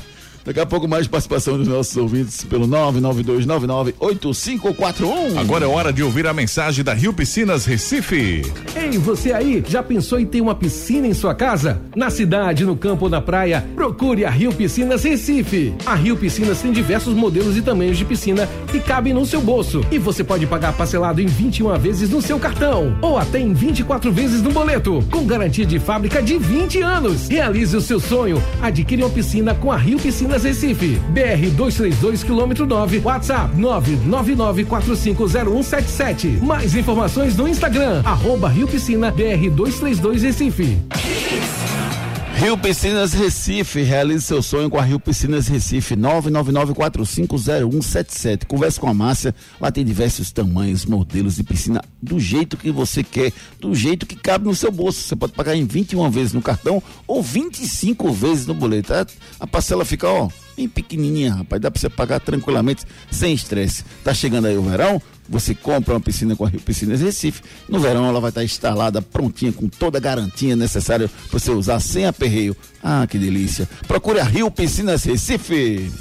Daqui 0.48 0.60
a 0.62 0.66
pouco 0.66 0.88
mais 0.88 1.06
participação 1.08 1.58
dos 1.58 1.68
nossos 1.68 1.98
ouvintes 1.98 2.46
pelo 2.46 2.66
992998541. 2.70 5.38
Agora 5.38 5.66
é 5.66 5.68
hora 5.68 5.92
de 5.92 6.02
ouvir 6.02 6.26
a 6.26 6.34
mensagem 6.34 6.86
da 6.86 6.94
Rio 6.94 7.12
Piscinas 7.12 7.66
Recife. 7.66 8.50
Ei, 8.74 8.98
você 8.98 9.34
aí, 9.34 9.62
já 9.68 9.84
pensou 9.84 10.18
em 10.18 10.26
ter 10.26 10.40
uma 10.40 10.56
piscina 10.56 11.06
em 11.06 11.14
sua 11.14 11.36
casa? 11.36 11.82
Na 11.94 12.10
cidade, 12.10 12.64
no 12.64 12.78
campo 12.78 13.04
ou 13.04 13.12
na 13.12 13.20
praia, 13.20 13.68
procure 13.76 14.24
a 14.24 14.30
Rio 14.30 14.54
Piscinas 14.54 15.04
Recife. 15.04 15.74
A 15.86 15.96
Rio 15.96 16.16
Piscinas 16.16 16.62
tem 16.62 16.72
diversos 16.72 17.14
modelos 17.14 17.58
e 17.58 17.62
tamanhos 17.62 17.98
de 17.98 18.06
piscina 18.06 18.48
que 18.72 18.80
cabem 18.80 19.14
no 19.14 19.26
seu 19.26 19.42
bolso. 19.42 19.82
E 19.92 20.00
você 20.00 20.24
pode 20.24 20.48
pagar 20.48 20.72
parcelado 20.72 21.20
em 21.20 21.26
21 21.26 21.78
vezes 21.78 22.10
no 22.10 22.22
seu 22.22 22.40
cartão 22.40 22.98
ou 23.02 23.18
até 23.18 23.38
em 23.38 23.52
24 23.52 24.14
vezes 24.14 24.42
no 24.42 24.54
boleto, 24.54 25.04
com 25.12 25.28
garantia 25.28 25.66
de 25.66 25.78
fábrica 25.78 26.22
de 26.22 26.38
20 26.38 26.80
anos. 26.80 27.28
Realize 27.28 27.76
o 27.76 27.82
seu 27.82 28.00
sonho. 28.00 28.42
Adquire 28.62 29.04
uma 29.04 29.10
piscina 29.10 29.54
com 29.54 29.74
a 29.74 29.76
Rio 29.76 30.00
Piscinas 30.00 30.37
Recife. 30.44 31.00
BR 31.10 31.50
232 31.56 32.24
quilômetro 32.24 32.66
9, 32.66 33.02
WhatsApp 33.04 33.56
999450177. 33.58 36.42
Mais 36.42 36.76
informações 36.76 37.38
no 37.38 37.48
Instagram, 37.48 38.02
arroba 38.04 38.50
Rio 38.50 38.68
Piscina 38.68 39.12
BR 39.12 39.50
232 39.50 40.24
Recife. 40.24 40.78
Rio 42.38 42.56
Piscinas 42.56 43.14
Recife, 43.14 43.82
realize 43.82 44.24
seu 44.24 44.44
sonho 44.44 44.70
com 44.70 44.78
a 44.78 44.84
Rio 44.84 45.00
Piscinas 45.00 45.48
Recife, 45.48 45.96
999450177. 45.96 48.46
Converse 48.46 48.80
com 48.80 48.88
a 48.88 48.94
Márcia, 48.94 49.34
lá 49.60 49.72
tem 49.72 49.84
diversos 49.84 50.32
tamanhos, 50.32 50.86
modelos 50.86 51.38
de 51.38 51.44
piscina, 51.44 51.84
do 52.00 52.20
jeito 52.20 52.56
que 52.56 52.72
você 52.72 53.04
quer, 53.04 53.34
do 53.60 53.74
jeito 53.74 54.06
que 54.06 54.16
cabe 54.16 54.46
no 54.46 54.54
seu 54.54 54.72
bolso. 54.72 55.02
Você 55.02 55.16
pode 55.16 55.34
pagar 55.34 55.56
em 55.56 55.66
21 55.66 56.12
vezes 56.12 56.34
no 56.34 56.42
cartão 56.44 56.84
ou 57.08 57.24
25 57.24 58.12
vezes 58.12 58.46
no 58.46 58.54
boleto. 58.54 58.94
A, 59.40 59.48
parcela 59.48 59.84
fica, 59.84 60.08
ó, 60.08 60.30
bem 60.58 60.68
pequenininha, 60.68 61.36
rapaz, 61.36 61.62
dá 61.62 61.70
pra 61.70 61.80
você 61.80 61.88
pagar 61.88 62.20
tranquilamente, 62.20 62.84
sem 63.12 63.34
estresse. 63.34 63.86
Tá 64.04 64.14
chegando 64.14 64.48
aí 64.48 64.58
o 64.58 64.64
verão, 64.64 65.00
você 65.30 65.54
compra 65.54 65.94
uma 65.94 66.00
piscina 66.00 66.36
com 66.36 66.46
a 66.46 66.50
Rio 66.50 66.60
Piscinas 66.60 67.00
Recife. 67.00 67.44
No 67.70 67.80
verão 67.80 68.06
ela 68.06 68.20
vai 68.20 68.30
estar 68.30 68.44
instalada, 68.44 69.02
prontinha, 69.02 69.54
com 69.54 69.70
toda 69.70 70.00
a 70.00 70.02
garantia 70.02 70.56
necessária 70.56 71.08
para 71.30 71.40
você 71.40 71.52
usar 71.52 71.80
sem 71.80 72.06
aperreio. 72.06 72.58
Ah, 72.84 73.06
que 73.08 73.20
delícia. 73.20 73.70
Procure 73.88 74.20
a 74.20 74.24
Rio 74.24 74.50
Piscinas 74.50 75.04
Recife. 75.04 75.92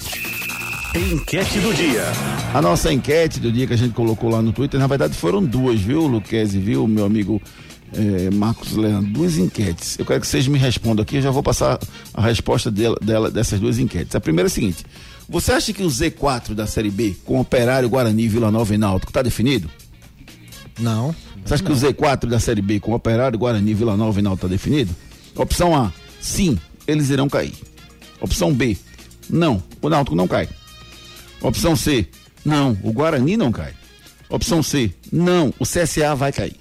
Enquete 0.95 1.61
do 1.61 1.75
dia. 1.75 2.05
A 2.55 2.63
nossa 2.63 2.91
enquete 2.91 3.39
do 3.39 3.53
dia 3.53 3.67
que 3.67 3.75
a 3.75 3.77
gente 3.77 3.93
colocou 3.93 4.31
lá 4.31 4.41
no 4.41 4.53
Twitter, 4.53 4.81
na 4.81 4.87
verdade 4.87 5.15
foram 5.15 5.45
duas, 5.45 5.79
viu, 5.79 6.07
Luquezzi, 6.07 6.59
viu, 6.59 6.87
meu 6.89 7.05
amigo 7.05 7.43
eh, 7.97 8.31
Marcos 8.33 8.73
Leandro? 8.77 9.11
Duas 9.13 9.37
enquetes. 9.39 9.99
Eu 9.99 10.05
quero 10.05 10.21
que 10.21 10.27
vocês 10.27 10.47
me 10.47 10.59
respondam 10.59 11.03
aqui, 11.03 11.17
eu 11.17 11.23
já 11.23 11.31
vou 11.31 11.43
passar 11.43 11.79
a 12.15 12.23
resposta 12.23 12.71
dela, 12.71 12.97
dela- 13.03 13.31
dessas 13.31 13.59
duas 13.59 13.79
enquetes. 13.79 14.15
A 14.15 14.21
primeira 14.21 14.47
é 14.47 14.51
a 14.51 14.53
seguinte: 14.53 14.85
você 15.29 15.53
acha 15.53 15.73
que 15.73 15.83
o 15.83 15.87
Z4 15.89 16.55
da 16.55 16.67
Série 16.67 16.91
B, 16.91 17.17
com 17.25 17.41
Operário, 17.41 17.89
Guarani, 17.89 18.29
Vila 18.29 18.51
Nova 18.51 18.75
e 18.75 18.79
Náutico, 18.79 19.11
está 19.11 19.23
definido? 19.23 19.69
Não. 20.79 21.15
Você 21.45 21.55
acha 21.55 21.63
que 21.63 21.73
o 21.73 21.77
Z4 21.77 22.27
da 22.27 22.41
Série 22.41 22.61
B, 22.63 22.81
com 22.81 22.93
Operário, 22.93 23.39
Guarani, 23.39 23.73
Vila 23.73 23.97
Nova 23.97 24.19
e 24.19 24.23
Náutico, 24.23 24.47
está 24.47 24.53
definido? 24.53 24.95
Opção 25.35 25.75
A, 25.77 25.93
sim, 26.21 26.59
eles 26.87 27.09
irão 27.11 27.29
cair. 27.29 27.55
Opção 28.21 28.53
B, 28.53 28.77
não, 29.31 29.63
o 29.81 29.89
Náutico 29.89 30.17
não 30.17 30.27
cai. 30.27 30.49
Opção 31.41 31.77
C, 31.77 32.07
não, 32.45 32.77
o 32.83 32.93
Guarani 32.93 33.37
não 33.37 33.53
cai. 33.53 33.73
Opção 34.29 34.63
C, 34.63 34.91
não, 35.13 35.55
o 35.59 35.65
CSA 35.65 36.15
vai 36.17 36.33
cair. 36.33 36.57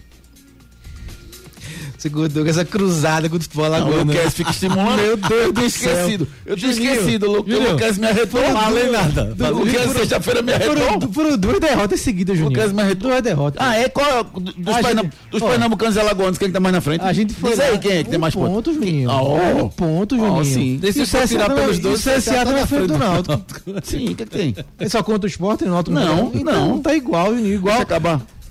Gordou 2.09 2.43
com 2.43 2.49
essa 2.49 2.63
cruzada 2.65 3.29
com 3.29 3.37
o 3.37 3.39
futebol 3.41 3.65
Não, 3.69 3.71
o 3.71 3.75
agora. 3.75 4.03
Lucas 4.03 4.33
fica 4.33 4.49
estimulando. 4.51 4.97
Meu 5.01 5.17
Deus 5.17 5.31
eu 5.45 5.53
do 5.53 5.69
céu. 5.69 5.91
esquecido. 5.93 6.27
Eu 6.45 6.55
tinha 6.57 6.71
esquecido. 6.71 7.31
O 7.31 7.39
o 7.41 7.71
Lucas 7.71 7.97
me 7.97 8.07
arretou. 8.07 8.41
Não 8.41 8.59
falei 8.61 8.89
nada. 8.91 9.35
O 9.39 9.57
Lucas 9.59 9.91
sexta-feira 9.91 10.41
me 10.41 10.53
arretou. 10.53 10.75
Foram, 11.11 11.37
duas 11.37 11.59
derrotas 11.59 12.01
seguidas, 12.01 12.37
Juninho. 12.37 12.55
Lucas 12.57 12.71
me 12.71 12.81
arretou. 12.81 13.09
Duas 13.09 13.21
derrotas. 13.23 13.61
Ah, 13.65 13.75
é? 13.77 13.89
Qual 13.89 14.05
é? 14.09 14.21
o- 14.21 14.39
Dos, 14.39 14.75
gente- 14.75 15.11
dos 15.31 15.41
pernambucanos 15.41 15.95
e 15.95 15.99
alagoanos, 15.99 16.37
quem 16.37 16.47
que 16.49 16.53
tá 16.53 16.59
mais 16.59 16.73
na 16.73 16.81
frente? 16.81 17.01
A 17.03 17.13
gente 17.13 17.33
foi 17.33 17.51
Diz 17.51 17.59
aí 17.59 17.77
quem 17.79 17.91
é 17.91 18.03
que 18.03 18.09
tem 18.09 18.19
mais 18.19 18.33
pontos. 18.33 18.51
ponto, 18.53 18.73
Juninho. 18.73 19.09
Ah. 19.09 19.21
Um 19.63 19.69
ponto, 19.69 20.15
Juninho. 20.15 20.45
sim. 20.45 20.79
E 20.83 20.89
o 20.89 20.93
CSA 21.05 21.27
tá- 21.37 21.55
e 21.83 21.87
o 21.87 21.93
CSA 21.97 22.45
tá 22.45 22.51
na 22.51 22.67
frente 22.67 22.87
do 22.87 22.97
Náutico. 22.97 23.35
Sim, 23.83 24.09
o 24.09 24.15
que, 24.15 24.25
tem? 24.25 24.55
Ele 24.79 24.89
só 24.89 25.03
conta 25.03 25.25
o 25.25 25.29
esporte 25.29 25.63
e 25.63 25.67
o 25.67 25.71
Náutico 25.71 25.95
Não, 25.95 26.31
Então, 26.33 26.67
não. 26.69 26.81
tá 26.81 26.95
igual, 26.95 27.35
Juninho. 27.35 27.55
Igual. 27.55 27.85
Deixa 27.85 27.99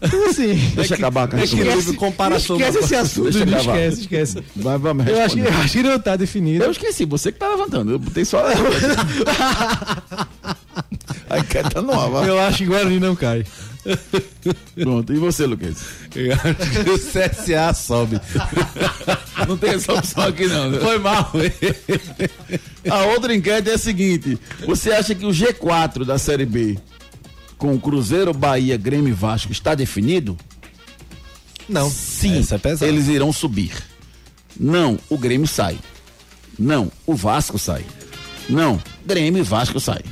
acabar. 0.07 0.29
Assim, 0.29 0.55
Deixa 0.75 0.95
acabar 0.95 1.29
com 1.29 1.37
a 1.37 1.45
Equilíbrio, 1.45 1.95
comparação. 1.95 2.57
esquece 2.57 2.79
esse 2.79 2.95
assunto, 2.95 3.31
Deixa 3.31 3.45
não 3.47 3.59
acabar. 3.59 3.79
esquece, 3.79 4.01
esquece. 4.03 4.45
Vai, 4.57 4.79
vamos 4.79 5.07
Eu 5.07 5.21
acho, 5.23 5.35
que, 5.35 5.41
eu 5.41 5.49
acho 5.49 5.73
que 5.73 5.83
não 5.83 5.99
tá 5.99 6.17
definido. 6.17 6.65
Eu 6.65 6.71
esqueci, 6.71 7.05
você 7.05 7.31
que 7.33 7.39
tá 7.39 7.49
levantando. 7.49 7.93
Eu 7.93 7.99
botei 7.99 8.25
só. 8.25 8.45
a 11.31 11.39
enquete 11.39 11.71
tá 11.71 11.83
no 11.83 11.93
ar, 11.99 12.11
vai. 12.11 12.29
Eu 12.29 12.39
acho 12.41 12.59
que 12.59 12.67
Guarani 12.67 13.01
não 13.01 13.15
cai. 13.17 13.45
Pronto. 14.75 15.13
E 15.13 15.17
você, 15.19 15.45
Lucas? 15.47 15.77
Eu 16.15 16.33
acho 16.33 16.85
que 16.85 16.91
o 16.91 16.99
CSA 16.99 17.75
sobe. 17.75 18.21
Não 19.47 19.57
tem 19.59 19.71
essa 19.71 19.93
opção 19.93 20.25
aqui, 20.25 20.47
não. 20.47 20.71
né? 20.71 20.79
Foi 20.79 20.99
mal. 20.99 21.31
A 22.91 23.05
outra 23.07 23.35
enquete 23.35 23.69
é 23.71 23.75
a 23.75 23.79
seguinte: 23.79 24.39
você 24.67 24.91
acha 24.93 25.15
que 25.15 25.27
o 25.27 25.31
G4 25.31 26.05
da 26.05 26.17
Série 26.19 26.47
B 26.47 26.79
com 27.65 27.81
Cruzeiro, 27.81 28.35
Bahia, 28.35 28.77
Grêmio 28.77 29.09
e 29.09 29.15
Vasco 29.15 29.51
está 29.51 29.75
definido? 29.75 30.37
Não. 31.67 31.89
Sim, 31.89 32.45
é 32.83 32.87
eles 32.87 33.09
irão 33.09 33.33
subir. 33.33 33.73
Não, 34.61 34.99
o 35.09 35.17
Grêmio 35.17 35.49
sai. 35.49 35.79
Não, 36.59 36.93
o 37.07 37.15
Vasco 37.15 37.59
sai. 37.59 37.83
Não, 38.51 38.79
Grêmio 39.07 39.41
e 39.41 39.43
Vasco 39.43 39.81
sai. 39.81 40.03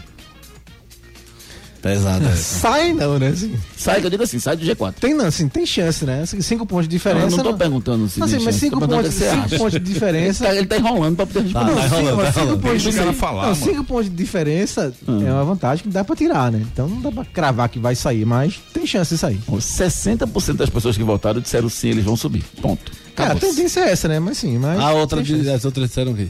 Pesado 1.83 2.25
essa. 2.27 2.61
Sai 2.61 2.93
não, 2.93 3.19
né? 3.19 3.29
Assim, 3.29 3.53
Sai, 3.77 4.01
que 4.01 4.07
eu 4.07 4.11
digo 4.11 4.23
assim, 4.23 4.39
sai 4.39 4.57
do 4.57 4.65
G4. 4.65 4.95
tem 5.01 5.13
não, 5.15 5.27
assim, 5.27 5.49
tem 5.49 5.67
chance, 5.67 6.05
né? 6.05 6.23
Assim, 6.23 6.41
Cinco 6.41 6.65
pontos 6.65 6.87
de 6.89 6.93
diferença. 6.97 7.27
eu 7.27 7.31
não 7.33 7.39
tô 7.43 7.51
não- 7.51 7.59
perguntando 7.59 8.09
se 8.09 8.21
Não, 8.21 8.27
assim, 8.27 8.37
tem 8.37 8.45
mas 8.45 8.55
chance, 8.55 8.67
cinco 8.67 8.81
pontos, 8.87 9.15
cinco 9.15 9.49
pontos 9.59 9.71
de 9.73 9.77
Ele 9.79 9.85
diferença. 9.93 10.45
tá, 10.45 10.55
ele 10.55 10.67
tá 10.67 10.77
enrolando 10.77 11.17
pra 11.17 11.27
poder 11.27 11.41
responder. 11.43 11.75
Tá, 11.75 11.81
tá 11.81 11.87
enrolando, 11.87 12.17
mas 12.17 12.25
tá 12.27 12.33
cinco 12.33 12.41
enrolando. 12.45 12.63
pontos 12.63 12.83
de- 12.83 12.93
cara 12.93 13.13
falar, 13.13 13.47
não, 13.49 13.55
cinco 13.57 13.85
pontos 13.85 14.05
de 14.05 14.17
diferença 14.17 14.93
é 15.09 15.33
uma 15.33 15.45
vantagem 15.45 15.83
que 15.83 15.91
dá 15.91 16.05
pra 16.05 16.15
tirar, 16.15 16.53
né? 16.53 16.65
Então 16.73 16.87
não 16.89 17.01
dá 17.01 17.11
pra 17.11 17.25
cravar 17.25 17.69
que 17.69 17.81
vai 17.81 17.97
sair, 17.97 18.25
mas 18.25 18.61
tem 18.73 18.87
chance 18.87 19.13
de 19.15 19.19
sair. 19.19 19.41
60% 19.49 20.57
das 20.59 20.71
pessoas 20.71 20.97
que 20.97 21.03
votaram 21.03 21.41
disseram 21.41 21.69
sim, 21.69 21.89
eles 21.89 22.05
vão 22.05 22.17
subir. 22.17 22.45
Ponto. 22.61 22.93
Cara, 23.17 23.31
a 23.31 23.33
Acabou. 23.35 23.51
tendência 23.55 23.81
é 23.81 23.91
essa, 23.91 24.07
né? 24.09 24.21
Mas 24.21 24.39
sim, 24.39 24.57
mas. 24.59 24.79
A 24.79 24.93
outra, 24.93 25.21
as 25.21 25.65
outras 25.65 25.89
disseram 25.89 26.13
o 26.13 26.15
quê? 26.15 26.29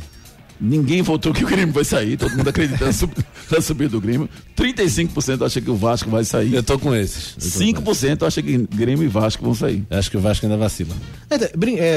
Ninguém 0.64 1.02
votou 1.02 1.34
que 1.34 1.44
o 1.44 1.48
Grêmio 1.48 1.74
vai 1.74 1.82
sair, 1.84 2.16
todo 2.16 2.36
mundo 2.36 2.48
acreditando 2.48 2.84
na 2.86 2.92
sub- 2.92 3.12
na 3.50 3.60
subida 3.60 3.90
do 3.90 4.00
Grêmio. 4.00 4.28
35% 4.56 5.44
acha 5.44 5.60
que 5.60 5.68
o 5.68 5.74
Vasco 5.74 6.08
vai 6.08 6.24
sair. 6.24 6.54
Eu 6.54 6.62
tô 6.62 6.78
com 6.78 6.94
esses. 6.94 7.34
Eu 7.36 7.74
tô 7.74 7.82
com 7.82 7.90
5% 7.92 8.26
acha 8.26 8.40
que 8.40 8.58
Grêmio 8.72 9.04
e 9.04 9.08
Vasco 9.08 9.42
vão 9.44 9.54
sair. 9.54 9.84
Acho 9.90 10.08
que 10.10 10.16
o 10.16 10.20
Vasco 10.20 10.46
ainda 10.46 10.56
vacila. 10.56 10.94
É, 11.28 11.34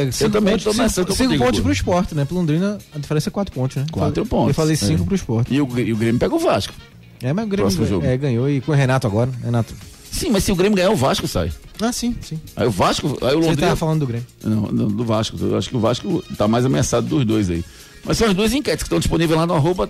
é, 0.07 0.11
cinco 0.11 0.32
também 0.32 0.53
pontos, 0.57 0.63
tô 0.76 0.82
nessa, 0.82 0.95
cinco, 0.95 1.07
tô 1.07 1.13
cinco 1.13 1.28
contigo, 1.30 1.43
pontos 1.45 1.59
pô. 1.59 1.63
pro 1.66 1.72
esporte, 1.74 2.16
né? 2.16 2.26
Pro 2.26 2.36
Londrina, 2.36 2.80
a 2.93 2.97
diferença 2.97 3.30
é 3.30 3.32
quatro 3.32 3.53
pontos, 3.53 3.78
né? 3.78 3.86
Quatro 3.91 4.22
Eu 4.22 4.26
falei- 4.26 4.30
pontos, 4.30 4.47
Eu 4.49 4.53
falei 4.55 4.74
é. 4.74 4.78
cinco 4.78 5.05
pro 5.05 5.16
esporte. 5.16 5.53
E 5.53 5.61
o, 5.61 5.80
e 5.80 5.93
o 5.93 5.95
Grêmio 5.97 6.20
pega 6.20 6.34
o 6.34 6.39
Vasco. 6.39 6.74
É, 7.22 7.32
mas 7.34 7.45
o 7.45 7.47
Grêmio 7.47 7.66
Próximo 7.72 7.86
jogo. 7.86 8.05
é, 8.05 8.18
ganhou 8.18 8.49
e 8.49 8.61
com 8.61 8.72
o 8.72 8.76
Renato 8.76 9.05
agora. 9.05 9.30
Renato. 9.43 9.74
Sim, 10.11 10.30
mas 10.32 10.43
se 10.43 10.51
o 10.51 10.55
Grêmio 10.55 10.76
ganhar, 10.76 10.89
o 10.91 10.95
Vasco 10.95 11.28
sai. 11.28 11.51
Ah, 11.82 11.91
sim, 11.91 12.16
sim. 12.22 12.39
Aí 12.55 12.66
o 12.66 12.72
Vasco, 12.72 13.07
aí 13.22 13.36
o 13.36 13.41
Você 13.41 13.47
Londrina. 13.47 13.68
tava 13.68 13.76
falando 13.76 13.99
do 13.99 14.07
Grêmio. 14.07 14.26
Não, 14.43 14.61
não, 14.72 14.88
do 14.88 15.03
Vasco. 15.03 15.38
Eu 15.39 15.57
acho 15.57 15.70
que 15.70 15.76
o 15.76 15.80
Vasco 15.80 16.24
tá 16.38 16.47
mais 16.47 16.66
ameaçado 16.66 17.05
dos 17.05 17.26
dois 17.26 17.49
aí. 17.49 17.63
Mas 18.06 18.18
são 18.18 18.28
as 18.28 18.34
duas 18.34 18.53
enquetes 18.53 18.84
que 18.84 18.88
estão 18.88 18.99
disponíveis 18.99 19.38
lá 19.38 19.45
no 19.47 19.56
arroba. 19.56 19.89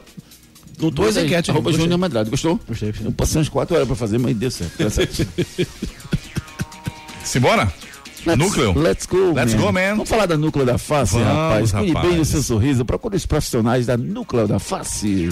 No 0.80 0.92
Duas 0.92 1.16
aí, 1.16 1.26
enquetes, 1.26 1.50
Arroba 1.50 1.70
gostei. 1.70 1.84
Júnior 1.84 1.98
Medrado. 2.00 2.30
Gostou? 2.30 2.60
Gostei. 2.68 2.94
Eu 3.04 3.12
passei 3.14 3.38
umas 3.40 3.48
quatro 3.48 3.76
horas 3.76 3.88
pra 3.88 3.96
fazer, 3.96 4.18
mas 4.18 4.36
deu 4.36 4.52
certo. 4.52 4.78
Deu 4.78 4.90
certo. 4.90 5.26
Simbora? 7.24 7.72
Núcleo? 8.34 8.74
Let's 8.76 9.06
go, 9.06 9.34
Let's 9.34 9.54
go, 9.54 9.72
man. 9.72 9.92
Vamos 9.92 10.10
falar 10.10 10.26
da 10.26 10.38
Núcleo 10.38 10.66
da 10.66 10.78
Face, 10.78 11.14
Vamos, 11.14 11.28
rapaz. 11.28 11.72
Cuide 11.72 11.94
bem 11.94 12.18
do 12.18 12.26
seu 12.26 12.42
sorriso. 12.42 12.86
Procure 12.86 13.16
os 13.16 13.26
profissionais 13.26 13.86
da 13.86 13.98
Núcleo 13.98 14.48
da 14.48 14.60
Face. 14.60 15.30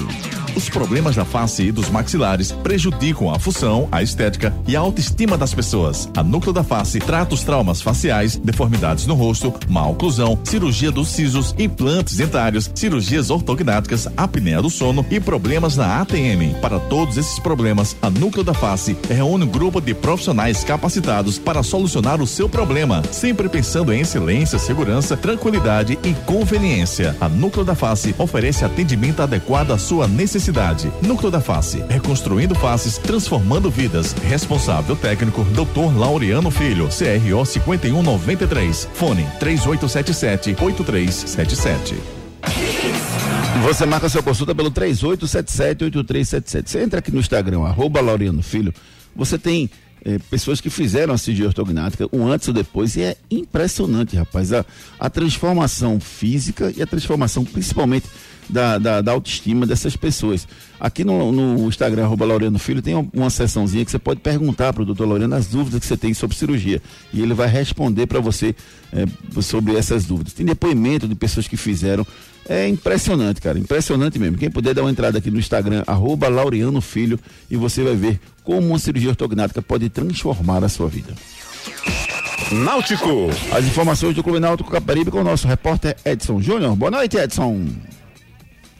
Os 0.55 0.69
problemas 0.69 1.15
da 1.15 1.25
face 1.25 1.63
e 1.63 1.71
dos 1.71 1.89
maxilares 1.89 2.51
prejudicam 2.51 3.31
a 3.31 3.39
função, 3.39 3.87
a 3.91 4.03
estética 4.03 4.53
e 4.67 4.75
a 4.75 4.79
autoestima 4.79 5.35
das 5.35 5.53
pessoas. 5.53 6.07
A 6.15 6.23
Núcleo 6.23 6.53
da 6.53 6.63
Face 6.63 6.99
trata 6.99 7.33
os 7.33 7.43
traumas 7.43 7.81
faciais, 7.81 8.35
deformidades 8.35 9.07
no 9.07 9.15
rosto, 9.15 9.51
má 9.67 9.87
oclusão, 9.87 10.37
cirurgia 10.43 10.91
dos 10.91 11.07
sisos, 11.07 11.55
implantes 11.57 12.17
dentários, 12.17 12.69
cirurgias 12.75 13.31
ortognáticas, 13.31 14.07
apneia 14.15 14.61
do 14.61 14.69
sono 14.69 15.03
e 15.09 15.19
problemas 15.19 15.75
na 15.75 16.01
ATM. 16.01 16.53
Para 16.61 16.79
todos 16.79 17.17
esses 17.17 17.39
problemas, 17.39 17.95
a 18.01 18.09
Núcleo 18.09 18.43
da 18.43 18.53
Face 18.53 18.95
reúne 19.09 19.45
um 19.45 19.49
grupo 19.49 19.81
de 19.81 19.93
profissionais 19.95 20.63
capacitados 20.63 21.39
para 21.39 21.63
solucionar 21.63 22.21
o 22.21 22.27
seu 22.27 22.47
problema, 22.47 22.82
sempre 23.11 23.49
pensando 23.49 23.91
em 23.93 24.01
excelência, 24.01 24.59
segurança, 24.59 25.15
tranquilidade 25.15 25.97
e 26.03 26.13
conveniência. 26.25 27.15
A 27.19 27.29
Núcleo 27.29 27.65
da 27.65 27.73
Face 27.75 28.13
oferece 28.17 28.65
atendimento 28.65 29.21
adequado 29.21 29.71
à 29.71 29.77
sua 29.77 30.07
necessidade. 30.07 30.91
Núcleo 31.01 31.31
da 31.31 31.41
Face, 31.41 31.83
reconstruindo 31.89 32.53
faces, 32.55 32.97
transformando 32.97 33.71
vidas. 33.71 34.13
Responsável 34.13 34.95
técnico, 34.95 35.43
Dr. 35.45 35.97
Laureano 35.97 36.51
Filho, 36.51 36.89
CRO 36.89 37.45
5193. 37.45 38.89
Fone 38.93 39.25
3877-8377. 39.39 41.95
Você 43.63 43.85
marca 43.85 44.09
sua 44.09 44.21
consulta 44.21 44.53
pelo 44.53 44.69
3877-8377. 44.71 46.67
Você 46.67 46.81
entra 46.81 46.99
aqui 46.99 47.09
no 47.11 47.19
Instagram, 47.19 47.61
arroba 47.61 48.01
Laureano 48.01 48.43
Filho. 48.43 48.73
Você 49.15 49.37
tem 49.37 49.69
eh, 50.05 50.19
pessoas 50.29 50.59
que 50.59 50.69
fizeram 50.69 51.13
a 51.13 51.17
cirurgia 51.17 51.47
ortognática, 51.47 52.07
um 52.11 52.27
antes 52.27 52.47
e 52.47 52.51
o 52.51 52.53
depois, 52.53 52.95
e 52.95 53.01
é 53.01 53.17
impressionante, 53.31 54.15
rapaz. 54.15 54.51
A, 54.51 54.65
a 54.99 55.09
transformação 55.09 55.99
física 55.99 56.73
e 56.75 56.81
a 56.81 56.85
transformação, 56.85 57.45
principalmente, 57.45 58.07
da, 58.49 58.77
da, 58.77 59.01
da 59.01 59.11
autoestima 59.11 59.65
dessas 59.65 59.95
pessoas. 59.95 60.47
Aqui 60.79 61.03
no, 61.03 61.31
no 61.31 61.67
Instagram, 61.67 62.03
arroba 62.03 62.25
Laureano 62.25 62.59
Filho, 62.59 62.81
tem 62.81 62.93
uma, 63.13 63.29
sessãozinha 63.29 63.85
que 63.85 63.91
você 63.91 63.99
pode 63.99 64.19
perguntar 64.19 64.73
para 64.73 64.83
o 64.83 64.85
doutor 64.85 65.07
Laureano 65.07 65.35
as 65.35 65.47
dúvidas 65.47 65.79
que 65.79 65.85
você 65.85 65.95
tem 65.95 66.13
sobre 66.13 66.35
cirurgia. 66.35 66.81
E 67.13 67.21
ele 67.21 67.33
vai 67.33 67.47
responder 67.47 68.05
para 68.05 68.19
você 68.19 68.53
eh, 68.91 69.05
sobre 69.41 69.75
essas 69.75 70.05
dúvidas. 70.05 70.33
Tem 70.33 70.45
depoimento 70.45 71.07
de 71.07 71.15
pessoas 71.15 71.47
que 71.47 71.55
fizeram. 71.55 72.05
É 72.47 72.67
impressionante, 72.67 73.39
cara. 73.39 73.57
Impressionante 73.57 74.19
mesmo. 74.19 74.37
Quem 74.37 74.51
puder 74.51 74.73
dar 74.73 74.81
uma 74.81 74.91
entrada 74.91 75.17
aqui 75.17 75.31
no 75.31 75.39
Instagram, 75.39 75.83
arroba 75.87 76.27
Laureano 76.27 76.81
Filho, 76.81 77.17
e 77.49 77.55
você 77.55 77.81
vai 77.81 77.95
ver 77.95 78.19
como 78.43 78.67
uma 78.67 78.79
cirurgia 78.79 79.09
ortognática 79.09 79.61
pode 79.61 79.89
transformar 79.89 80.63
a 80.63 80.69
sua 80.69 80.89
vida. 80.89 81.13
Náutico. 82.51 83.29
As 83.51 83.65
informações 83.65 84.15
do 84.15 84.23
Clube 84.23 84.39
Náutico 84.39 84.69
Caparibe 84.69 85.09
com 85.09 85.21
o 85.21 85.23
nosso 85.23 85.47
repórter 85.47 85.95
Edson 86.03 86.41
Júnior. 86.41 86.75
Boa 86.75 86.91
noite, 86.91 87.17
Edson. 87.17 87.67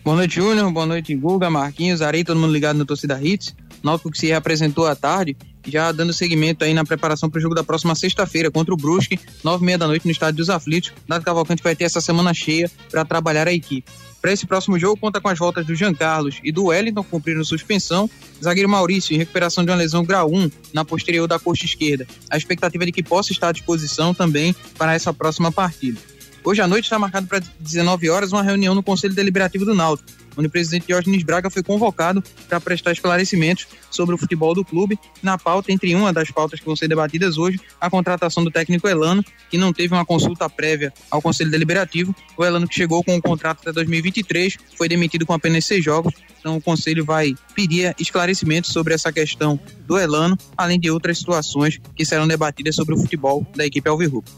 Boa 0.04 0.18
noite, 0.18 0.36
Júnior. 0.36 0.70
Boa 0.70 0.86
noite, 0.86 1.16
Guga, 1.16 1.49
Marquinhos, 1.49 2.01
Arei, 2.01 2.26
todo 2.26 2.38
mundo 2.38 2.51
ligado 2.51 2.76
no 2.76 2.86
Torcida 2.86 3.18
Hits. 3.24 3.56
Náutico 3.82 4.12
que 4.12 4.18
se 4.18 4.28
reapresentou 4.28 4.86
à 4.86 4.95
tarde, 4.95 5.36
já 5.66 5.93
dando 5.93 6.12
seguimento 6.12 6.66
aí 6.66 6.74
na 6.74 6.84
preparação 6.84 7.30
para 7.30 7.38
o 7.38 7.41
jogo 7.41 7.56
da 7.56 7.64
próxima 7.64 7.95
sexta-feira 7.95 8.51
contra 8.51 8.74
o 8.74 8.78
Brusque, 8.78 9.18
nove 9.45 9.64
e 9.64 9.66
meia 9.66 9.78
da 9.78 9.88
noite 9.88 10.06
no 10.06 10.12
Estádio 10.12 10.38
dos 10.38 10.49
Aflitos. 10.49 10.91
Nado 11.08 11.24
Cavalcante 11.24 11.64
vai 11.64 11.74
ter 11.74 11.86
essa 11.86 12.01
semana 12.01 12.34
cheia 12.34 12.70
para 12.91 13.06
trabalhar 13.06 13.47
a 13.47 13.54
equipe. 13.54 13.89
Para 14.22 14.34
esse 14.34 14.45
próximo 14.45 14.78
jogo, 14.78 14.97
conta 14.97 15.22
com 15.22 15.30
as 15.30 15.39
voltas 15.39 15.66
do 15.66 15.74
Jean 15.74 15.93
Carlos 15.93 16.39
e 16.43 16.51
do 16.51 16.66
Wellington, 16.66 17.04
cumprindo 17.04 17.43
suspensão. 17.45 18.10
Zagueiro 18.43 18.68
Maurício, 18.68 19.14
em 19.14 19.18
recuperação 19.18 19.64
de 19.64 19.72
uma 19.72 19.78
lesão 19.78 20.04
grau 20.04 20.30
1 20.30 20.51
na 20.74 20.84
posterior 20.84 21.28
da 21.30 21.39
coxa 21.39 21.64
esquerda. 21.64 22.06
A 22.30 22.36
expectativa 22.36 22.84
é 22.84 22.88
de 22.88 22.91
que 22.91 23.04
possa 23.04 23.32
estar 23.32 23.49
à 23.49 23.51
disposição 23.54 24.14
também 24.14 24.54
para 24.78 24.93
essa 24.93 25.14
próxima 25.14 25.49
partida. 25.49 25.99
Hoje 26.46 26.62
à 26.62 26.68
noite 26.68 26.84
está 26.84 27.00
marcado 27.00 27.26
para 27.26 27.41
19 27.62 28.10
horas 28.10 28.34
uma 28.34 28.44
reunião 28.44 28.76
no 28.76 28.84
Conselho 28.84 29.14
Deliberativo 29.14 29.64
do 29.64 29.74
Náutico, 29.74 30.10
onde 30.36 30.48
o 30.48 30.52
presidente 30.52 30.88
Diógenes 30.88 31.24
Braga 31.24 31.50
foi 31.50 31.64
convocado 31.64 32.22
para 32.50 32.60
prestar 32.60 32.91
esclarecimentos 32.91 33.66
sobre 33.89 34.14
o 34.14 34.18
futebol 34.18 34.54
do 34.54 34.66
clube. 34.66 35.00
Na 35.22 35.38
pauta, 35.38 35.72
entre 35.72 35.96
uma 35.96 36.12
das 36.12 36.30
pautas 36.32 36.60
que 36.60 36.66
vão 36.66 36.76
ser 36.76 36.89
debatidas 36.89 37.38
hoje, 37.38 37.62
a 37.80 37.89
contratação 37.89 38.44
do 38.44 38.52
técnico 38.52 38.89
Elano, 38.89 39.24
que 39.50 39.58
não 39.58 39.72
teve 39.72 39.94
uma 39.94 40.06
consulta 40.06 40.50
prévia 40.50 40.91
ao 41.10 41.22
Conselho 41.22 41.50
Deliberativo. 41.50 42.14
O 42.36 42.44
Elano 42.44 42.68
que 42.68 42.76
chegou 42.76 43.02
com 43.06 43.16
um 43.16 43.22
contrato 43.22 43.62
até 43.62 43.72
2023, 43.72 44.58
foi 44.78 44.89
demitido 44.89 45.26
com 45.26 45.32
apenas 45.32 45.64
seis 45.64 45.82
jogos. 45.82 46.14
Então 46.41 46.58
o 46.58 46.62
Conselho 46.62 47.06
vai 47.06 47.34
pedir 47.56 47.96
esclarecimentos 47.98 48.74
sobre 48.74 48.94
essa 48.94 49.14
questão 49.14 49.58
do 49.88 49.98
Elano, 49.98 50.38
além 50.58 50.78
de 50.78 50.91
outras 50.91 51.20
situações 51.20 51.80
que 51.96 52.04
serão 52.04 52.28
debatidas 52.28 52.76
sobre 52.76 52.96
o 52.96 52.98
futebol 52.98 53.48
da 53.56 53.66
equipe 53.66 53.88
Alvirrubra. 53.88 54.30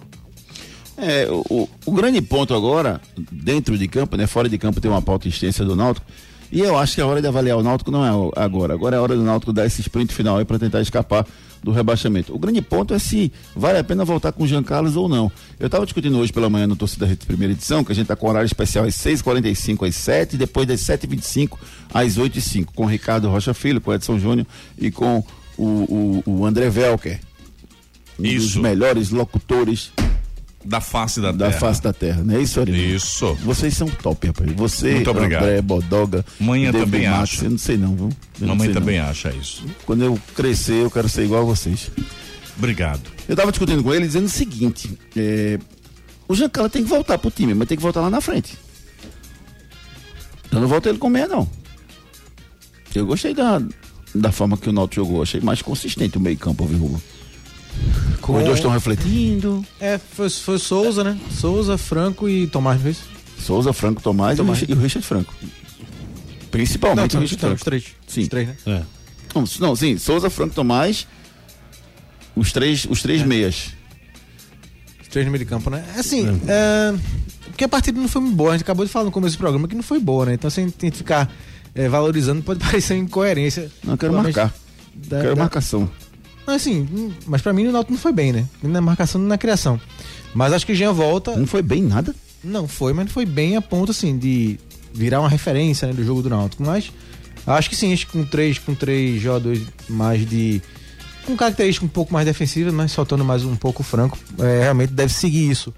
É, 0.98 1.28
o, 1.30 1.68
o- 1.86 1.92
grande 1.92 2.22
ponto 2.22 2.54
agora, 2.54 3.02
dentro 3.32 3.78
de 3.78 3.88
campo, 3.88 4.16
né? 4.16 4.28
Fora 4.28 4.48
de 4.48 4.58
campo 4.58 4.80
tem 4.80 4.90
uma 4.90 5.02
pauta 5.02 5.28
extensa 5.28 5.66
do 5.66 5.76
Náutico. 5.76 6.06
E 6.52 6.60
eu 6.62 6.78
acho 6.78 6.96
que 6.96 7.02
a 7.02 7.08
hora 7.08 7.22
de 7.22 7.28
avaliar 7.28 7.58
o 7.58 7.64
Náutico 7.64 7.92
não 7.92 8.06
é 8.06 8.32
agora. 8.42 8.74
Agora 8.74 8.96
é 8.96 9.00
a 9.00 9.02
hora 9.02 9.16
do 9.16 9.24
Náutico 9.24 9.52
dar 9.52 9.66
esse 9.66 9.82
sprint 9.82 10.14
final 10.14 10.38
aí 10.38 10.46
para 10.46 10.58
tentar 10.60 10.80
escapar 10.82 11.26
do 11.62 11.72
rebaixamento. 11.72 12.34
O 12.34 12.38
grande 12.40 12.62
ponto 12.62 12.94
é 12.94 13.00
se 13.00 13.32
vale 13.56 13.80
a 13.80 13.84
pena 13.84 14.06
voltar 14.06 14.32
com 14.32 14.44
o 14.44 14.48
Jean 14.48 14.62
Carlos 14.62 14.96
ou 14.96 15.10
não. 15.10 15.32
Eu 15.60 15.66
estava 15.66 15.84
discutindo 15.84 16.18
hoje 16.20 16.32
pela 16.32 16.48
manhã 16.50 16.68
no 16.68 16.76
Torcida 16.76 17.08
Rede 17.08 17.26
Primeira 17.26 17.52
Edição, 17.54 17.84
que 17.84 17.92
a 17.92 17.96
gente 17.96 18.06
tá 18.08 18.16
com 18.16 18.30
horário 18.30 18.46
especial 18.46 18.86
às 18.86 18.94
6h45 18.96 19.88
às 19.88 19.96
7 19.96 20.36
e 20.36 20.38
depois 20.38 20.68
das 20.68 20.80
7h25 20.82 21.58
às 21.92 22.18
8h05, 22.18 22.68
com 22.76 22.84
o 22.84 22.88
Ricardo 22.88 23.28
Rocha 23.30 23.54
Filho, 23.54 23.82
com 23.82 23.90
o 23.90 23.94
Edson 23.96 24.20
Júnior 24.20 24.46
e 24.78 24.92
com 24.92 25.24
o, 25.58 25.64
o, 25.64 26.24
o 26.26 26.46
André 26.46 26.70
Velker. 26.70 27.20
Um 28.20 28.24
dos 28.24 28.32
Isso. 28.32 28.62
melhores 28.62 29.10
locutores 29.10 29.92
Da 30.66 30.82
face 30.82 31.22
da, 31.22 31.32
da 31.32 31.48
terra. 31.50 31.60
face 31.60 31.82
da 31.82 31.94
terra, 31.94 32.24
não 32.24 32.36
é 32.36 32.42
isso, 32.42 32.60
Ari? 32.60 32.96
Isso. 32.96 33.36
Vocês 33.36 33.78
são 33.78 33.88
top, 33.88 34.26
rapaz. 34.28 34.52
Você, 34.54 34.96
Muito 34.96 35.12
obrigado. 35.12 35.44
André, 35.44 35.62
Bodoga, 35.62 36.26
Manhã 36.40 36.72
também 36.72 37.06
acho. 37.06 37.46
Eu 37.46 37.52
não 37.52 37.58
sei 37.60 37.78
não, 37.78 37.96
viu? 37.96 38.10
Eu 38.42 38.48
não 38.48 38.56
Mamãe 38.56 38.70
não. 38.70 38.74
também 38.82 38.98
acha 39.00 39.32
isso. 39.32 39.64
Quando 39.86 40.04
eu 40.04 40.20
crescer, 40.36 40.84
eu 40.84 40.90
quero 40.90 41.08
ser 41.08 41.24
igual 41.24 41.44
a 41.44 41.46
vocês. 41.46 41.92
Obrigado. 42.58 43.02
Eu 43.30 43.36
tava 43.36 43.52
discutindo 43.52 43.84
com 43.84 43.94
ele 43.94 44.08
dizendo 44.08 44.26
o 44.26 44.30
seguinte: 44.30 44.98
é, 45.16 45.60
o 46.28 46.34
Giancarlo 46.34 46.70
tem 46.70 46.84
que 46.84 46.90
voltar 46.90 47.20
pro 47.20 47.30
time, 47.30 47.54
mas 47.54 47.68
tem 47.68 47.78
que 47.78 47.84
voltar 47.84 48.02
lá 48.02 48.10
na 48.10 48.20
frente. 48.20 48.58
Eu 50.52 50.60
não 50.62 50.68
volto 50.68 50.90
ele 50.90 50.98
com 50.98 51.10
meia, 51.10 51.28
não. 51.28 51.48
Eu 52.96 53.06
gostei 53.06 53.34
da, 53.34 53.62
da 54.16 54.32
forma 54.32 54.58
que 54.58 54.70
o 54.70 54.74
Náutico 54.74 55.06
jogou, 55.06 55.22
achei 55.22 55.42
mais 55.42 55.62
consistente 55.62 56.18
o 56.18 56.22
meio-campo, 56.22 56.66
viu, 56.66 56.86
Hugo? 56.86 57.02
Com- 58.22 58.38
Os 58.38 58.44
dois 58.44 58.56
estão 58.58 58.72
refletindo. 58.72 59.64
É, 59.80 59.98
foi, 59.98 60.30
foi 60.30 60.58
Souza, 60.58 61.04
né? 61.04 61.18
Souza, 61.32 61.78
Franco 61.78 62.28
e 62.28 62.48
Tomás, 62.48 62.80
não 62.82 62.88
é 62.88 62.92
isso? 62.92 63.04
Souza, 63.40 63.72
Franco, 63.74 64.02
Tomás, 64.02 64.38
Tomás. 64.38 64.60
E, 64.60 64.64
o 64.64 64.66
Richard, 64.66 64.74
e 64.74 64.76
o 64.76 64.82
Richard 64.82 65.06
Franco. 65.08 65.34
Principalmente 66.52 67.14
Não, 67.14 67.20
o 67.20 67.24
Richard 67.24 67.40
Franco. 67.42 67.56
os 67.56 67.62
três. 67.64 67.84
Sim. 68.08 68.22
Os 68.22 68.28
três, 68.30 68.48
né? 68.48 68.56
É. 68.66 68.82
Não, 69.36 69.44
não, 69.60 69.76
sim, 69.76 69.98
Souza, 69.98 70.30
Franco, 70.30 70.56
Tomás, 70.56 71.06
os 72.36 72.52
três, 72.52 72.86
os 72.90 73.02
três 73.02 73.22
meias. 73.24 73.74
Os 75.02 75.08
três 75.10 75.26
no 75.26 75.32
meio 75.32 75.44
de 75.44 75.50
campo, 75.50 75.70
né? 75.70 75.84
Assim, 75.98 76.26
é, 76.48 76.96
porque 77.46 77.64
a 77.66 77.70
partida 77.70 78.00
não 78.00 78.08
foi 78.08 78.22
muito 78.22 78.36
boa. 78.36 78.52
A 78.52 78.54
gente 78.54 78.64
acabou 78.64 78.86
de 78.86 78.92
falar 78.92 79.06
no 79.06 79.12
começo 79.12 79.36
do 79.36 79.40
programa 79.40 79.68
que 79.68 79.76
não 79.76 79.84
foi 79.84 80.00
boa, 80.00 80.26
né? 80.26 80.34
Então, 80.34 80.50
se 80.50 80.60
a 80.62 80.64
gente 80.64 80.74
tem 80.74 80.90
que 80.90 80.98
ficar 80.98 81.32
é, 81.74 81.88
valorizando, 81.90 82.42
pode 82.42 82.60
parecer 82.64 82.96
incoerência. 82.96 83.70
Não, 83.84 83.94
eu 83.94 83.98
quero 83.98 84.14
marcar. 84.14 84.54
da- 84.96 85.22
quero 85.22 85.36
da- 85.36 85.42
marcação. 85.42 85.90
Assim, 86.48 86.88
hum, 86.92 87.12
mas 87.26 87.42
pra 87.42 87.52
mim 87.54 87.68
o 87.68 87.72
Náutico 87.72 87.94
não 87.94 88.00
foi 88.00 88.12
bem, 88.12 88.32
né? 88.32 88.46
Nem 88.62 88.72
na 88.72 88.82
marcação, 88.82 89.20
nem 89.20 89.28
na 89.30 89.38
criação. 89.38 89.80
Mas 90.34 90.54
acho 90.54 90.66
que 90.66 90.72
o 90.74 90.76
Jean 90.76 90.92
volta. 90.94 91.36
Não 91.36 91.48
foi 91.48 91.62
bem 91.62 91.82
nada? 91.82 92.14
Não 92.44 92.68
foi, 92.68 92.94
mas 92.94 93.06
não 93.06 93.12
foi 93.14 93.26
bem 93.26 93.56
a 93.56 93.62
ponto, 93.62 93.92
assim, 93.92 94.18
de 94.18 94.60
virar 94.94 95.20
uma 95.20 95.30
referência 95.30 95.88
né, 95.88 95.94
do 95.94 96.04
jogo 96.04 96.22
do 96.22 96.30
Náutico. 96.30 96.64
Mas 96.64 96.92
acho 97.48 97.70
que 97.70 97.76
sim, 97.76 97.92
acho 97.94 98.06
que 98.06 98.12
com 98.14 98.24
três, 98.26 98.60
com 98.60 98.76
três 98.76 99.20
jogadores 99.22 99.64
mais 99.90 100.28
de. 100.30 100.62
com 101.26 101.36
característica 101.36 101.86
um 101.86 101.90
pouco 101.90 102.14
mais 102.14 102.26
defensiva, 102.26 102.72
mas 102.72 102.92
soltando 102.92 103.26
mais 103.26 103.44
um 103.44 103.56
pouco 103.56 103.82
o 103.82 103.86
franco, 103.86 104.18
é, 104.40 104.62
realmente 104.62 104.94
deve 104.94 105.12
seguir 105.14 105.50
isso. 105.50 105.74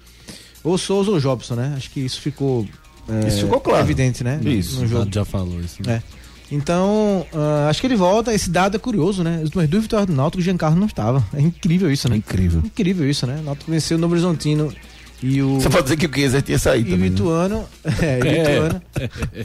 Ou 0.62 0.76
Souza 0.76 1.10
ou 1.12 1.18
Jobson, 1.20 1.54
né? 1.54 1.74
Acho 1.76 1.88
que 1.90 2.00
isso 2.00 2.20
ficou. 2.20 2.66
é, 3.08 3.28
Isso 3.28 3.40
ficou 3.44 3.60
claro. 3.60 3.82
Evidente, 3.84 4.22
né? 4.22 4.38
Isso, 4.44 4.80
No 4.80 4.86
jogo. 4.86 5.04
já, 5.06 5.20
já 5.20 5.24
falou 5.24 5.60
isso. 5.60 5.76
né? 5.86 6.02
É. 6.14 6.17
Então, 6.50 7.26
ah, 7.34 7.68
acho 7.68 7.80
que 7.80 7.86
ele 7.86 7.96
volta. 7.96 8.32
Esse 8.32 8.48
dado 8.50 8.76
é 8.76 8.78
curioso, 8.78 9.22
né? 9.22 9.40
As 9.42 9.50
duas 9.50 9.68
vitórias 9.68 10.06
do 10.06 10.14
Náutico, 10.14 10.40
o 10.40 10.44
Giancarlo 10.44 10.78
não 10.78 10.86
estava. 10.86 11.24
É 11.34 11.40
incrível 11.40 11.90
isso, 11.90 12.08
né? 12.08 12.16
Incrível. 12.16 12.62
Incrível 12.64 13.08
isso, 13.08 13.26
né? 13.26 13.38
O 13.40 13.44
Náutico 13.44 13.70
venceu 13.70 13.96
o 13.98 14.00
Novo 14.00 14.14
Horizontino 14.14 14.72
e 15.22 15.42
o. 15.42 15.60
Você 15.60 15.68
pode 15.68 15.82
dizer 15.82 15.96
que 15.98 16.06
o 16.06 16.08
Kaiser 16.08 16.40
tinha 16.40 16.58
saído 16.58 16.90
E 16.90 16.94
o 16.94 16.96
né? 16.96 17.06
Ituano. 17.08 17.64
É, 18.00 18.18
e 18.18 18.22
o 18.22 18.42
Ituano. 18.66 18.82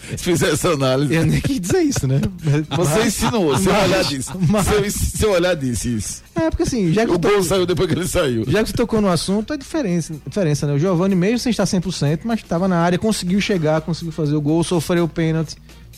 Se 0.16 0.18
fizer 0.24 0.52
essa 0.54 0.70
análise. 0.70 1.14
Eu 1.14 1.26
nem 1.26 1.42
quis 1.42 1.60
dizer 1.60 1.82
isso, 1.82 2.08
né? 2.08 2.22
Você 2.70 3.00
Mas- 3.00 3.06
insinuou, 3.08 3.58
seu 3.58 3.74
mas- 3.74 3.84
olhar 3.84 4.04
disse. 4.06 4.32
mas- 4.48 4.66
Seu, 4.66 4.92
seu 5.20 5.32
olhar 5.32 5.56
disse 5.56 5.96
isso. 5.96 6.24
É, 6.36 6.50
porque 6.50 6.64
assim, 6.64 6.94
já 6.94 7.06
que, 7.06 7.12
O 7.12 7.20
tô- 7.20 7.28
gol 7.30 7.44
saiu 7.44 7.66
depois 7.66 7.90
que 7.90 7.96
ele 7.96 8.08
saiu. 8.08 8.46
já 8.48 8.64
que 8.64 8.70
você 8.70 8.76
tocou 8.76 9.02
no 9.02 9.10
assunto, 9.10 9.52
é 9.54 9.58
diferença, 9.58 10.16
diferença, 10.26 10.66
né? 10.68 10.74
O 10.74 10.80
Giovanni, 10.80 11.16
mesmo 11.16 11.40
sem 11.40 11.50
estar 11.50 11.66
100%, 11.66 12.20
mas 12.24 12.40
estava 12.40 12.68
na 12.68 12.78
área, 12.78 12.98
conseguiu 12.98 13.42
chegar, 13.42 13.82
conseguiu 13.82 14.14
fazer 14.14 14.36
o 14.36 14.42
gol, 14.42 14.64
sofreu 14.64 15.04
o 15.04 15.08
pênalti. 15.10 15.58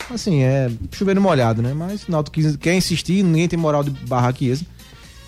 Assim, 0.09 0.41
é 0.43 0.69
chovendo 0.91 1.21
molhado, 1.21 1.61
né? 1.61 1.73
Mas 1.73 2.03
o 2.07 2.11
Náutico 2.11 2.39
quer 2.57 2.75
insistir, 2.75 3.23
ninguém 3.23 3.47
tem 3.47 3.57
moral 3.57 3.83
de 3.83 3.89
barrar 3.89 4.29
aqui 4.29 4.47
esse. 4.47 4.67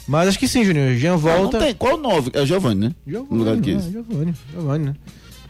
Mas 0.08 0.30
acho 0.30 0.40
que 0.40 0.48
sim, 0.48 0.64
Júnior. 0.64 0.96
Jean 0.96 1.18
volta. 1.18 1.58
Não 1.58 1.66
tem. 1.66 1.76
Qual 1.76 1.96
o 1.96 1.98
9? 1.98 2.32
É 2.34 2.42
o 2.42 2.46
Giovanni, 2.46 2.88
né? 2.88 2.96
Giovanni, 3.06 3.28
No 3.32 3.38
lugar 3.38 3.56
do 3.58 3.68
né? 3.68 3.74
Kaiser. 3.74 3.92
Giovanni, 3.92 4.34
Giovanni, 4.54 4.86
né? 4.86 4.96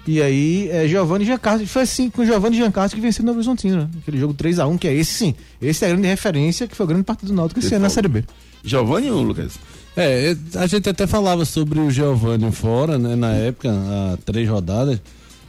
E 0.08 0.22
aí, 0.22 0.70
é, 0.72 0.88
Giovanni 0.88 1.26
e 1.26 1.28
Giancarlo. 1.28 1.68
Foi 1.68 1.82
assim 1.84 2.10
com 2.10 2.22
o 2.22 2.26
Giovanni 2.26 2.56
e 2.56 2.60
Giancarlo 2.60 2.90
que 2.90 3.00
venceu 3.02 3.24
o 3.24 3.26
Novo 3.26 3.38
Horizontino, 3.40 3.78
né? 3.78 3.90
Aquele 4.02 4.18
jogo 4.18 4.34
3x1, 4.34 4.78
que 4.80 4.88
é 4.88 4.94
esse 4.94 5.14
sim. 5.14 5.36
Esse 5.62 5.84
é 5.84 5.90
a 5.90 5.92
grande 5.92 6.08
referência, 6.08 6.66
que 6.68 6.76
foi 6.76 6.86
o 6.86 6.88
grande 6.88 7.04
partido 7.04 7.28
do 7.28 7.36
Náutico 7.36 7.60
esse 7.60 7.76
ano 7.76 7.84
na 7.84 7.90
Série 7.90 8.08
B. 8.08 8.24
Giovanni 8.64 9.12
ou 9.12 9.22
Lucas? 9.22 9.60
É, 9.96 10.36
a 10.56 10.66
gente 10.66 10.88
até 10.90 11.06
falava 11.06 11.44
sobre 11.44 11.80
o 11.80 11.92
Giovanni 11.92 12.52
fora, 12.52 12.98
né, 12.98 13.16
na 13.16 13.32
época, 13.32 13.70
há 13.70 14.18
três 14.26 14.48
rodadas. 14.48 15.00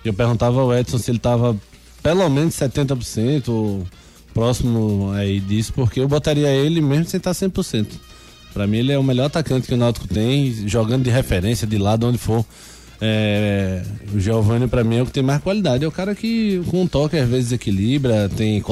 Eu 0.04 0.12
perguntava 0.12 0.60
ao 0.60 0.74
Edson 0.74 0.98
se 0.98 1.10
ele 1.10 1.18
tava 1.18 1.56
pelo 2.02 2.28
menos 2.28 2.54
70% 2.54 3.48
ou 3.48 3.86
próximo 4.34 5.10
aí 5.12 5.40
disso, 5.40 5.72
porque 5.72 6.00
eu 6.00 6.08
botaria 6.08 6.48
ele 6.48 6.80
mesmo 6.80 7.06
sem 7.06 7.18
estar 7.18 7.32
100%. 7.32 7.86
Pra 8.54 8.66
mim 8.66 8.78
ele 8.78 8.92
é 8.92 8.98
o 8.98 9.02
melhor 9.02 9.26
atacante 9.26 9.66
que 9.66 9.74
o 9.74 9.76
Náutico 9.76 10.06
tem, 10.08 10.66
jogando 10.68 11.04
de 11.04 11.10
referência 11.10 11.66
de 11.66 11.76
lado 11.78 12.06
onde 12.06 12.18
for. 12.18 12.44
É, 13.00 13.82
o 14.12 14.18
Giovanni 14.18 14.66
pra 14.66 14.82
mim 14.82 14.96
é 14.96 15.02
o 15.02 15.06
que 15.06 15.12
tem 15.12 15.22
mais 15.22 15.40
qualidade. 15.42 15.84
É 15.84 15.88
o 15.88 15.92
cara 15.92 16.14
que 16.14 16.60
com 16.68 16.82
um 16.82 16.86
toque 16.86 17.16
às 17.16 17.28
vezes 17.28 17.52
equilibra, 17.52 18.28
tem 18.28 18.62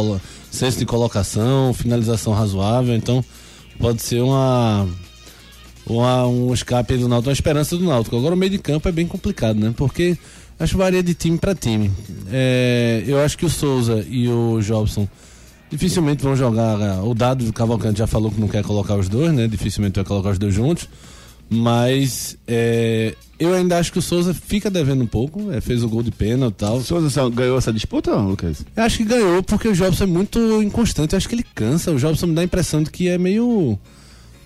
senso 0.51 0.79
de 0.79 0.87
colocação, 0.87 1.72
finalização 1.74 2.33
razoável, 2.33 2.95
então 2.95 3.24
pode 3.79 4.03
ser 4.03 4.20
uma 4.22 4.87
uma- 5.89 6.27
um 6.27 6.53
escape 6.53 6.97
do 6.97 7.07
Náutico, 7.07 7.29
uma 7.29 7.33
esperança 7.35 7.77
do 7.77 7.85
Náutico. 7.85 8.16
Agora 8.16 8.35
o 8.35 8.39
meio 8.39 8.51
de 8.51 8.59
campo 8.59 8.89
é 8.89 8.93
bem 8.93 9.07
complicado, 9.07 9.59
né? 9.61 9.72
Porque 9.77 10.18
acho 10.59 10.72
que 10.72 10.78
varia 10.78 11.02
de 11.02 11.14
time 11.14 11.38
para 11.38 11.54
time. 11.54 11.90
É, 12.30 13.04
eu 13.07 13.20
acho 13.20 13.36
que 13.36 13.44
o 13.44 13.50
Souza 13.50 14.04
e 14.09 14.28
o 14.28 14.61
Jobson 14.61 15.09
dificilmente 15.70 16.22
vão 16.22 16.36
jogar. 16.36 17.02
O 17.04 17.14
Dado 17.14 17.44
do 17.44 17.52
Cavalcante 17.52 17.98
já 17.98 18.07
falou 18.07 18.30
que 18.30 18.40
não 18.40 18.48
quer 18.48 18.62
colocar 18.62 18.96
os 18.96 19.09
dois, 19.09 19.32
né? 19.32 19.46
Dificilmente 19.46 19.96
vai 19.96 20.04
colocar 20.04 20.30
os 20.30 20.38
dois 20.38 20.54
juntos. 20.54 20.88
Mas 21.48 22.36
é, 22.46 23.14
eu 23.38 23.54
ainda 23.54 23.78
acho 23.78 23.92
que 23.92 23.98
o 23.98 24.02
Souza 24.02 24.34
fica 24.34 24.70
devendo 24.70 25.04
um 25.04 25.07
pouco. 25.07 25.52
é, 25.52 25.61
fez 25.61 25.82
o 25.82 25.88
gol 25.88 26.02
de 26.02 26.11
pênalti 26.11 26.54
e 26.54 26.59
tal. 26.59 26.76
O 26.78 26.82
Souza 26.82 27.30
ganhou 27.30 27.59
essa 27.59 27.72
disputa, 27.72 28.11
não, 28.11 28.28
Lucas? 28.30 28.64
Eu 28.74 28.82
acho 28.82 28.98
que 28.98 29.04
ganhou 29.04 29.42
porque 29.42 29.68
o 29.68 29.74
Jobson 29.74 30.04
é 30.04 30.07
muito 30.07 30.62
inconstante. 30.62 31.12
Eu 31.12 31.18
acho 31.18 31.28
que 31.28 31.34
ele 31.34 31.46
cansa. 31.54 31.92
O 31.92 31.98
Jobson 31.98 32.26
me 32.26 32.34
dá 32.34 32.40
a 32.40 32.44
impressão 32.44 32.82
de 32.82 32.90
que 32.90 33.09
é 33.09 33.18
meio 33.18 33.78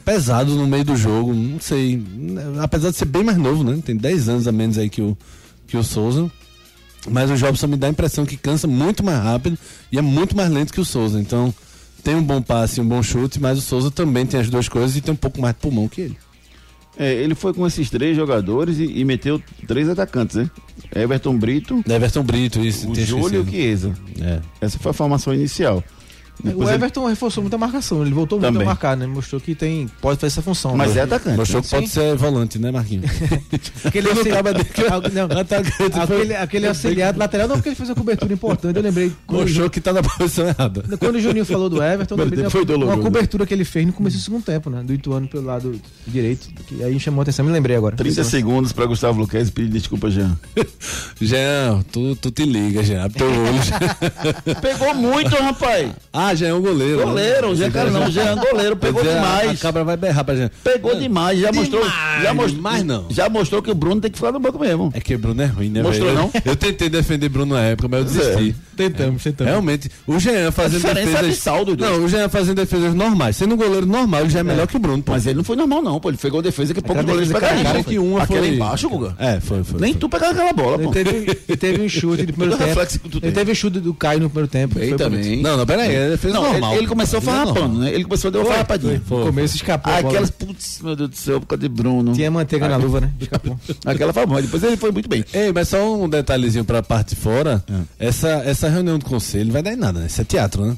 pesado 0.05 0.55
no 0.55 0.67
meio 0.67 0.85
do 0.85 0.97
jogo. 0.97 1.33
Não 1.33 1.61
sei. 1.61 2.03
Apesar 2.61 2.91
de 2.91 2.97
ser 2.97 3.07
bem 3.07 3.25
mais 3.25 3.39
novo, 3.39 3.65
né? 3.65 3.81
Tem 3.85 3.97
10 3.97 4.29
anos 4.29 4.49
a 4.49 4.53
menos 4.53 4.77
aí 4.77 4.91
que 4.91 5.01
o, 5.01 5.17
que 5.71 5.77
o 5.77 5.85
Souza. 5.85 6.31
Mas 7.09 7.31
o 7.31 7.37
Jobson 7.37 7.67
me 7.67 7.77
dá 7.77 7.87
a 7.87 7.91
impressão 7.91 8.27
que 8.27 8.37
cansa 8.37 8.67
muito 8.67 9.03
mais 9.03 9.23
rápido 9.23 9.57
e 9.91 9.99
é 9.99 10.03
muito 10.03 10.37
mais 10.37 10.51
lento 10.51 10.73
que 10.73 10.81
o 10.81 10.85
Souza. 10.85 11.19
Então 11.19 11.55
tem 12.05 12.15
um 12.15 12.23
bom 12.23 12.43
passe 12.43 12.81
e 12.81 12.83
um 12.83 12.89
bom 12.89 13.03
chute, 13.03 13.41
mas 13.41 13.59
o 13.59 13.63
Souza 13.63 13.91
também 13.91 14.27
tem 14.27 14.41
as 14.41 14.51
duas 14.51 14.69
coisas 14.69 14.97
e 14.97 15.01
tem 15.01 15.15
um 15.15 15.17
pouco 15.17 15.41
mais 15.41 15.55
de 15.55 15.61
pulmão 15.61 15.89
que 15.89 16.03
ele. 16.03 16.19
É, 16.99 17.15
ele 17.15 17.35
foi 17.35 17.55
com 17.55 17.67
esses 17.67 17.89
três 17.89 18.15
jogadores 18.15 18.79
e, 18.79 18.85
e 18.85 19.05
meteu 19.05 19.41
três 19.67 19.89
atacantes, 19.89 20.37
né? 20.37 20.51
Everton 20.95 21.39
Brito, 21.39 21.83
Everton 21.89 22.23
Brito, 22.23 22.61
isso. 22.61 22.91
o 22.91 22.95
Júlio 22.95 23.41
e 23.41 23.43
o. 23.43 23.51
Chiesa. 23.51 23.95
É. 24.21 24.41
Essa 24.61 24.79
foi 24.79 24.91
a 24.91 24.93
formação 24.93 25.33
inicial. 25.33 25.83
O 26.41 26.49
Depois 26.49 26.69
ele- 26.69 26.77
Everton 26.77 27.07
reforçou 27.07 27.43
muito 27.43 27.55
a 27.55 27.59
marcação, 27.59 28.03
ele 28.03 28.13
voltou 28.15 28.39
muito 28.39 28.53
Também. 28.53 28.67
a 28.67 28.71
marcar, 28.71 28.97
né? 28.97 29.07
Mostrou 29.07 29.41
que 29.41 29.55
tem, 29.55 29.89
pode 30.01 30.19
fazer 30.21 30.33
essa 30.33 30.43
função. 30.43 30.77
Mas 30.77 30.95
né? 30.95 31.01
é 31.01 31.05
atacante. 31.05 31.37
Mostrou 31.37 31.61
né? 31.61 31.69
que 31.69 31.75
pode 31.75 31.89
ser 31.89 32.17
volante, 32.17 32.59
né, 32.59 32.71
Marquinhos? 32.71 33.11
Aquele, 33.85 34.09
não 34.09 34.17
auxiliar, 34.17 34.43
tava 34.43 35.09
não, 35.11 35.25
Atacante 35.41 36.01
aquele, 36.01 36.37
aquele 36.37 36.67
auxiliar 36.67 37.13
do 37.13 37.19
lateral, 37.19 37.49
não, 37.49 37.57
porque 37.57 37.71
ele 37.71 37.77
fez 37.77 37.89
uma 37.89 37.95
cobertura 37.95 38.33
importante. 38.33 38.77
Eu 38.77 38.83
lembrei. 38.83 39.13
Mostrou 39.29 39.71
que 39.71 39.81
tá 39.81 39.93
na 39.93 40.03
posição 40.03 40.49
errada. 40.49 40.85
quando 40.99 41.17
o 41.17 41.21
Juninho 41.21 41.45
falou 41.45 41.69
do 41.69 41.83
Everton, 41.83 42.15
eu 42.15 42.25
lembrei 42.25 42.51
foi 42.51 42.65
doloroso. 42.65 42.97
uma 42.97 43.03
cobertura 43.03 43.47
que 43.47 43.55
ele 43.55 43.65
fez 43.65 43.87
no 43.87 43.93
começo 43.93 44.17
do 44.17 44.23
segundo 44.23 44.45
tempo, 44.45 44.69
né? 44.71 44.83
Do 44.83 44.93
Ituano 44.93 45.29
pelo 45.29 45.47
lado 45.47 45.81
direito. 46.07 46.49
Que 46.67 46.83
aí 46.83 46.99
chamou 46.99 47.21
a 47.21 47.23
atenção, 47.23 47.45
me 47.45 47.53
lembrei 47.53 47.77
agora. 47.77 47.97
30 47.97 48.25
segundos 48.25 48.73
para 48.73 48.87
Gustavo 48.87 49.21
Luquez 49.21 49.49
e 49.49 49.53
pedir 49.53 49.71
desculpa, 49.71 50.11
Jean. 50.11 50.37
Jean, 51.21 51.83
tu, 51.93 52.17
tu 52.17 52.31
te 52.31 52.45
liga, 52.45 52.83
Jean. 52.83 53.05
Abre 53.05 53.19
teu 53.19 53.29
olho. 53.29 54.57
Pegou 54.61 54.95
muito, 54.95 55.35
rapaz. 55.37 55.93
ah, 56.13 56.30
Jean 56.35 56.49
é 56.49 56.55
um 56.55 56.61
goleiro. 56.63 56.99
né? 56.99 57.05
Goleiro, 57.05 57.55
Jean, 57.57 57.71
cara, 57.71 57.91
não, 57.91 58.11
Jean, 58.11 58.37
goleiro, 58.37 58.77
pegou 58.77 59.03
Jean, 59.05 59.15
demais. 59.15 59.51
A 59.51 59.63
cabra 59.63 59.85
vai 59.85 59.97
berrar 59.97 60.25
pra 60.25 60.35
Jean. 60.35 60.51
Pegou 60.65 60.95
demais, 60.95 61.39
já 61.39 61.53
mostrou. 61.53 61.83
Já 62.23 62.35
mostrou, 62.35 62.57
demais 62.57 62.85
não. 62.85 63.07
Já 63.11 63.29
mostrou 63.29 63.63
que 63.63 63.71
o 63.71 63.75
Bruno 63.75 64.01
tem 64.01 64.11
que 64.11 64.19
ficar 64.19 64.33
no 64.33 64.41
banco 64.41 64.59
mesmo. 64.59 64.91
É 64.95 65.01
que 65.01 65.17
Bruno 65.17 65.41
é 65.43 65.47
ruim, 65.47 65.69
né, 65.71 65.83
Mostrou, 65.83 66.09
velho? 66.09 66.19
não? 66.19 66.31
Eu 66.45 66.57
tentei 66.57 66.89
defender 66.89 67.29
Bruno 67.29 67.55
na 67.55 67.63
época, 67.63 67.89
mas 67.89 68.01
eu 68.01 68.05
desisti. 68.07 68.57
Tentamos, 68.77 69.23
tentamos. 69.23 69.51
Realmente, 69.51 69.91
o 70.07 70.19
Jean 70.19 70.51
fazendo 70.51 70.87
é 70.89 70.95
defesas. 70.95 71.21
abissal 71.21 71.65
dos 71.65 71.77
dois. 71.77 71.91
Não, 71.91 72.05
o 72.05 72.09
Jean 72.09 72.29
fazendo 72.29 72.57
defesas 72.57 72.95
normais. 72.95 73.37
Sendo 73.37 73.55
um 73.55 73.59
goleiro 73.59 73.85
normal, 73.87 74.23
ele 74.23 74.31
já 74.31 74.41
é 74.41 74.43
melhor 74.43 74.67
que 74.67 74.77
o 74.77 74.79
Bruno. 74.79 75.03
Pô. 75.03 75.13
Mas 75.13 75.27
ele 75.27 75.37
não 75.37 75.45
foi 75.45 75.57
normal, 75.57 75.83
não, 75.83 76.01
pô. 76.01 76.09
Ele 76.09 76.17
pegou 76.17 76.41
defesa 76.41 76.73
que 76.73 76.81
poucos 76.81 77.05
goleiros 77.05 77.29
defesa 77.29 77.47
pegariam. 77.47 77.73
Cara, 77.73 77.85
que 77.85 77.99
uma 77.99 78.27
foi. 78.27 78.49
embaixo, 78.49 78.89
Guga. 78.89 79.15
É, 79.19 79.39
foi, 79.41 79.63
foi. 79.65 79.81
Nem 79.81 79.93
tu 79.95 80.09
pegava 80.09 80.33
aquela 80.33 80.53
bola, 80.55 80.79
pô. 80.79 80.91
teve, 80.91 81.11
ele 81.47 81.57
teve 81.59 81.83
um 81.83 81.89
chute 81.91 82.25
de 82.25 82.33
primeiro 82.33 82.57
tempo. 82.57 82.69
reflexo 82.69 82.99
que 83.01 83.09
tu 83.09 83.19
Ele 83.19 83.21
tem. 83.21 83.33
teve 83.33 83.53
um 83.53 83.55
chute 83.55 83.81
do 83.81 83.93
Caio 83.93 84.21
no 84.21 84.31
primeiro 84.31 84.49
tempo. 84.49 84.79
Ele 84.79 84.95
também. 84.95 85.43
Não, 85.43 85.59
não, 85.59 85.67
pera 85.67 85.83
aí. 85.83 85.95
Ele 85.95 86.17
fez 86.21 86.35
Não, 86.35 86.43
normal. 86.43 86.73
ele, 86.73 86.81
ele 86.81 86.87
começou 86.87 87.21
farrapando, 87.21 87.79
né? 87.81 87.93
Ele 87.93 88.05
começou 88.05 88.29
a 88.29 88.33
dar 88.33 88.39
uma 88.41 88.47
farrapadinha. 88.47 89.03
No 89.09 89.25
começo 89.27 89.57
escapou. 89.57 89.93
Aquelas, 89.93 90.31
putz, 90.31 90.81
meu 90.83 90.95
Deus 90.95 91.11
do 91.11 91.17
céu, 91.17 91.41
por 91.41 91.47
causa 91.47 91.61
de 91.63 91.69
Bruno. 91.69 92.13
Tinha 92.13 92.31
manteiga 92.31 92.69
na 92.69 92.77
luva, 92.77 93.01
né? 93.01 93.11
Escapou. 93.21 93.59
Aquela 93.85 94.13
foi 94.13 94.27
boa, 94.27 94.43
depois 94.43 94.63
ele 94.63 94.77
foi 94.77 94.93
muito 94.93 95.09
bem. 95.09 95.25
Ei, 95.33 95.53
mas 95.53 95.69
só 95.69 95.97
um 95.97 96.09
detalhezinho 96.09 96.65
pra 96.65 96.83
parte 96.83 97.15
de 97.15 97.17
fora. 97.21 97.65
É. 97.99 98.09
Essa, 98.09 98.29
essa 98.45 98.69
reunião 98.69 98.99
do 98.99 99.05
conselho 99.05 99.47
não 99.47 99.53
vai 99.53 99.63
dar 99.63 99.73
em 99.73 99.77
nada, 99.77 100.01
né? 100.01 100.07
Isso 100.07 100.21
é 100.21 100.25
teatro, 100.25 100.65
né? 100.65 100.77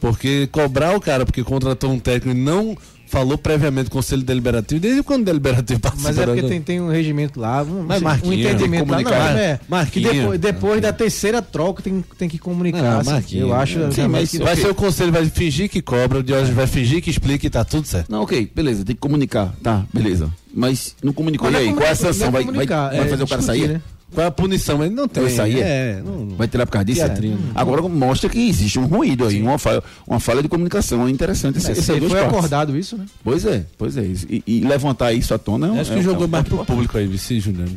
Porque 0.00 0.46
cobrar 0.48 0.94
o 0.96 1.00
cara 1.00 1.24
porque 1.24 1.42
contratou 1.42 1.90
um 1.90 1.98
técnico 1.98 2.36
e 2.36 2.40
não 2.40 2.76
falou 3.14 3.38
previamente 3.38 3.88
Conselho 3.88 4.22
Deliberativo, 4.22 4.80
desde 4.80 5.02
quando 5.04 5.22
o 5.22 5.24
Deliberativo 5.24 5.78
participa? 5.78 6.08
Mas 6.10 6.18
é 6.18 6.26
porque 6.26 6.42
tem, 6.42 6.60
tem 6.60 6.80
um 6.80 6.88
regimento 6.90 7.38
lá, 7.38 7.62
um, 7.62 7.84
Mas 7.84 8.02
um 8.24 8.32
entendimento 8.32 8.90
lá. 8.90 8.96
Não, 8.98 9.04
comunicar. 9.04 9.38
é, 9.38 9.60
que 9.90 10.00
depois, 10.00 10.40
depois 10.40 10.82
da 10.82 10.92
terceira 10.92 11.40
troca 11.40 11.80
tem, 11.80 12.04
tem 12.18 12.28
que 12.28 12.38
comunicar. 12.38 13.04
Não, 13.04 13.16
assim, 13.16 13.38
eu 13.38 13.54
acho. 13.54 13.92
Sim, 13.92 14.08
mas 14.08 14.32
que 14.32 14.38
vai 14.38 14.56
ser 14.56 14.68
o 14.68 14.74
conselho, 14.74 15.12
vai 15.12 15.24
fingir 15.26 15.70
que 15.70 15.80
cobra, 15.80 16.18
o 16.18 16.22
Diógenes 16.22 16.54
vai 16.54 16.66
fingir 16.66 17.00
que 17.00 17.10
explica 17.10 17.46
e 17.46 17.50
tá 17.50 17.64
tudo 17.64 17.86
certo. 17.86 18.10
Não, 18.10 18.22
ok, 18.22 18.50
beleza, 18.52 18.84
tem 18.84 18.96
que 18.96 19.00
comunicar, 19.00 19.54
tá, 19.62 19.84
beleza. 19.92 20.28
Mas 20.52 20.96
não 21.02 21.12
comunicou, 21.12 21.50
Mas 21.50 21.60
e 21.60 21.64
aí, 21.64 21.70
é 21.70 21.72
qual 21.72 21.86
é 21.86 21.90
a 21.90 21.94
sanção? 21.94 22.26
não 22.26 22.32
Vai, 22.32 22.42
é 22.42 22.44
vai, 22.44 22.52
comunicar, 22.52 22.88
vai 22.90 23.00
é 23.00 23.08
fazer 23.08 23.22
o 23.22 23.28
cara 23.28 23.40
discutir, 23.40 23.66
sair? 23.66 23.82
Qual 24.14 24.24
é 24.24 24.28
a 24.28 24.30
punição? 24.30 24.82
Ele 24.84 24.94
não 24.94 25.08
tem. 25.08 25.24
Vai 25.24 25.32
sair? 25.32 25.60
É, 25.60 26.00
não, 26.04 26.28
Vai 26.36 26.46
tirar 26.48 26.64
por 26.66 26.72
causa 26.72 26.84
disso? 26.84 27.02
É. 27.02 27.14
Agora 27.54 27.82
mostra 27.82 28.30
que 28.30 28.38
existe 28.48 28.78
um 28.78 28.86
ruído 28.86 29.26
aí, 29.26 29.42
uma 29.42 29.58
falha, 29.58 29.82
uma 30.06 30.20
falha 30.20 30.40
de 30.42 30.48
comunicação. 30.48 31.06
É 31.06 31.10
interessante 31.10 31.58
esse, 31.58 31.68
É, 31.68 31.72
esse 31.72 31.84
foi 31.84 32.00
partes. 32.08 32.26
acordado 32.28 32.76
isso, 32.78 32.96
né? 32.96 33.04
Pois 33.24 33.44
é, 33.44 33.66
pois 33.76 33.96
é. 33.96 34.02
isso. 34.04 34.26
E, 34.30 34.42
e 34.46 34.60
levantar 34.60 35.12
isso 35.12 35.34
à 35.34 35.38
tona 35.38 35.66
é 35.66 35.70
um- 35.72 35.80
Acho 35.80 35.90
é 35.90 35.94
que 35.94 36.00
um- 36.00 36.04
jogou 36.04 36.24
é 36.24 36.26
um 36.26 36.30
mais 36.30 36.44
pro 36.48 36.64
público 36.64 36.96
aí, 36.96 37.06
Vici 37.06 37.40
Júnior. 37.40 37.68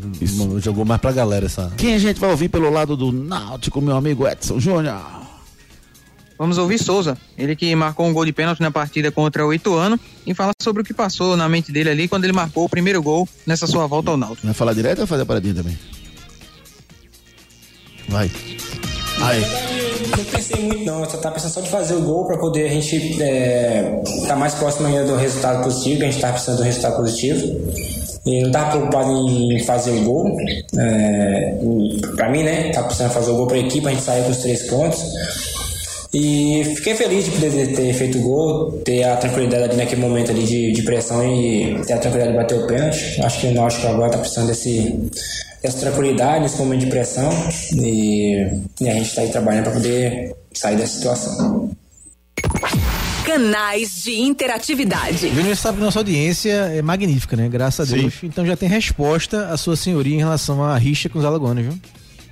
Jogou 0.61 0.85
mais 0.85 1.01
pra 1.01 1.11
galera 1.11 1.45
essa. 1.47 1.71
Quem 1.75 1.95
a 1.95 1.99
gente 1.99 2.19
vai 2.19 2.29
ouvir 2.29 2.49
pelo 2.49 2.69
lado 2.69 2.95
do 2.95 3.11
Náutico, 3.11 3.81
meu 3.81 3.95
amigo 3.97 4.27
Edson 4.27 4.59
Júnior? 4.59 5.17
Vamos 6.39 6.59
ouvir 6.59 6.77
Souza, 6.77 7.17
ele 7.35 7.55
que 7.55 7.75
marcou 7.75 8.05
um 8.05 8.13
gol 8.13 8.23
de 8.23 8.31
pênalti 8.31 8.59
na 8.61 8.69
partida 8.69 9.11
contra 9.11 9.43
o 9.43 9.51
Ituano 9.51 9.99
e 10.23 10.35
fala 10.35 10.51
sobre 10.61 10.83
o 10.83 10.85
que 10.85 10.93
passou 10.93 11.35
na 11.35 11.49
mente 11.49 11.71
dele 11.71 11.89
ali 11.89 12.07
quando 12.07 12.25
ele 12.25 12.33
marcou 12.33 12.63
o 12.63 12.69
primeiro 12.69 13.01
gol 13.01 13.27
nessa 13.43 13.65
sua 13.65 13.88
volta 13.88 14.11
ao 14.11 14.17
Náutico. 14.17 14.45
Vai 14.45 14.53
falar 14.53 14.73
direto 14.73 14.99
ou 14.99 15.07
vai 15.07 15.07
fazer 15.07 15.23
a 15.23 15.25
paradinha 15.25 15.55
também? 15.55 15.75
Vai. 18.07 18.31
Aí. 19.21 19.41
Não 20.15 20.23
pensei 20.25 20.63
muito 20.63 20.85
não, 20.85 21.03
eu 21.03 21.09
só 21.09 21.17
tava 21.17 21.35
pensando 21.35 21.51
só 21.51 21.61
de 21.61 21.69
fazer 21.69 21.95
o 21.95 22.01
gol 22.01 22.25
para 22.25 22.37
poder 22.37 22.65
a 22.65 22.69
gente 22.69 23.21
é, 23.21 24.01
tá 24.27 24.35
mais 24.35 24.53
próximo 24.53 24.87
ainda 24.87 25.05
do 25.05 25.15
resultado 25.15 25.63
positivo, 25.63 26.03
a 26.03 26.05
gente 26.05 26.19
tava 26.19 26.33
precisando 26.33 26.57
do 26.57 26.63
resultado 26.63 26.95
positivo. 26.97 27.61
E 28.25 28.43
não 28.43 28.51
tava 28.51 28.71
preocupado 28.71 29.09
em 29.29 29.63
fazer 29.63 29.91
o 29.91 30.03
gol. 30.03 30.37
É, 30.77 31.55
pra 32.15 32.29
mim, 32.29 32.43
né? 32.43 32.71
Tava 32.73 32.87
precisando 32.87 33.11
fazer 33.13 33.31
o 33.31 33.35
gol 33.35 33.47
pra 33.47 33.57
equipe, 33.57 33.87
a 33.87 33.91
gente 33.91 34.03
saiu 34.03 34.25
com 34.25 34.31
os 34.31 34.37
três 34.37 34.63
pontos. 34.63 35.01
E 36.13 36.63
fiquei 36.75 36.95
feliz 36.95 37.25
de 37.25 37.31
poder 37.31 37.75
ter 37.75 37.93
feito 37.93 38.17
o 38.17 38.21
gol, 38.21 38.71
ter 38.83 39.03
a 39.03 39.15
tranquilidade 39.17 39.63
ali 39.63 39.75
naquele 39.75 40.01
momento 40.01 40.31
ali 40.31 40.43
de, 40.43 40.73
de 40.73 40.81
pressão 40.81 41.23
e 41.25 41.81
ter 41.85 41.93
a 41.93 41.97
tranquilidade 41.97 42.31
de 42.31 42.37
bater 42.37 42.59
o 42.59 42.67
pênalti. 42.67 43.21
Acho 43.21 43.39
que 43.39 43.47
o 43.47 43.53
Náutico 43.53 43.87
agora 43.87 44.11
tá 44.11 44.17
precisando 44.17 44.47
desse, 44.47 45.09
dessa 45.68 45.80
tranquilidade 45.80 46.41
nesse 46.41 46.57
momento 46.57 46.82
de 46.82 46.88
pressão 46.88 47.30
e, 47.74 48.47
e 48.80 48.89
a 48.89 48.93
gente 48.93 49.13
tá 49.13 49.22
aí 49.22 49.30
trabalhando 49.30 49.65
para 49.65 49.74
poder 49.74 50.36
sair 50.53 50.78
dessa 50.78 50.95
situação. 50.95 51.72
Canais 53.26 54.03
de 54.03 54.22
interatividade. 54.22 55.30
Júnior 55.30 55.57
sabe 55.57 55.78
que 55.78 55.84
nossa 55.84 55.99
audiência 55.99 56.51
é 56.51 56.82
magnífica, 56.82 57.36
né? 57.36 57.49
Graças 57.49 57.91
a 57.91 57.95
Deus. 57.95 58.13
Então 58.24 58.45
já 58.45 58.55
tem 58.55 58.70
resposta 58.70 59.49
à 59.49 59.57
sua 59.57 59.76
senhoria 59.76 60.15
em 60.15 60.20
relação 60.20 60.63
à 60.63 60.78
rixa 60.78 61.09
com 61.09 61.20
os 61.20 61.26
alagoanos, 61.26 61.65
viu? 61.65 61.74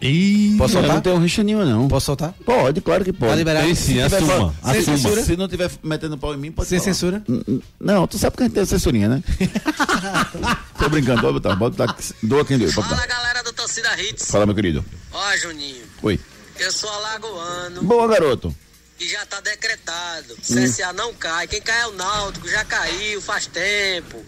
E 0.05 0.55
Posso 0.57 0.73
soltar? 0.73 0.93
Não 0.95 1.01
tem 1.01 1.13
um 1.13 1.19
rixa 1.19 1.43
nenhuma, 1.43 1.65
não. 1.65 1.87
Posso 1.87 2.05
soltar? 2.07 2.33
Pode, 2.45 2.81
claro 2.81 3.03
que 3.03 3.11
pode. 3.13 3.31
Tá 3.31 3.35
liberado. 3.35 3.65
Tem 3.65 3.75
Se 3.75 3.81
sim, 3.81 3.93
tiver 3.93 4.05
assuma. 4.17 4.53
sem 4.63 4.71
assuma. 4.79 4.97
censura? 4.97 5.23
Se 5.23 5.35
não 5.37 5.47
tiver 5.47 5.71
metendo 5.83 6.17
pau 6.17 6.33
em 6.33 6.37
mim, 6.37 6.51
pode 6.51 6.69
Sem 6.69 6.79
falar. 6.79 6.93
censura? 6.93 7.23
N- 7.27 7.61
Não, 7.79 8.05
tu 8.07 8.17
sabe 8.17 8.35
que 8.37 8.43
a 8.43 8.45
gente 8.45 8.55
tem 8.55 8.65
censurinha, 8.65 9.09
né? 9.09 9.23
Tô 10.77 10.89
brincando, 10.89 11.21
pode 11.21 11.33
botar, 11.33 11.55
pode 11.57 11.75
botar. 11.77 11.95
Doa 12.21 12.45
quem 12.45 12.59
pode 12.59 12.73
botar. 12.73 13.05
galera 13.07 13.43
do 13.43 13.53
Torcida 13.53 13.89
Hits. 14.01 14.29
Fala, 14.29 14.45
meu 14.45 14.55
querido. 14.55 14.83
Ó, 15.11 15.37
Juninho, 15.37 15.83
Oi. 16.03 16.19
eu 16.59 16.71
sou 16.71 16.89
alagoano 16.89 17.81
Boa, 17.83 18.07
garoto. 18.07 18.55
e 18.99 19.07
já 19.07 19.25
tá 19.25 19.39
decretado. 19.41 20.35
CSA 20.41 20.93
não 20.93 21.13
cai. 21.13 21.47
Quem 21.47 21.61
cai 21.61 21.81
é 21.81 21.87
o 21.87 21.93
Náutico, 21.93 22.47
já 22.49 22.63
caiu 22.65 23.21
faz 23.21 23.47
tempo. 23.47 24.23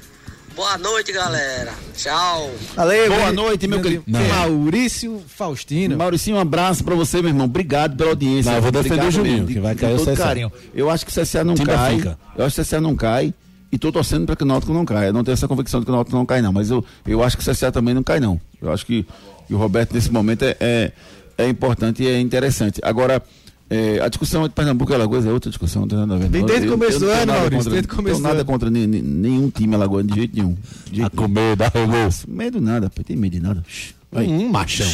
Boa 0.57 0.75
noite, 0.79 1.11
galera. 1.11 1.71
Tchau. 1.95 2.49
Valeu, 2.75 3.13
Boa 3.13 3.31
noite, 3.31 3.67
meu 3.67 3.79
querido. 3.79 4.03
Não. 4.07 4.19
Maurício 4.27 5.21
Faustino. 5.27 5.95
Mauricinho, 5.95 6.35
um 6.35 6.39
abraço 6.39 6.83
pra 6.83 6.95
você, 6.95 7.21
meu 7.21 7.29
irmão. 7.29 7.45
Obrigado 7.45 7.95
pela 7.95 8.09
audiência. 8.09 8.49
Não, 8.49 8.57
eu 8.57 8.63
vou 8.63 8.71
defender 8.71 8.95
Obrigado 8.95 9.07
o 9.07 9.11
Juninho, 9.11 9.45
que 9.45 9.59
vai 9.59 9.75
cair 9.75 9.93
o 9.93 10.03
CSA. 10.03 10.15
carinho. 10.15 10.51
Eu 10.73 10.89
acho 10.89 11.05
que 11.05 11.11
o 11.11 11.21
CSA 11.21 11.43
não 11.43 11.53
cai. 11.55 11.97
fica. 11.97 12.17
Eu 12.35 12.43
acho 12.43 12.55
que 12.55 12.61
o 12.61 12.65
CSA 12.65 12.81
não 12.81 12.95
cai. 12.95 13.31
E 13.71 13.77
tô 13.77 13.91
torcendo 13.91 14.25
pra 14.25 14.35
que 14.35 14.41
o 14.41 14.47
Náutico 14.47 14.73
não 14.73 14.83
caia. 14.83 15.09
Eu 15.09 15.13
não 15.13 15.23
tenho 15.23 15.33
essa 15.33 15.47
convicção 15.47 15.79
de 15.79 15.85
que 15.85 15.91
o 15.91 15.95
Náutico 15.95 16.17
não 16.17 16.25
cai, 16.25 16.41
não. 16.41 16.51
Mas 16.51 16.71
eu, 16.71 16.83
eu 17.05 17.21
acho 17.21 17.37
que 17.37 17.47
o 17.47 17.51
CSA 17.53 17.71
também 17.71 17.93
não 17.93 18.01
cai, 18.01 18.19
não. 18.19 18.41
Eu 18.59 18.71
acho 18.71 18.83
que, 18.83 19.05
que 19.47 19.53
o 19.53 19.57
Roberto, 19.57 19.93
nesse 19.93 20.11
momento, 20.11 20.43
é, 20.43 20.57
é, 20.59 20.91
é 21.37 21.47
importante 21.47 22.01
e 22.01 22.07
é 22.07 22.19
interessante. 22.19 22.79
Agora, 22.81 23.21
é, 23.69 23.99
a 24.01 24.07
discussão 24.07 24.43
de 24.47 24.53
Pernambuco 24.53 24.91
e 24.91 24.95
Alagoas 24.95 25.25
é 25.25 25.31
outra 25.31 25.49
discussão, 25.49 25.81
não 25.81 25.87
tem 25.89 25.97
nada 25.97 26.15
a 26.15 26.17
ver. 26.17 26.29
Vem 26.29 26.41
não. 26.41 26.47
desde 26.47 26.67
o 26.67 26.71
começo 26.71 26.99
do 26.99 27.05
não 27.05 27.11
tenho 27.11 27.21
ano, 27.23 27.25
nada 27.31 27.39
Maurício, 27.41 27.57
contra- 27.57 27.71
desde 27.71 27.87
o 27.87 27.89
não 27.91 27.95
começo 27.97 28.15
tenho 28.21 28.27
do 28.27 28.33
nada 28.33 28.45
contra 28.45 28.69
ni- 28.69 28.87
ni- 28.87 29.01
nenhum 29.01 29.49
time 29.49 29.75
alagoano 29.75 30.07
de 30.09 30.15
jeito 30.15 30.35
nenhum. 30.35 30.57
De 30.89 30.95
jeito 30.97 31.07
A 31.07 31.09
comer, 31.09 31.55
dá 31.55 31.67
rolou. 31.67 32.09
Medo 32.27 32.61
nada, 32.61 32.89
pô. 32.89 33.03
Tem 33.03 33.15
medo 33.15 33.33
de 33.33 33.39
nada. 33.41 33.63
Vai. 34.11 34.25
Um 34.25 34.47
machão. 34.49 34.89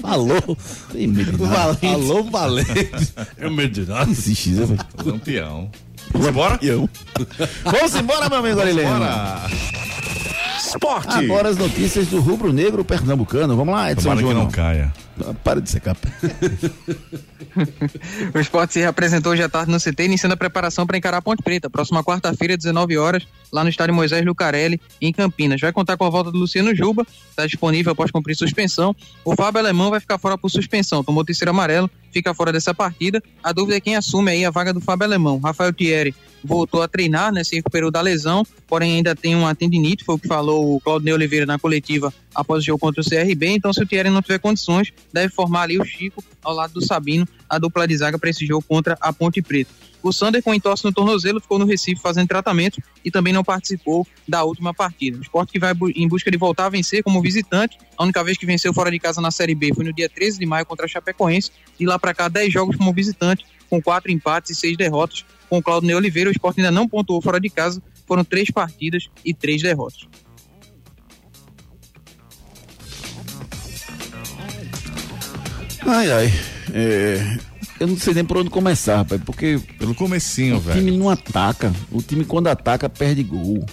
Falou. 0.00 0.56
Tem 0.92 1.06
medo 1.06 1.32
de 1.32 1.42
nada. 1.42 1.78
Alô, 1.92 2.24
valente. 2.24 2.70
Eu 3.38 3.50
me 3.50 3.68
digo. 3.68 3.92
Não 3.92 4.02
existe 4.02 4.50
isso, 4.52 4.66
velho. 4.66 4.80
Campeão. 5.04 5.70
Vamos 6.12 6.26
embora? 6.28 6.58
Vamos 7.64 7.94
embora, 7.94 8.28
meu 8.28 8.38
amigo 8.38 8.60
Arilene. 8.60 8.90
Bora. 8.90 9.42
Esporte. 10.74 11.14
Agora 11.14 11.48
as 11.48 11.56
notícias 11.56 12.08
do 12.08 12.20
rubro 12.20 12.52
negro 12.52 12.84
pernambucano. 12.84 13.56
Vamos 13.56 13.74
lá, 13.74 13.90
Edson 13.92 14.02
Tomara 14.02 14.20
que 14.20 14.26
Júnior. 14.26 14.44
não 14.44 14.50
caia. 14.50 14.92
Para 15.44 15.60
de 15.60 15.70
secar. 15.70 15.96
O 18.34 18.38
esporte 18.38 18.72
se 18.72 18.80
reapresentou 18.80 19.32
hoje 19.32 19.42
à 19.42 19.48
tarde 19.48 19.70
no 19.70 19.78
CT, 19.78 20.04
iniciando 20.04 20.32
a 20.32 20.36
preparação 20.38 20.86
para 20.86 20.96
encarar 20.96 21.18
a 21.18 21.22
Ponte 21.22 21.42
Preta, 21.42 21.68
próxima 21.68 22.02
quarta-feira, 22.02 22.56
19 22.56 22.96
horas, 22.96 23.26
lá 23.52 23.62
no 23.62 23.68
estádio 23.68 23.94
Moisés 23.94 24.24
Lucarelli, 24.24 24.80
em 25.00 25.12
Campinas. 25.12 25.60
Vai 25.60 25.70
contar 25.70 25.98
com 25.98 26.06
a 26.06 26.10
volta 26.10 26.32
do 26.32 26.38
Luciano 26.38 26.74
Juba, 26.74 27.06
está 27.28 27.44
disponível 27.44 27.92
após 27.92 28.10
cumprir 28.10 28.34
suspensão. 28.34 28.96
O 29.22 29.36
Fábio 29.36 29.58
Alemão 29.60 29.90
vai 29.90 30.00
ficar 30.00 30.16
fora 30.18 30.38
por 30.38 30.48
suspensão, 30.48 31.04
tomou 31.04 31.24
terceiro 31.24 31.50
amarelo, 31.50 31.90
fica 32.10 32.32
fora 32.32 32.52
dessa 32.52 32.72
partida. 32.72 33.22
A 33.42 33.52
dúvida 33.52 33.76
é 33.76 33.80
quem 33.80 33.96
assume 33.96 34.30
aí 34.30 34.44
a 34.46 34.50
vaga 34.50 34.72
do 34.72 34.80
Fábio 34.80 35.04
Alemão. 35.04 35.38
Rafael 35.38 35.74
Thierry 35.74 36.14
voltou 36.44 36.82
a 36.82 36.88
treinar, 36.88 37.32
né, 37.32 37.44
se 37.44 37.56
recuperou 37.56 37.90
da 37.90 38.00
lesão, 38.00 38.44
porém 38.66 38.96
ainda 38.96 39.14
tem 39.14 39.34
uma 39.34 39.54
tendinite, 39.54 40.04
foi 40.04 40.14
o 40.14 40.18
que 40.18 40.28
falou 40.28 40.76
o 40.76 40.80
Claudio 40.80 41.14
Oliveira 41.14 41.46
na 41.46 41.58
coletiva 41.58 42.12
após 42.34 42.62
o 42.62 42.66
jogo 42.66 42.78
contra 42.78 43.00
o 43.00 43.04
CRB. 43.04 43.48
Então, 43.48 43.72
se 43.72 43.82
o 43.82 43.86
Thierry 43.86 44.10
não 44.10 44.22
tiver 44.22 44.38
condições, 44.38 44.92
deve 45.12 45.32
formar 45.32 45.62
ali 45.62 45.78
o 45.78 45.84
Chico 45.84 46.22
ao 46.42 46.54
lado 46.54 46.74
do 46.74 46.84
Sabino, 46.84 47.26
a 47.48 47.58
dupla 47.58 47.86
de 47.86 47.96
zaga 47.96 48.18
para 48.18 48.30
esse 48.30 48.46
jogo 48.46 48.64
contra 48.66 48.96
a 49.00 49.12
Ponte 49.12 49.40
Preta. 49.42 49.70
O 50.02 50.12
Sander, 50.12 50.42
com 50.42 50.52
entorse 50.52 50.84
no 50.84 50.92
tornozelo, 50.92 51.40
ficou 51.40 51.60
no 51.60 51.64
Recife 51.64 52.02
fazendo 52.02 52.26
tratamento 52.26 52.82
e 53.04 53.10
também 53.10 53.32
não 53.32 53.44
participou 53.44 54.06
da 54.26 54.42
última 54.42 54.74
partida. 54.74 55.16
O 55.16 55.22
esporte 55.22 55.52
que 55.52 55.60
vai 55.60 55.72
em 55.94 56.08
busca 56.08 56.28
de 56.28 56.36
voltar 56.36 56.66
a 56.66 56.68
vencer 56.68 57.04
como 57.04 57.22
visitante. 57.22 57.78
A 57.96 58.02
única 58.02 58.24
vez 58.24 58.36
que 58.36 58.44
venceu 58.44 58.74
fora 58.74 58.90
de 58.90 58.98
casa 58.98 59.20
na 59.20 59.30
Série 59.30 59.54
B 59.54 59.72
foi 59.72 59.84
no 59.84 59.92
dia 59.92 60.08
13 60.08 60.40
de 60.40 60.46
maio 60.46 60.66
contra 60.66 60.86
a 60.86 60.88
Chapecoense. 60.88 61.52
De 61.78 61.86
lá 61.86 62.00
para 62.00 62.12
cá, 62.12 62.28
10 62.28 62.52
jogos 62.52 62.76
como 62.76 62.92
visitante, 62.92 63.46
com 63.72 63.80
quatro 63.80 64.12
empates 64.12 64.50
e 64.50 64.54
seis 64.54 64.76
derrotas. 64.76 65.24
Com 65.48 65.56
o 65.56 65.62
Claudio 65.62 65.96
Oliveira, 65.96 66.28
o 66.28 66.30
esporte 66.32 66.60
ainda 66.60 66.70
não 66.70 66.86
pontuou 66.86 67.22
fora 67.22 67.40
de 67.40 67.48
casa. 67.48 67.82
Foram 68.06 68.22
três 68.22 68.50
partidas 68.50 69.08
e 69.24 69.32
três 69.32 69.62
derrotas. 69.62 70.06
Ai, 75.86 76.10
ai. 76.10 76.32
É, 76.72 77.38
eu 77.80 77.86
não 77.86 77.96
sei 77.98 78.14
nem 78.14 78.24
por 78.24 78.36
onde 78.38 78.50
começar, 78.50 78.96
rapaz, 78.98 79.20
porque 79.24 79.60
Pelo 79.78 79.94
comecinho, 79.94 80.56
o 80.56 80.60
velho. 80.60 80.78
time 80.78 80.96
não 80.96 81.10
ataca. 81.10 81.72
O 81.90 82.00
time, 82.00 82.24
quando 82.24 82.46
ataca, 82.48 82.88
perde 82.88 83.22
gol. 83.22 83.64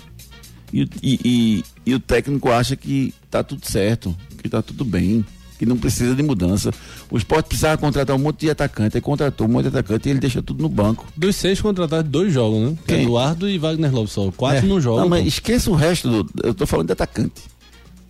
E, 0.72 0.84
o- 0.84 0.90
e- 1.02 1.20
e- 1.26 1.64
e 1.86 1.96
o 1.96 2.00
técnico 2.00 2.50
acha 2.52 2.76
que 2.76 3.14
tá 3.30 3.44
tudo 3.44 3.66
certo, 3.66 4.16
que 4.42 4.50
tá 4.50 4.62
tudo 4.62 4.84
bem, 4.86 5.26
que 5.60 5.66
não 5.66 5.78
precisa 5.78 6.16
de 6.16 6.24
mudança. 6.24 6.74
O 7.12 7.18
esporte 7.18 7.48
precisava 7.48 7.78
contratar 7.78 8.16
um 8.16 8.20
monte 8.20 8.40
de 8.40 8.50
atacante, 8.50 8.96
aí 8.96 9.02
contratou 9.02 9.46
um 9.46 9.50
monte 9.52 9.64
de 9.64 9.68
atacante 9.78 10.08
e 10.08 10.12
ele 10.12 10.20
deixa 10.20 10.42
tudo 10.42 10.62
no 10.64 10.70
banco. 10.70 11.06
Dos 11.16 11.36
seis 11.36 11.60
contratados, 11.62 12.10
dois 12.10 12.34
jogam, 12.34 12.72
né? 12.72 12.78
Quem? 12.88 13.04
Eduardo 13.04 13.48
e 13.50 13.58
Wagner 13.58 13.92
só. 14.08 14.32
Quatro 14.32 14.66
É. 14.66 14.70
não 14.70 14.80
jogam. 14.80 15.02
Não, 15.02 15.10
mas 15.10 15.22
pô. 15.24 15.28
esqueça 15.28 15.70
o 15.70 15.76
resto 15.76 16.24
do. 16.24 16.32
Eu 16.44 16.54
tô 16.54 16.66
falando 16.66 16.88
de 16.88 16.94
atacante. 16.94 17.42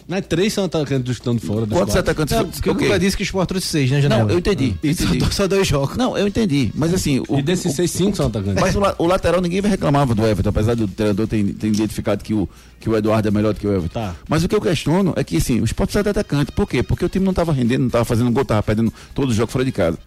Mas 0.10 0.26
três 0.26 0.52
são 0.52 0.64
atacantes 0.66 1.12
estão 1.14 1.38
fora. 1.38 1.68
Quantos 1.68 1.94
quatro. 1.94 2.00
atacantes? 2.00 2.36
Não, 2.36 2.46
que 2.46 2.52
porque 2.54 2.70
o? 2.72 2.74
Guga 2.74 2.98
disse 3.00 3.16
que 3.16 3.22
o 3.22 3.26
Sport 3.26 3.48
trouxe 3.48 3.68
seis, 3.68 3.92
né, 3.92 4.02
Janela? 4.02 4.24
Não, 4.24 4.32
eu 4.32 4.40
entendi. 4.40 4.76
eu 4.82 4.90
Isso 4.92 5.04
entendi. 5.04 5.34
só 5.36 5.48
dois 5.48 5.68
jogos. 5.68 5.96
Não, 5.96 6.18
eu 6.18 6.28
entendi. 6.28 6.72
Mas 6.74 6.92
assim. 6.94 7.22
O, 7.28 7.38
E 7.38 7.42
desses 7.44 7.72
o- 7.72 7.76
seis, 7.76 7.92
cinco 7.92 8.18
são 8.18 8.26
atacantes. 8.26 8.60
Mas 8.60 8.76
o, 8.76 8.82
o 8.98 9.06
lateral 9.06 9.40
ninguém 9.40 9.62
vai 9.62 9.70
reclamar 9.70 10.08
do 10.08 10.26
Everton, 10.26 10.50
apesar 10.50 10.76
do 10.76 10.88
treinador 10.88 11.28
ter, 11.28 11.44
ter 11.54 11.68
identificado 11.68 12.24
que 12.24 12.34
o, 12.34 12.50
que 12.80 12.90
o 12.90 12.98
Eduardo 12.98 13.28
é 13.28 13.32
melhor 13.32 13.54
do 13.54 13.60
que 13.60 13.68
o 13.68 13.72
Everton. 13.72 14.00
Tá. 14.00 14.16
Mas 14.28 14.44
o 14.44 14.48
que 14.50 14.56
eu 14.56 14.62
questiono 14.62 15.14
é 15.16 15.24
que 15.24 15.38
assim, 15.38 15.62
o 15.62 15.64
esporte 15.64 15.90
precisa 15.92 16.04
de 16.04 16.10
atacante. 16.10 16.52
Por 16.52 16.68
quê? 16.68 16.82
Porque 16.82 17.06
o 17.06 17.10
time 17.10 17.24
não 17.24 17.32
estava 17.32 17.54
rendendo, 17.54 17.82
não 17.82 17.88
estava 17.88 18.04
fazendo 18.04 18.32
gol, 18.32 18.42
estava 18.42 18.64
perdendo 18.64 18.92
todo 19.14 19.30
o 19.30 19.34
jogo 19.34 19.52
fora 19.52 19.64
de 19.64 19.72
casa. 19.72 19.98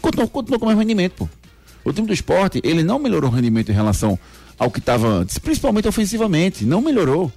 Continuou, 0.00 0.28
continuou 0.28 0.58
com 0.58 0.64
o 0.64 0.68
mesmo 0.70 0.80
rendimento, 0.80 1.12
pô. 1.12 1.28
O 1.84 1.92
time 1.92 2.06
do 2.06 2.12
esporte, 2.14 2.58
ele 2.64 2.82
não 2.82 2.98
melhorou 2.98 3.28
o 3.30 3.34
rendimento 3.34 3.68
em 3.70 3.74
relação 3.74 4.18
ao 4.58 4.70
que 4.70 4.78
estava 4.78 5.06
antes, 5.08 5.36
principalmente 5.38 5.86
ofensivamente. 5.88 6.64
Não 6.64 6.80
melhorou. 6.80 7.30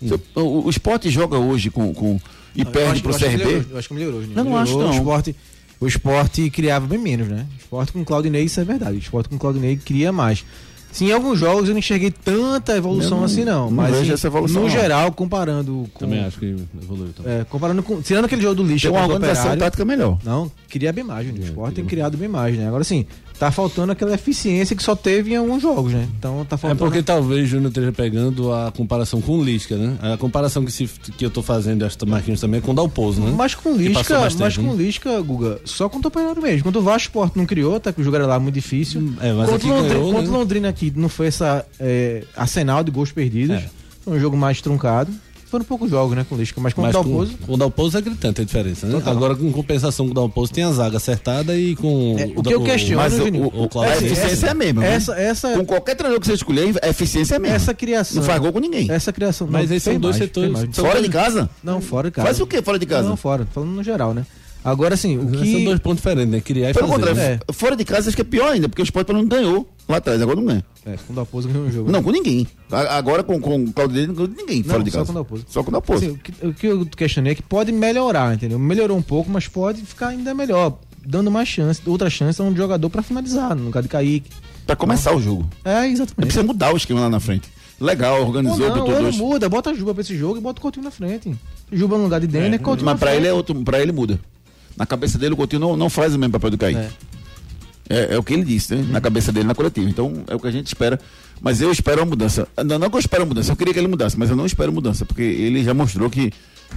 Se 0.00 0.14
o- 0.14 0.20
O, 0.40 0.66
o 0.66 0.70
esporte 0.70 1.10
joga 1.10 1.36
hoje 1.38 1.70
com. 1.70 1.92
com 1.92 2.20
e 2.54 2.60
Eu 2.60 2.66
perde 2.66 2.90
acho 2.92 3.02
que 3.02 3.08
CRB. 3.24 3.36
melhorou, 3.44 3.64
Eu 3.70 3.78
acho 3.78 3.88
que 3.88 3.94
melhorou. 3.94 4.20
Juninho. 4.20 4.38
Eu 4.38 4.44
não 4.44 4.56
acho, 4.56 4.72
Melhorou, 4.72 4.88
não. 4.92 4.96
O 4.98 5.00
esporte, 5.02 5.36
o 5.80 5.86
esporte 5.86 6.50
criava 6.50 6.86
bem 6.86 6.98
menos, 6.98 7.28
né? 7.28 7.46
O 7.54 7.60
esporte 7.60 7.92
com 7.92 8.00
o 8.00 8.04
Claudinei, 8.04 8.42
isso 8.44 8.58
é 8.60 8.64
verdade. 8.64 8.96
O 8.96 8.98
esporte 8.98 9.28
com 9.28 9.36
o 9.36 9.38
Claudinei 9.38 9.76
cria 9.76 10.10
mais. 10.12 10.44
Sim, 10.90 11.08
em 11.08 11.12
alguns 11.12 11.38
jogos 11.38 11.68
eu 11.68 11.72
não 11.74 11.78
enxerguei 11.80 12.10
tanta 12.10 12.74
evolução 12.74 13.18
não- 13.18 13.24
assim, 13.24 13.44
não. 13.44 13.66
não 13.66 13.70
Mas 13.70 14.08
essa 14.08 14.26
evolução, 14.26 14.62
no 14.62 14.68
não. 14.68 14.74
geral, 14.74 15.12
comparando 15.12 15.86
com. 15.92 16.00
Também 16.00 16.20
acho 16.24 16.38
que 16.38 16.56
evoluiu. 16.82 17.12
Também. 17.12 17.32
É, 17.40 17.44
comparando 17.44 17.82
com. 17.82 18.00
Tirando 18.00 18.24
aquele 18.24 18.40
jogo 18.40 18.54
do 18.54 18.62
lixo. 18.62 18.88
Tem 18.88 18.90
uma 18.96 19.00
o 19.06 19.10
organização 19.10 19.42
Operário, 19.42 19.60
tática 19.60 19.84
melhor. 19.84 20.18
Não, 20.24 20.50
queria 20.66 20.90
bem 20.90 21.04
mais, 21.04 21.26
gente. 21.26 21.40
O 21.40 21.44
Sport 21.44 21.74
tem 21.74 21.84
criado 21.84 22.16
bem 22.16 22.26
mais, 22.28 22.56
né? 22.56 22.66
Agora 22.66 22.82
sim, 22.84 23.04
tá 23.38 23.50
faltando 23.50 23.92
aquela 23.92 24.14
eficiência 24.14 24.74
que 24.74 24.82
só 24.82 24.96
teve 24.96 25.32
em 25.32 25.36
alguns 25.36 25.62
jogos, 25.62 25.92
né? 25.92 26.08
Então 26.18 26.44
tá 26.44 26.56
É 26.56 26.58
faltando. 26.58 26.78
porque 26.84 27.02
talvez 27.02 27.44
o 27.44 27.46
Júnior 27.46 27.68
esteja 27.68 27.92
pegando 27.92 28.52
a 28.52 28.72
comparação 28.72 29.20
com 29.20 29.38
o 29.38 29.44
Lisca, 29.44 29.76
né? 29.76 29.96
A 30.00 30.16
comparação 30.16 30.64
que, 30.64 30.72
se, 30.72 30.86
que 31.16 31.24
eu 31.24 31.30
tô 31.30 31.42
fazendo, 31.42 31.84
acho 31.84 31.96
que 31.96 32.04
o 32.04 32.08
Marquinhos 32.08 32.40
também, 32.40 32.58
é 32.58 32.60
com 32.60 32.72
o 32.72 32.74
Dalpozo, 32.74 33.20
né? 33.20 33.32
Mas 33.36 33.54
com 33.54 33.70
passou 33.70 33.78
Lisca, 33.78 34.20
mas 34.20 34.34
tempo, 34.56 34.68
com 34.68 34.76
né? 34.76 34.82
Lisca, 34.82 35.20
Guga, 35.20 35.60
só 35.64 35.88
contra 35.88 36.08
o 36.08 36.10
Operário 36.10 36.42
mesmo. 36.42 36.62
Quando 36.64 36.76
o 36.76 36.82
Vasco 36.82 37.08
Sport 37.08 37.36
não 37.36 37.46
criou, 37.46 37.78
tá 37.78 37.92
que 37.92 38.00
o 38.00 38.04
jogo 38.04 38.16
era 38.16 38.26
lá 38.26 38.38
muito 38.40 38.54
difícil. 38.54 39.12
É, 39.20 39.32
mas 39.32 39.48
contra 39.48 39.66
o 39.66 39.70
Londrina, 39.70 39.94
ganhou, 39.94 40.12
contra 40.12 40.28
o 40.28 40.32
né? 40.32 40.38
Londrina 40.38 40.68
aqui 40.68 40.92
não 40.96 41.08
foi 41.08 41.26
essa 41.28 41.64
é, 41.78 42.24
arsenal 42.36 42.82
de 42.82 42.90
gols 42.90 43.12
perdidos. 43.12 43.56
É. 43.56 43.70
Foi 44.04 44.16
um 44.16 44.20
jogo 44.20 44.36
mais 44.36 44.60
truncado. 44.60 45.12
Foram 45.50 45.64
poucos 45.64 45.88
jogos, 45.90 46.14
né, 46.14 46.26
com 46.28 46.34
o 46.34 46.38
Lisca, 46.38 46.60
mas 46.60 46.74
com 46.74 46.82
o 46.82 46.84
Mas 46.84 46.94
com, 46.94 47.02
Dalpozo. 47.02 47.38
com 47.46 47.54
o 47.54 47.56
Dalpozo 47.56 47.96
é 47.96 48.00
gritante 48.02 48.42
a 48.42 48.44
diferença, 48.44 48.86
né? 48.86 48.92
Total. 48.92 49.12
Agora, 49.14 49.34
com 49.34 49.50
compensação 49.50 50.04
com 50.06 50.12
o 50.12 50.14
Dalpozo, 50.14 50.52
tem 50.52 50.62
a 50.64 50.70
zaga 50.72 50.98
acertada 50.98 51.56
e 51.56 51.74
com 51.74 52.16
É, 52.18 52.30
o 52.36 52.42
que 52.42 52.52
eu 52.52 52.62
questiono, 52.62 52.96
Mas 53.00 53.14
o, 53.18 53.22
o, 53.24 53.64
o, 53.64 53.68
Cláudio 53.68 53.94
a 53.94 53.96
Silva. 53.98 54.12
eficiência 54.12 54.46
é 54.46 54.50
a 54.50 54.54
mesma. 54.54 54.84
Essa, 54.84 55.14
essa, 55.18 55.52
Com 55.56 55.64
qualquer 55.64 55.94
treinador 55.94 56.20
que 56.20 56.26
você 56.26 56.34
escolher, 56.34 56.74
a 56.82 56.88
eficiência 56.88 57.34
é 57.34 57.36
a 57.36 57.40
mesma. 57.40 57.56
essa 57.56 57.72
criação. 57.72 58.16
Não 58.18 58.22
faz 58.24 58.40
gol 58.40 58.52
com 58.52 58.58
ninguém. 58.58 58.90
Essa 58.90 59.12
criação. 59.12 59.46
Mas 59.50 59.68
não, 59.70 59.76
esses 59.76 59.82
são 59.84 59.98
dois 59.98 60.16
mais, 60.18 60.28
setores- 60.28 60.58
são 60.76 60.84
Fora 60.84 61.00
de 61.02 61.08
casa? 61.08 61.50
Não, 61.64 61.80
fora 61.80 62.08
de 62.10 62.14
casa. 62.14 62.26
Faz 62.26 62.40
o 62.40 62.46
que 62.46 62.60
fora 62.62 62.78
de 62.78 62.84
casa? 62.86 63.08
Não, 63.08 63.16
fora. 63.16 63.46
Falando 63.52 63.70
no 63.70 63.82
geral, 63.82 64.12
né? 64.12 64.26
Agora, 64.64 64.94
assim, 64.94 65.16
o 65.16 65.22
São 65.22 65.42
que... 65.42 65.64
dois 65.64 65.78
pontos 65.78 65.98
diferentes, 66.02 66.30
né? 66.30 66.40
Criar 66.40 66.70
e 66.70 66.74
Pelo 66.74 66.88
fazer. 66.88 67.00
contrário, 67.00 67.20
né? 67.36 67.40
É. 67.48 67.52
fora 67.52 67.74
de 67.76 67.84
casa 67.84 68.08
acho 68.08 68.16
que 68.16 68.20
é 68.22 68.24
pior 68.24 68.52
ainda, 68.52 68.68
porque 68.68 68.82
o 68.82 68.84
Sport 68.84 69.08
menos 69.08 69.26
ganhou 69.28 69.66
lá 69.88 69.96
atrás, 69.96 70.20
agora 70.20 70.36
não 70.36 70.44
ganha. 70.46 70.64
É, 70.86 70.96
com 71.06 71.12
o 71.12 71.16
Dalpozo 71.16 71.48
ganhou 71.48 71.66
um 71.66 71.70
jogo. 71.72 71.90
Não, 71.90 72.02
com 72.02 72.10
ninguém. 72.10 72.46
Agora 72.70 73.22
com, 73.22 73.40
com 73.40 73.64
o 73.64 73.72
Claudinei 73.72 74.06
não 74.06 74.14
ganhou 74.14 74.28
de 74.28 74.36
ninguém 74.36 74.58
Não, 74.62 74.70
fora 74.70 74.82
de 74.84 74.90
só 74.90 74.98
casa. 74.98 75.06
com 75.06 75.12
o 75.12 75.14
Dalpozo. 75.22 75.44
Só 75.48 75.62
com 75.62 75.68
o 75.68 75.72
Dalpozo. 75.72 76.04
Assim, 76.04 76.14
o, 76.14 76.18
que, 76.18 76.46
o 76.46 76.54
que 76.54 76.66
eu 76.66 76.86
questionei 76.86 77.32
é 77.32 77.34
que 77.34 77.42
pode 77.42 77.72
melhorar, 77.72 78.34
entendeu? 78.34 78.58
Melhorou 78.58 78.96
um 78.96 79.02
pouco, 79.02 79.30
mas 79.30 79.48
pode 79.48 79.82
ficar 79.82 80.08
ainda 80.08 80.34
melhor, 80.34 80.78
dando 81.04 81.30
mais 81.30 81.48
chance, 81.48 81.80
outra 81.86 82.08
chance 82.10 82.40
a 82.40 82.44
um 82.44 82.54
jogador 82.54 82.88
pra 82.90 83.02
finalizar, 83.02 83.54
no 83.54 83.64
lugar 83.64 83.82
de 83.82 83.88
Kaique. 83.88 84.30
Pra 84.66 84.76
começar 84.76 85.14
o 85.14 85.20
jogo. 85.20 85.48
É, 85.64 85.86
É 85.86 85.88
exatamente. 85.88 86.14
precisa 86.16 86.42
mudar 86.44 86.72
o 86.72 86.76
esquema 86.76 87.00
lá 87.00 87.10
na 87.10 87.20
frente. 87.20 87.48
Legal, 87.80 88.20
Ou 88.20 88.26
organizou, 88.26 88.58
não, 88.58 88.68
botou 88.70 88.86
ou 88.88 88.94
não 88.94 89.02
dois. 89.02 89.16
muda, 89.16 89.48
bota 89.48 89.70
a 89.70 89.74
Juba 89.74 89.94
pra 89.94 90.00
esse 90.02 90.16
jogo 90.16 90.36
e 90.36 90.40
bota 90.40 90.58
o 90.58 90.62
Coutinho 90.62 90.84
na 90.84 90.90
frente. 90.90 91.34
Juba 91.70 91.96
no 91.96 92.04
lugar 92.04 92.20
de 92.20 92.26
Denner, 92.26 92.60
Coutinho 92.60 92.84
Mas 92.86 92.98
pra 92.98 93.08
frente. 93.10 93.20
ele 93.20 93.28
é 93.28 93.32
outro, 93.32 93.54
pra 93.62 93.80
ele 93.80 93.92
muda. 93.92 94.18
Na 94.76 94.84
cabeça 94.84 95.16
dele 95.16 95.34
o 95.34 95.36
Coutinho 95.36 95.60
não, 95.60 95.76
não 95.76 95.88
faz 95.88 96.14
o 96.14 96.18
mesmo 96.18 96.32
papel 96.32 96.50
do 96.50 96.58
Kaique. 96.58 96.78
É. 96.80 96.90
É, 97.88 98.14
é 98.14 98.18
o 98.18 98.22
que 98.22 98.34
ele 98.34 98.44
disse, 98.44 98.74
né? 98.74 98.86
Na 98.90 99.00
cabeça 99.00 99.32
dele, 99.32 99.46
na 99.46 99.54
coletiva. 99.54 99.88
Então, 99.88 100.24
é 100.28 100.34
o 100.34 100.40
que 100.40 100.46
a 100.46 100.50
gente 100.50 100.66
espera. 100.66 101.00
Mas 101.40 101.60
eu 101.60 101.70
espero 101.70 102.00
uma 102.00 102.06
mudança. 102.06 102.46
Não, 102.64 102.78
não 102.78 102.90
que 102.90 102.96
eu 102.96 103.00
espero 103.00 103.22
uma 103.22 103.28
mudança, 103.28 103.52
eu 103.52 103.56
queria 103.56 103.72
que 103.72 103.80
ele 103.80 103.88
mudasse, 103.88 104.18
mas 104.18 104.28
eu 104.28 104.36
não 104.36 104.44
espero 104.44 104.72
mudança, 104.72 105.04
porque 105.04 105.22
ele 105.22 105.62
já 105.62 105.72
mostrou 105.72 106.10
que, 106.10 106.32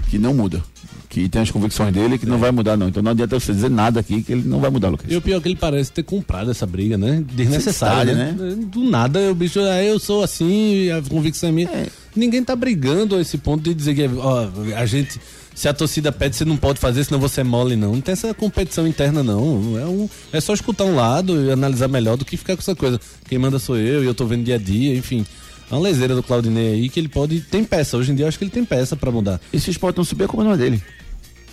que 0.10 0.18
não 0.18 0.34
muda. 0.34 0.64
Que 1.10 1.28
tem 1.28 1.42
as 1.42 1.52
convicções 1.52 1.94
dele 1.94 2.18
que 2.18 2.26
não 2.26 2.38
vai 2.38 2.52
mudar, 2.52 2.78
não. 2.78 2.88
Então 2.88 3.04
não 3.04 3.12
adianta 3.12 3.38
você 3.38 3.52
dizer 3.52 3.70
nada 3.70 4.00
aqui 4.00 4.22
que 4.22 4.32
ele 4.32 4.48
não 4.48 4.60
vai 4.60 4.70
mudar, 4.70 4.90
Lucas. 4.90 5.12
E 5.12 5.16
o 5.16 5.22
pior 5.22 5.38
é 5.38 5.42
que 5.42 5.50
ele 5.50 5.58
parece 5.58 5.92
ter 5.92 6.04
comprado 6.04 6.50
essa 6.52 6.66
briga, 6.66 6.98
né? 6.98 7.24
Desnecessária, 7.34 8.16
Desnecessária, 8.16 8.56
né? 8.56 8.66
Do 8.72 8.84
nada, 8.90 9.20
o 9.32 9.36
bicho, 9.36 9.60
ah, 9.60 9.84
eu 9.84 10.00
sou 10.00 10.24
assim, 10.24 10.90
a 10.92 11.02
convicção 11.02 11.50
é 11.50 11.52
minha. 11.52 11.70
Ninguém 12.16 12.44
tá 12.44 12.56
brigando 12.56 13.16
a 13.16 13.22
esse 13.22 13.38
ponto 13.38 13.64
de 13.64 13.74
dizer 13.74 13.96
que 13.96 14.08
ó, 14.18 14.48
a 14.78 14.86
gente, 14.86 15.20
se 15.54 15.68
a 15.68 15.74
torcida 15.74 16.12
pede, 16.12 16.36
você 16.36 16.46
não 16.46 16.58
pode 16.58 16.80
fazer, 16.80 17.04
senão 17.04 17.20
você 17.20 17.42
é 17.42 17.44
mole, 17.44 17.76
não. 17.76 17.94
Não 17.94 18.02
tem 18.02 18.14
essa 18.14 18.34
competição 18.34 18.88
interna, 18.88 19.22
não. 19.22 19.78
É, 19.80 19.86
um, 19.86 20.10
é 20.32 20.40
só 20.42 20.54
escutar 20.54 20.86
um 20.86 20.96
lado 20.96 21.46
e 21.46 21.52
analisar 21.52 21.88
melhor 21.88 22.18
do 22.18 22.26
que 22.26 22.38
ficar 22.38 22.56
com 22.56 22.62
essa 22.62 22.76
coisa. 22.76 23.00
Quem 23.28 23.38
manda 23.38 23.60
sou 23.60 23.78
eu 23.78 24.04
e 24.04 24.06
eu 24.08 24.14
tô 24.16 24.26
vendo 24.26 24.44
dia 24.44 24.56
a 24.56 24.58
dia, 24.58 24.96
enfim. 24.96 25.26
É 25.70 25.74
uma 25.74 25.82
leseira 25.82 26.16
do 26.16 26.24
Claudinei 26.24 26.74
aí 26.74 26.90
que 26.90 27.00
ele 27.00 27.08
pode. 27.08 27.42
Tem 27.42 27.64
peça. 27.64 27.96
Hoje 27.98 28.12
em 28.12 28.16
dia 28.16 28.26
eu 28.26 28.28
acho 28.28 28.38
que 28.38 28.44
ele 28.44 28.52
tem 28.52 28.66
peça 28.66 28.96
pra 28.96 29.12
mudar. 29.12 29.40
E 29.54 29.60
se 29.60 29.70
o 29.70 29.72
esporte 29.72 29.98
não 29.98 30.04
subir, 30.04 30.26
a 30.26 30.28
culpa 30.28 30.44
não 30.44 30.54
é 30.54 30.58
dele. 30.58 30.84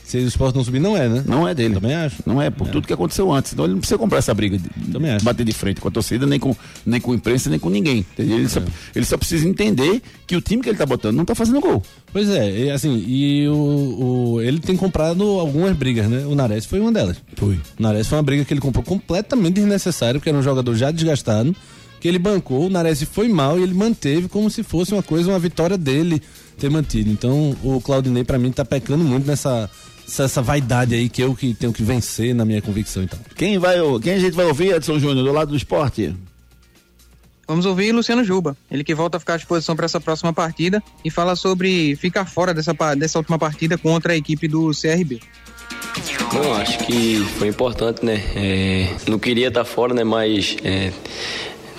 Se 0.08 0.16
o 0.16 0.26
esporte 0.26 0.56
não 0.56 0.64
subir, 0.64 0.78
não 0.80 0.96
é, 0.96 1.06
né? 1.06 1.22
Não 1.26 1.46
é 1.46 1.54
dele. 1.54 1.74
Também 1.74 1.94
acho. 1.94 2.16
Não 2.24 2.40
é, 2.40 2.48
por 2.48 2.66
tudo 2.68 2.86
que 2.86 2.92
aconteceu 2.94 3.30
antes. 3.30 3.52
Então 3.52 3.66
ele 3.66 3.74
não 3.74 3.80
precisa 3.80 3.98
comprar 3.98 4.18
essa 4.20 4.32
briga 4.32 4.56
de 4.56 4.66
Também 4.90 5.10
acho. 5.10 5.22
bater 5.22 5.44
de 5.44 5.52
frente 5.52 5.82
com 5.82 5.88
a 5.88 5.90
torcida, 5.90 6.26
nem 6.26 6.40
com, 6.40 6.56
nem 6.86 6.98
com 6.98 7.12
a 7.12 7.14
imprensa, 7.14 7.50
nem 7.50 7.58
com 7.58 7.68
ninguém. 7.68 8.06
Ele, 8.18 8.48
só, 8.48 8.60
ele 8.96 9.04
só 9.04 9.18
precisa 9.18 9.46
entender 9.46 10.00
que 10.26 10.34
o 10.34 10.40
time 10.40 10.62
que 10.62 10.70
ele 10.70 10.78
tá 10.78 10.86
botando 10.86 11.14
não 11.14 11.26
tá 11.26 11.34
fazendo 11.34 11.60
gol. 11.60 11.82
Pois 12.10 12.30
é, 12.30 12.58
e 12.58 12.70
assim, 12.70 13.04
e 13.06 13.46
o, 13.48 13.52
o- 14.36 14.40
ele 14.40 14.60
tem 14.60 14.74
comprado 14.76 15.22
algumas 15.22 15.76
brigas, 15.76 16.08
né? 16.08 16.24
O 16.24 16.34
Nares 16.34 16.64
foi 16.64 16.80
uma 16.80 16.90
delas. 16.90 17.18
Foi. 17.36 17.56
O 17.78 17.82
Nares 17.82 18.06
foi 18.06 18.16
uma 18.16 18.24
briga 18.24 18.46
que 18.46 18.54
ele 18.54 18.62
comprou 18.62 18.82
completamente 18.82 19.56
desnecessária, 19.56 20.18
porque 20.18 20.30
era 20.30 20.38
um 20.38 20.42
jogador 20.42 20.74
já 20.74 20.90
desgastado, 20.90 21.54
que 22.00 22.08
ele 22.08 22.18
bancou, 22.18 22.64
o 22.66 22.70
Nares 22.70 23.02
foi 23.02 23.28
mal 23.28 23.58
e 23.58 23.62
ele 23.62 23.74
manteve 23.74 24.26
como 24.26 24.48
se 24.48 24.62
fosse 24.62 24.94
uma 24.94 25.02
coisa, 25.02 25.28
uma 25.30 25.38
vitória 25.38 25.76
dele 25.76 26.22
ter 26.58 26.70
mantido. 26.70 27.10
Então, 27.10 27.54
o 27.62 27.78
Claudinei, 27.80 28.24
pra 28.24 28.38
mim, 28.38 28.50
tá 28.50 28.64
pecando 28.64 29.04
muito 29.04 29.26
nessa 29.26 29.68
essa, 30.08 30.24
essa 30.24 30.42
vaidade 30.42 30.94
aí 30.94 31.08
que 31.08 31.22
eu 31.22 31.34
que 31.34 31.54
tenho 31.54 31.72
que 31.72 31.82
vencer 31.82 32.34
na 32.34 32.44
minha 32.44 32.62
convicção, 32.62 33.02
então. 33.02 33.18
Quem, 33.36 33.58
vai, 33.58 33.76
quem 34.02 34.14
a 34.14 34.18
gente 34.18 34.34
vai 34.34 34.46
ouvir, 34.46 34.74
Edson 34.74 34.98
Júnior, 34.98 35.24
do 35.24 35.32
lado 35.32 35.50
do 35.50 35.56
esporte? 35.56 36.16
Vamos 37.46 37.64
ouvir 37.64 37.92
Luciano 37.92 38.24
Juba, 38.24 38.56
ele 38.70 38.84
que 38.84 38.94
volta 38.94 39.16
a 39.16 39.20
ficar 39.20 39.34
à 39.34 39.36
disposição 39.36 39.76
para 39.76 39.86
essa 39.86 40.00
próxima 40.00 40.32
partida 40.32 40.82
e 41.04 41.10
fala 41.10 41.36
sobre 41.36 41.96
ficar 41.96 42.26
fora 42.26 42.52
dessa, 42.52 42.74
dessa 42.96 43.18
última 43.18 43.38
partida 43.38 43.78
contra 43.78 44.12
a 44.12 44.16
equipe 44.16 44.48
do 44.48 44.70
CRB. 44.70 45.20
Não, 46.32 46.54
acho 46.54 46.78
que 46.80 47.24
foi 47.38 47.48
importante, 47.48 48.04
né? 48.04 48.22
É, 48.36 48.94
não 49.08 49.18
queria 49.18 49.48
estar 49.48 49.64
fora, 49.64 49.94
né? 49.94 50.04
Mas 50.04 50.56
é, 50.62 50.92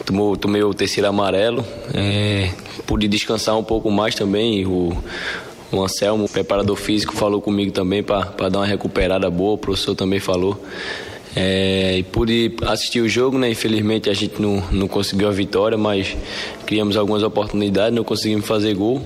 tomou, 0.03 0.35
tomei 0.35 0.63
o 0.63 0.73
terceiro 0.73 1.07
amarelo. 1.07 1.63
É, 1.93 2.51
pude 2.87 3.07
descansar 3.07 3.55
um 3.55 3.63
pouco 3.63 3.91
mais 3.91 4.15
também. 4.15 4.65
O, 4.65 4.97
o 5.71 5.83
Anselmo, 5.83 6.27
preparador 6.27 6.75
físico, 6.75 7.13
falou 7.15 7.41
comigo 7.41 7.71
também 7.71 8.03
para 8.03 8.49
dar 8.49 8.59
uma 8.59 8.65
recuperada 8.65 9.29
boa. 9.29 9.53
O 9.53 9.57
professor 9.57 9.95
também 9.95 10.19
falou. 10.19 10.59
É, 11.35 11.97
e 11.99 12.03
pude 12.03 12.55
assistir 12.65 13.01
o 13.01 13.07
jogo, 13.07 13.37
né? 13.37 13.49
Infelizmente 13.51 14.09
a 14.09 14.13
gente 14.13 14.41
não, 14.41 14.63
não 14.71 14.87
conseguiu 14.87 15.27
a 15.27 15.31
vitória, 15.31 15.77
mas 15.77 16.17
criamos 16.65 16.97
algumas 16.97 17.21
oportunidades, 17.21 17.95
não 17.95 18.03
conseguimos 18.03 18.47
fazer 18.47 18.73
gol. 18.73 19.01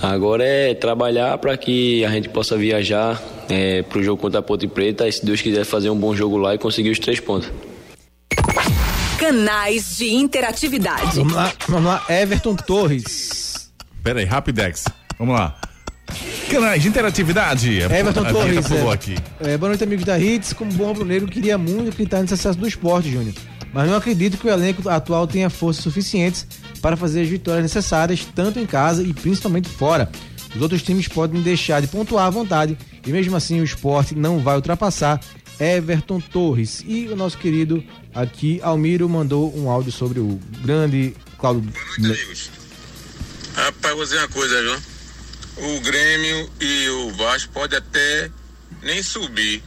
Agora 0.00 0.44
é 0.44 0.74
trabalhar 0.74 1.36
para 1.38 1.56
que 1.56 2.04
a 2.04 2.10
gente 2.10 2.28
possa 2.28 2.56
viajar 2.56 3.20
é, 3.48 3.82
para 3.82 3.98
o 3.98 4.02
jogo 4.02 4.20
contra 4.20 4.38
a 4.40 4.42
Ponte 4.42 4.68
Preta 4.68 5.08
e, 5.08 5.12
se 5.12 5.26
Deus 5.26 5.40
quiser, 5.40 5.64
fazer 5.64 5.90
um 5.90 5.96
bom 5.96 6.14
jogo 6.14 6.36
lá 6.36 6.54
e 6.54 6.58
conseguir 6.58 6.90
os 6.90 6.98
três 7.00 7.18
pontos. 7.18 7.50
Canais 9.18 9.96
de 9.96 10.14
interatividade. 10.14 11.16
Vamos 11.16 11.32
lá, 11.32 11.52
vamos 11.66 11.86
lá, 11.86 12.04
Everton 12.08 12.54
Torres. 12.54 13.70
Pera 14.04 14.20
aí, 14.20 14.26
Rapidex. 14.26 14.84
Vamos 15.18 15.34
lá. 15.34 15.58
Canais 16.50 16.80
de 16.80 16.88
interatividade. 16.88 17.80
Everton 17.80 18.20
A 18.20 18.32
Torres. 18.32 18.70
é. 18.70 18.92
aqui. 18.92 19.14
É, 19.40 19.56
boa 19.58 19.70
noite, 19.70 19.82
amigos 19.82 20.04
da 20.04 20.18
Hits. 20.18 20.52
Como 20.52 20.72
bom 20.72 20.86
rubro-negro, 20.86 21.28
queria 21.28 21.58
muito 21.58 21.88
acreditar 21.90 22.20
nesse 22.22 22.34
acesso 22.34 22.58
do 22.58 22.68
esporte, 22.68 23.10
Júnior. 23.10 23.34
Mas 23.72 23.90
não 23.90 23.96
acredito 23.96 24.38
que 24.38 24.46
o 24.46 24.50
elenco 24.50 24.88
atual 24.88 25.26
tenha 25.26 25.50
forças 25.50 25.82
suficientes 25.82 26.46
para 26.80 26.96
fazer 26.96 27.22
as 27.22 27.28
vitórias 27.28 27.62
necessárias, 27.64 28.26
tanto 28.34 28.58
em 28.60 28.66
casa 28.66 29.02
e 29.02 29.12
principalmente 29.12 29.68
fora. 29.68 30.10
Os 30.54 30.62
outros 30.62 30.82
times 30.82 31.08
podem 31.08 31.42
deixar 31.42 31.80
de 31.80 31.88
pontuar 31.88 32.26
à 32.26 32.30
vontade 32.30 32.78
e 33.04 33.10
mesmo 33.10 33.36
assim 33.36 33.60
o 33.60 33.64
esporte 33.64 34.14
não 34.14 34.38
vai 34.38 34.56
ultrapassar 34.56 35.20
Everton 35.60 36.20
Torres. 36.20 36.82
E 36.86 37.08
o 37.08 37.16
nosso 37.16 37.36
querido 37.38 37.82
aqui, 38.14 38.60
Almiro, 38.62 39.08
mandou 39.08 39.54
um 39.58 39.68
áudio 39.68 39.92
sobre 39.92 40.20
o 40.20 40.38
grande 40.62 41.14
Cláudio. 41.38 41.70
Rapaz, 43.54 43.94
vou 43.94 44.04
dizer 44.04 44.18
uma 44.18 44.28
coisa, 44.28 44.62
viu? 44.62 44.95
O 45.56 45.80
Grêmio 45.80 46.50
e 46.60 46.88
o 46.90 47.12
Vasco 47.12 47.52
podem 47.52 47.78
até 47.78 48.30
nem 48.82 49.02
subir. 49.02 49.62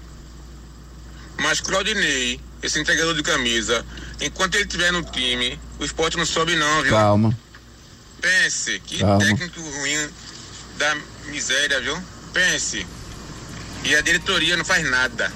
Mas 1.40 1.60
Claudinei, 1.62 2.40
esse 2.62 2.80
entregador 2.80 3.16
de 3.16 3.24
camisa, 3.24 3.86
enquanto 4.22 4.56
ele 4.56 4.66
estiver 4.66 4.92
no 4.92 5.04
time, 5.04 5.60
o 5.80 5.86
esporte 5.86 6.18
não 6.18 6.26
sobe 6.26 6.56
não, 6.56 6.82
viu? 6.84 6.92
Calma. 6.92 7.38
Pense, 8.22 8.80
que 8.82 9.00
Calma. 9.00 9.20
técnico 9.20 9.62
ruim 9.62 10.10
da 10.78 10.96
miséria, 11.32 11.80
viu? 11.80 11.98
Pense. 12.34 12.86
E 13.84 13.96
a 13.96 14.02
diretoria 14.02 14.58
não 14.58 14.66
faz 14.66 14.90
nada. 14.90 15.32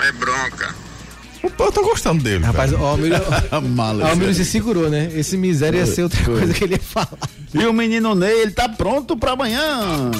É 0.00 0.12
bronca. 0.12 0.74
Eu 1.42 1.72
tô 1.72 1.82
gostando 1.84 2.22
dele. 2.22 2.44
Rapaz, 2.44 2.70
cara. 2.70 2.82
o 2.82 2.86
Almiro, 2.86 3.16
Mala, 3.68 4.04
o 4.04 4.08
Almiro 4.08 4.34
se 4.34 4.44
segurou, 4.44 4.90
né? 4.90 5.10
Esse 5.14 5.36
miséria 5.36 5.78
ia 5.78 5.86
ser 5.86 6.02
outra 6.02 6.22
coisa 6.24 6.52
que 6.52 6.64
ele 6.64 6.74
ia 6.74 6.80
falar. 6.80 7.18
E 7.54 7.64
o 7.66 7.72
menino 7.72 8.16
Ney, 8.16 8.42
ele 8.42 8.50
tá 8.50 8.68
pronto 8.68 9.16
pra 9.16 9.32
amanhã. 9.32 10.10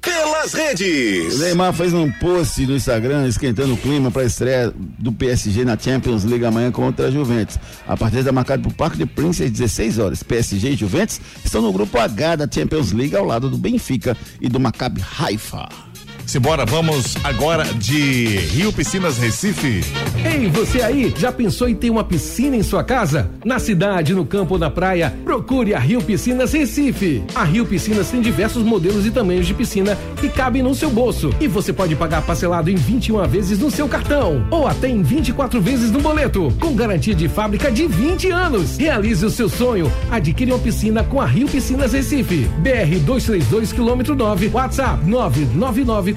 Pelas 0.00 0.54
redes. 0.54 1.34
O 1.34 1.38
Neymar 1.40 1.74
fez 1.74 1.92
um 1.92 2.10
post 2.12 2.64
no 2.66 2.74
Instagram 2.74 3.28
esquentando 3.28 3.74
o 3.74 3.76
clima 3.76 4.10
para 4.10 4.22
a 4.22 4.24
estreia 4.24 4.72
do 4.98 5.12
PSG 5.12 5.62
na 5.64 5.78
Champions 5.78 6.24
League 6.24 6.46
amanhã 6.46 6.72
contra 6.72 7.08
a 7.08 7.10
Juventus. 7.10 7.58
A 7.86 7.96
partida 7.96 8.20
está 8.20 8.32
marcada 8.32 8.62
para 8.62 8.70
o 8.70 8.74
Parque 8.74 8.96
de 8.96 9.04
Prince 9.04 9.44
às 9.44 9.50
16 9.50 9.98
horas. 9.98 10.22
PSG 10.22 10.70
e 10.70 10.76
Juventus 10.76 11.20
estão 11.44 11.60
no 11.60 11.72
grupo 11.72 11.98
H 11.98 12.36
da 12.36 12.48
Champions 12.50 12.92
League 12.92 13.14
ao 13.14 13.26
lado 13.26 13.50
do 13.50 13.58
Benfica 13.58 14.16
e 14.40 14.48
do 14.48 14.58
Maccabi 14.58 15.04
Haifa. 15.18 15.87
Simbora, 16.28 16.66
vamos 16.66 17.16
agora 17.24 17.64
de 17.64 18.26
Rio 18.36 18.70
Piscinas 18.70 19.16
Recife. 19.16 19.80
Ei, 20.22 20.46
você 20.50 20.82
aí, 20.82 21.10
já 21.16 21.32
pensou 21.32 21.70
em 21.70 21.74
ter 21.74 21.88
uma 21.88 22.04
piscina 22.04 22.54
em 22.54 22.62
sua 22.62 22.84
casa? 22.84 23.30
Na 23.46 23.58
cidade, 23.58 24.12
no 24.12 24.26
campo 24.26 24.52
ou 24.52 24.60
na 24.60 24.68
praia, 24.68 25.16
procure 25.24 25.72
a 25.72 25.78
Rio 25.78 26.02
Piscinas 26.02 26.52
Recife. 26.52 27.24
A 27.34 27.44
Rio 27.44 27.64
Piscinas 27.64 28.10
tem 28.10 28.20
diversos 28.20 28.62
modelos 28.62 29.06
e 29.06 29.10
tamanhos 29.10 29.46
de 29.46 29.54
piscina 29.54 29.96
que 30.20 30.28
cabem 30.28 30.62
no 30.62 30.74
seu 30.74 30.90
bolso. 30.90 31.34
E 31.40 31.48
você 31.48 31.72
pode 31.72 31.96
pagar 31.96 32.20
parcelado 32.20 32.68
em 32.68 32.76
21 32.76 33.26
vezes 33.26 33.58
no 33.58 33.70
seu 33.70 33.88
cartão 33.88 34.46
ou 34.50 34.66
até 34.66 34.86
em 34.86 35.02
24 35.02 35.62
vezes 35.62 35.90
no 35.90 36.00
boleto, 36.00 36.52
com 36.60 36.76
garantia 36.76 37.14
de 37.14 37.26
fábrica 37.26 37.70
de 37.70 37.86
20 37.86 38.30
anos. 38.32 38.76
Realize 38.76 39.24
o 39.24 39.30
seu 39.30 39.48
sonho. 39.48 39.90
Adquire 40.10 40.52
uma 40.52 40.58
piscina 40.58 41.02
com 41.02 41.22
a 41.22 41.24
Rio 41.24 41.48
Piscinas 41.48 41.94
Recife. 41.94 42.46
BR 42.58 42.98
232 43.06 43.72
quilômetro 43.72 44.14
9, 44.14 44.50
WhatsApp 44.52 45.02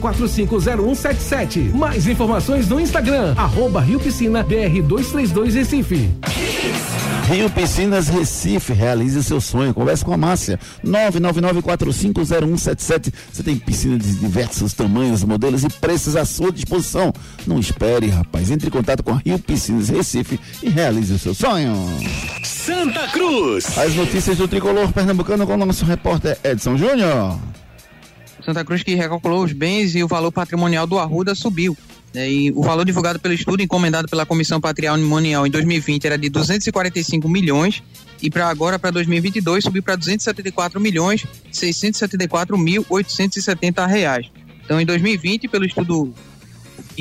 999450177. 0.02 1.74
Mais 1.74 2.08
informações 2.08 2.68
no 2.68 2.80
Instagram, 2.80 3.34
arroba 3.38 3.80
Rio 3.80 4.00
Piscina 4.00 4.44
BR 4.44 4.82
232 4.82 5.56
Recife. 5.56 6.10
Rio 7.32 7.50
Piscinas 7.50 8.10
Recife, 8.10 8.74
realize 8.74 9.18
o 9.18 9.24
seu 9.24 9.40
sonho. 9.40 9.74
Converse 9.74 10.04
com 10.04 10.12
a 10.12 10.18
Márcia. 10.18 10.60
999450177. 10.84 13.14
Você 13.32 13.42
tem 13.42 13.56
piscina 13.56 13.98
de 13.98 14.16
diversos 14.16 14.74
tamanhos, 14.74 15.24
modelos 15.24 15.64
e 15.64 15.70
preços 15.70 16.18
à 16.18 16.26
sua 16.26 16.52
disposição. 16.52 17.14
Não 17.48 17.58
espere, 17.58 18.08
rapaz. 18.08 18.52
Entre 18.52 18.68
em 18.68 18.72
contato 18.72 19.02
com 19.02 19.12
a 19.12 19.22
Rio 19.26 19.40
Piscinas 19.40 19.88
Recife 19.88 20.38
e 20.62 20.70
realize 20.70 21.14
o 21.14 21.20
seu 21.20 21.34
sonho. 21.34 21.74
Santa 22.44 23.08
Cruz. 23.08 23.78
As 23.78 23.96
notícias 23.96 24.38
do 24.38 24.48
tricolor 24.48 24.92
pernambucano 24.92 25.48
com 25.48 25.54
o 25.54 25.66
nosso 25.66 25.86
repórter 25.86 26.38
Edson 26.44 26.76
Júnior. 26.76 27.40
Santa 28.44 28.66
Cruz 28.66 28.84
que 28.84 28.96
recalculou 28.96 29.44
os 29.44 29.54
bens 29.54 29.96
e 29.96 30.04
o 30.04 30.08
valor 30.08 30.32
patrimonial 30.32 30.88
do 30.88 30.98
Arruda 31.00 31.36
subiu. 31.36 31.78
É, 32.14 32.30
e 32.30 32.52
o 32.52 32.62
valor 32.62 32.84
divulgado 32.84 33.20
pelo 33.20 33.34
estudo 33.34 33.64
encomendado 33.64 34.08
pela 34.08 34.26
Comissão 34.26 34.60
Patrimonial 34.60 35.48
em 35.48 35.50
2020 35.50 36.06
era 36.06 36.18
de 36.18 36.28
245 36.28 37.30
milhões 37.30 37.82
e 38.22 38.30
para 38.30 38.50
agora, 38.50 38.78
para 38.78 38.92
2022, 38.92 39.64
subiu 39.64 39.82
para 39.82 39.96
274 39.96 40.80
milhões 40.80 41.26
674 41.52 42.58
mil 42.58 42.86
870 42.90 43.86
reais. 43.86 44.28
Então, 44.66 44.80
em 44.82 44.86
2020, 44.86 45.48
pelo 45.48 45.66
estudo 45.66 46.14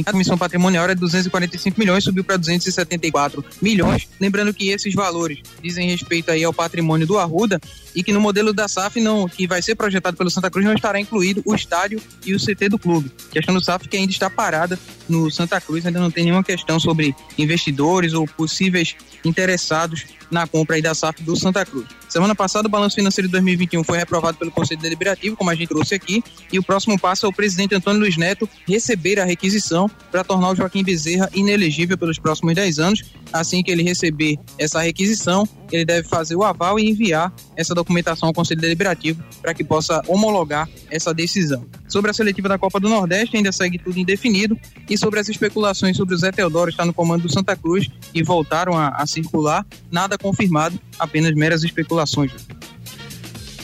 a 0.06 0.12
comissão 0.12 0.38
patrimonial 0.38 0.84
era 0.84 0.94
de 0.94 1.00
245 1.00 1.78
milhões, 1.78 2.04
subiu 2.04 2.22
para 2.22 2.36
274 2.36 3.44
milhões. 3.60 4.08
Lembrando 4.20 4.54
que 4.54 4.68
esses 4.68 4.94
valores 4.94 5.40
dizem 5.62 5.88
respeito 5.88 6.30
aí 6.30 6.44
ao 6.44 6.52
patrimônio 6.52 7.06
do 7.06 7.18
Arruda 7.18 7.60
e 7.94 8.02
que 8.02 8.12
no 8.12 8.20
modelo 8.20 8.52
da 8.52 8.68
SAF 8.68 9.00
não, 9.00 9.28
que 9.28 9.46
vai 9.46 9.62
ser 9.62 9.74
projetado 9.74 10.16
pelo 10.16 10.30
Santa 10.30 10.50
Cruz 10.50 10.64
não 10.64 10.74
estará 10.74 11.00
incluído 11.00 11.42
o 11.44 11.54
estádio 11.54 12.00
e 12.24 12.34
o 12.34 12.38
CT 12.38 12.68
do 12.68 12.78
clube. 12.78 13.10
Questão 13.30 13.54
do 13.54 13.64
SAF 13.64 13.88
que 13.88 13.96
ainda 13.96 14.12
está 14.12 14.28
parada 14.30 14.78
no 15.08 15.30
Santa 15.30 15.60
Cruz, 15.60 15.84
ainda 15.84 16.00
não 16.00 16.10
tem 16.10 16.24
nenhuma 16.24 16.44
questão 16.44 16.78
sobre 16.78 17.14
investidores 17.36 18.12
ou 18.12 18.26
possíveis 18.26 18.94
interessados 19.24 20.04
na 20.30 20.46
compra 20.46 20.80
da 20.80 20.94
SAF 20.94 21.22
do 21.22 21.36
Santa 21.36 21.64
Cruz. 21.66 21.86
Semana 22.08 22.34
passada, 22.34 22.66
o 22.66 22.70
balanço 22.70 22.96
financeiro 22.96 23.28
de 23.28 23.32
2021 23.32 23.84
foi 23.84 23.98
reprovado 23.98 24.38
pelo 24.38 24.50
Conselho 24.50 24.80
Deliberativo, 24.80 25.36
como 25.36 25.50
a 25.50 25.54
gente 25.54 25.68
trouxe 25.68 25.94
aqui, 25.94 26.22
e 26.52 26.58
o 26.58 26.62
próximo 26.62 26.98
passo 26.98 27.26
é 27.26 27.28
o 27.28 27.32
presidente 27.32 27.74
Antônio 27.74 28.00
Luiz 28.00 28.16
Neto 28.16 28.48
receber 28.66 29.20
a 29.20 29.24
requisição 29.24 29.88
para 30.10 30.24
tornar 30.24 30.50
o 30.50 30.56
Joaquim 30.56 30.82
Bezerra 30.82 31.28
inelegível 31.32 31.96
pelos 31.98 32.18
próximos 32.18 32.54
10 32.54 32.78
anos. 32.78 33.04
Assim 33.32 33.62
que 33.62 33.70
ele 33.70 33.82
receber 33.82 34.36
essa 34.58 34.80
requisição, 34.80 35.48
ele 35.70 35.84
deve 35.84 36.08
fazer 36.08 36.34
o 36.34 36.42
aval 36.42 36.78
e 36.78 36.88
enviar 36.88 37.32
essa 37.56 37.74
documentação 37.80 38.28
ao 38.28 38.34
Conselho 38.34 38.60
Deliberativo 38.60 39.22
para 39.42 39.54
que 39.54 39.64
possa 39.64 40.02
homologar 40.06 40.68
essa 40.90 41.12
decisão. 41.12 41.64
Sobre 41.88 42.10
a 42.10 42.14
seletiva 42.14 42.48
da 42.48 42.58
Copa 42.58 42.78
do 42.78 42.88
Nordeste, 42.88 43.36
ainda 43.36 43.50
segue 43.52 43.78
tudo 43.78 43.98
indefinido. 43.98 44.58
E 44.88 44.96
sobre 44.96 45.20
as 45.20 45.28
especulações 45.28 45.96
sobre 45.96 46.14
o 46.14 46.18
Zé 46.18 46.30
Teodoro 46.30 46.70
estar 46.70 46.84
no 46.84 46.92
comando 46.92 47.22
do 47.22 47.32
Santa 47.32 47.56
Cruz 47.56 47.88
e 48.14 48.22
voltaram 48.22 48.76
a, 48.76 48.88
a 48.88 49.06
circular, 49.06 49.66
nada 49.90 50.18
confirmado, 50.18 50.78
apenas 50.98 51.34
meras 51.34 51.62
especulações. 51.64 52.32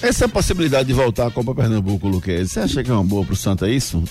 Essa 0.03 0.29
possibilidade 0.29 0.89
de 0.89 0.93
voltar 0.93 1.27
à 1.27 1.31
Copa 1.31 1.55
Pernambuco, 1.55 2.07
Luquez, 2.07 2.53
você 2.53 2.61
acha 2.61 2.85
que 2.85 2.91
é 2.91 2.93
uma 2.93 3.05
boa 3.05 3.25
pro 3.25 3.35
Santa 3.35 3.69
isso? 3.69 4.03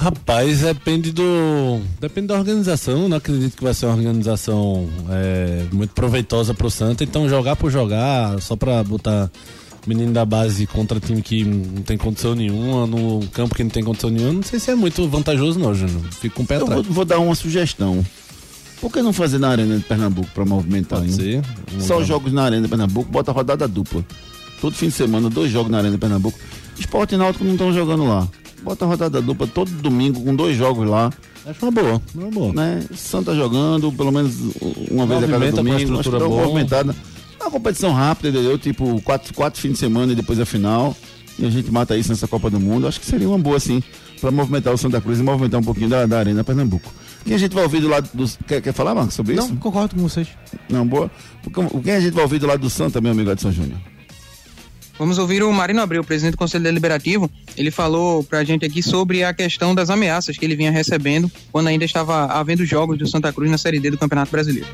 Rapaz, 0.00 0.60
depende 0.60 1.12
do. 1.12 1.78
Depende 2.00 2.28
da 2.28 2.34
organização. 2.38 3.06
Não 3.06 3.18
acredito 3.18 3.54
que 3.54 3.62
vai 3.62 3.74
ser 3.74 3.84
uma 3.84 3.96
organização 3.96 4.88
é, 5.10 5.66
muito 5.70 5.92
proveitosa 5.92 6.54
pro 6.54 6.70
Santa. 6.70 7.04
Então 7.04 7.28
jogar 7.28 7.54
por 7.54 7.70
jogar, 7.70 8.40
só 8.40 8.56
pra 8.56 8.82
botar 8.82 9.30
menino 9.86 10.10
da 10.10 10.24
base 10.24 10.66
contra 10.66 10.98
time 10.98 11.20
que 11.20 11.44
não 11.44 11.82
tem 11.82 11.98
condição 11.98 12.34
nenhuma, 12.34 12.86
no 12.86 13.26
campo 13.28 13.54
que 13.54 13.62
não 13.62 13.70
tem 13.70 13.84
condição 13.84 14.08
nenhuma, 14.08 14.32
não 14.32 14.42
sei 14.42 14.58
se 14.58 14.70
é 14.70 14.74
muito 14.74 15.06
vantajoso, 15.06 15.58
não, 15.58 15.74
Júnior. 15.74 16.02
Fico 16.12 16.36
com 16.36 16.42
o 16.44 16.46
pé 16.46 16.56
Eu 16.56 16.62
atrás. 16.62 16.86
vou, 16.86 16.94
vou 16.94 17.04
dar 17.04 17.18
uma 17.18 17.34
sugestão. 17.34 18.02
Por 18.80 18.90
que 18.90 19.02
não 19.02 19.12
fazer 19.12 19.38
na 19.38 19.50
Arena 19.50 19.76
de 19.76 19.84
Pernambuco 19.84 20.30
pra 20.34 20.46
movimentar? 20.46 21.00
Pode 21.00 21.10
hein? 21.10 21.42
ser. 21.76 21.82
Só 21.82 22.02
jogos 22.02 22.32
na 22.32 22.44
Arena 22.44 22.62
de 22.62 22.68
Pernambuco, 22.68 23.10
bota 23.10 23.32
rodada 23.32 23.68
dupla. 23.68 24.02
Todo 24.62 24.74
fim 24.74 24.86
de 24.86 24.94
semana, 24.94 25.28
dois 25.28 25.50
jogos 25.50 25.70
na 25.70 25.76
Arena 25.76 25.92
de 25.92 25.98
Pernambuco. 25.98 26.38
Esporte 26.78 27.14
e 27.14 27.18
Náutico 27.18 27.44
não 27.44 27.52
estão 27.52 27.70
jogando 27.70 28.06
lá. 28.06 28.26
Bota 28.62 28.86
rodada 28.86 29.22
dupla 29.22 29.46
todo 29.46 29.70
domingo 29.70 30.22
com 30.22 30.34
dois 30.34 30.56
jogos 30.56 30.88
lá. 30.88 31.10
Acho 31.46 31.64
uma 31.64 31.72
boa, 31.72 32.02
uma 32.14 32.30
boa. 32.30 32.52
Né? 32.52 32.84
Santa 32.94 33.34
jogando 33.34 33.90
pelo 33.92 34.12
menos 34.12 34.34
uma 34.90 35.06
vez 35.06 35.24
a 35.24 35.26
cada 35.26 35.44
uma 35.44 35.52
domingo. 35.52 35.76
Acho 35.76 35.86
que 35.86 35.92
estrutura 35.92 36.24
uma 36.24 36.28
boa. 36.28 36.42
movimentada. 36.42 36.94
É 37.38 37.42
uma 37.44 37.50
competição 37.50 37.92
rápida, 37.92 38.28
entendeu? 38.28 38.58
Tipo, 38.58 39.00
quatro, 39.02 39.32
quatro 39.32 39.60
fins 39.60 39.72
de 39.72 39.78
semana 39.78 40.12
e 40.12 40.14
depois 40.14 40.38
a 40.38 40.44
final. 40.44 40.94
E 41.38 41.46
a 41.46 41.50
gente 41.50 41.70
mata 41.70 41.96
isso 41.96 42.10
nessa 42.10 42.28
Copa 42.28 42.50
do 42.50 42.60
Mundo. 42.60 42.86
Acho 42.86 43.00
que 43.00 43.06
seria 43.06 43.26
uma 43.26 43.38
boa, 43.38 43.58
sim, 43.58 43.82
pra 44.20 44.30
movimentar 44.30 44.74
o 44.74 44.76
Santa 44.76 45.00
Cruz 45.00 45.18
e 45.18 45.22
movimentar 45.22 45.58
um 45.58 45.64
pouquinho 45.64 45.88
da, 45.88 46.04
da 46.04 46.18
Arena 46.18 46.44
Pernambuco. 46.44 46.92
Quem 47.24 47.34
a 47.34 47.38
gente 47.38 47.54
vai 47.54 47.64
ouvir 47.64 47.80
do 47.80 47.88
lado 47.88 48.10
dos. 48.12 48.38
Quer, 48.46 48.60
quer 48.60 48.74
falar, 48.74 48.94
Marcos, 48.94 49.14
sobre 49.14 49.34
isso? 49.34 49.48
Não, 49.48 49.56
concordo 49.56 49.94
com 49.94 50.02
vocês. 50.02 50.28
Não, 50.68 50.86
boa. 50.86 51.10
O 51.72 51.80
que 51.80 51.90
a 51.90 52.00
gente 52.00 52.12
vai 52.12 52.24
ouvir 52.24 52.38
do 52.38 52.46
lado 52.46 52.60
do 52.60 52.68
Santa, 52.68 53.00
meu 53.00 53.12
amigo 53.12 53.30
Edson 53.30 53.50
Júnior? 53.50 53.78
Vamos 55.00 55.16
ouvir 55.16 55.42
o 55.42 55.50
Marino 55.50 55.80
Abreu, 55.80 56.04
presidente 56.04 56.32
do 56.32 56.36
Conselho 56.36 56.62
Deliberativo. 56.62 57.30
Ele 57.56 57.70
falou 57.70 58.22
pra 58.22 58.44
gente 58.44 58.66
aqui 58.66 58.82
sobre 58.82 59.24
a 59.24 59.32
questão 59.32 59.74
das 59.74 59.88
ameaças 59.88 60.36
que 60.36 60.44
ele 60.44 60.54
vinha 60.54 60.70
recebendo 60.70 61.32
quando 61.50 61.68
ainda 61.68 61.86
estava 61.86 62.26
havendo 62.26 62.66
jogos 62.66 62.98
do 62.98 63.06
Santa 63.06 63.32
Cruz 63.32 63.50
na 63.50 63.56
Série 63.56 63.80
D 63.80 63.90
do 63.90 63.96
Campeonato 63.96 64.30
Brasileiro. 64.30 64.68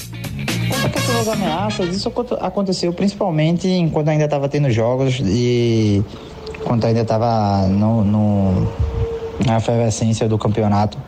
A 0.85 0.89
questão 0.89 1.15
das 1.15 1.29
ameaças, 1.29 1.95
isso 1.95 2.09
aconte- 2.09 2.35
aconteceu 2.41 2.93
principalmente 2.93 3.69
enquanto 3.69 4.09
ainda 4.09 4.25
estava 4.25 4.49
tendo 4.49 4.69
jogos 4.69 5.21
e 5.25 6.03
quando 6.65 6.85
ainda 6.85 7.03
estava 7.03 7.69
no, 7.69 8.03
no- 8.05 8.73
na 9.47 9.59
efervescência 9.59 10.29
do 10.29 10.37
campeonato. 10.37 10.99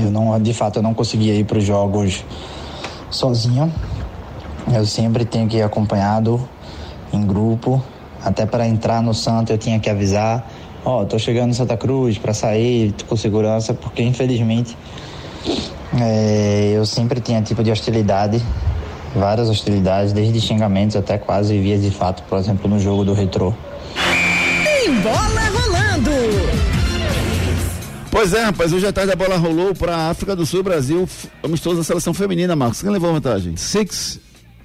Eu 0.00 0.12
não, 0.12 0.40
de 0.40 0.54
fato, 0.54 0.78
eu 0.78 0.82
não 0.84 0.94
conseguia 0.94 1.34
ir 1.34 1.42
para 1.44 1.58
os 1.58 1.64
jogos 1.64 2.24
sozinho. 3.10 3.72
Eu 4.72 4.86
sempre 4.86 5.24
tenho 5.24 5.48
que 5.48 5.56
ir 5.56 5.62
acompanhado 5.62 6.48
em 7.12 7.26
grupo. 7.26 7.82
Até 8.24 8.46
para 8.46 8.66
entrar 8.66 9.02
no 9.02 9.12
Santa 9.12 9.52
eu 9.52 9.58
tinha 9.58 9.78
que 9.78 9.90
avisar, 9.90 10.50
ó, 10.82 11.04
tô 11.04 11.18
chegando 11.18 11.50
em 11.50 11.52
Santa 11.52 11.76
Cruz 11.76 12.16
para 12.16 12.32
sair 12.32 12.94
com 13.06 13.16
segurança, 13.16 13.74
porque 13.74 14.02
infelizmente 14.02 14.76
é, 16.00 16.72
eu 16.74 16.86
sempre 16.86 17.20
tinha 17.20 17.42
tipo 17.42 17.62
de 17.62 17.70
hostilidade, 17.70 18.42
várias 19.14 19.50
hostilidades, 19.50 20.14
desde 20.14 20.40
xingamentos 20.40 20.96
até 20.96 21.18
quase 21.18 21.58
vias 21.60 21.82
de 21.82 21.90
fato, 21.90 22.22
por 22.22 22.38
exemplo, 22.38 22.68
no 22.68 22.80
jogo 22.80 23.04
do 23.04 23.12
Retrô. 23.12 23.52
Tem 24.64 24.90
bola 25.02 25.40
rolando. 25.52 26.10
Pois 28.10 28.32
é, 28.32 28.44
rapaz, 28.44 28.72
hoje 28.72 28.86
à 28.86 28.92
tarde 28.92 29.12
a 29.12 29.16
bola 29.16 29.36
rolou 29.36 29.74
pra 29.74 30.08
África 30.08 30.34
do 30.34 30.46
Sul 30.46 30.60
e 30.60 30.62
Brasil, 30.62 31.06
amistoso 31.42 31.76
da 31.76 31.84
seleção 31.84 32.14
feminina, 32.14 32.56
Marcos. 32.56 32.80
Quem 32.80 32.90
levou 32.90 33.10
a 33.10 33.12
vantagem? 33.12 33.56
Six. 33.56 34.23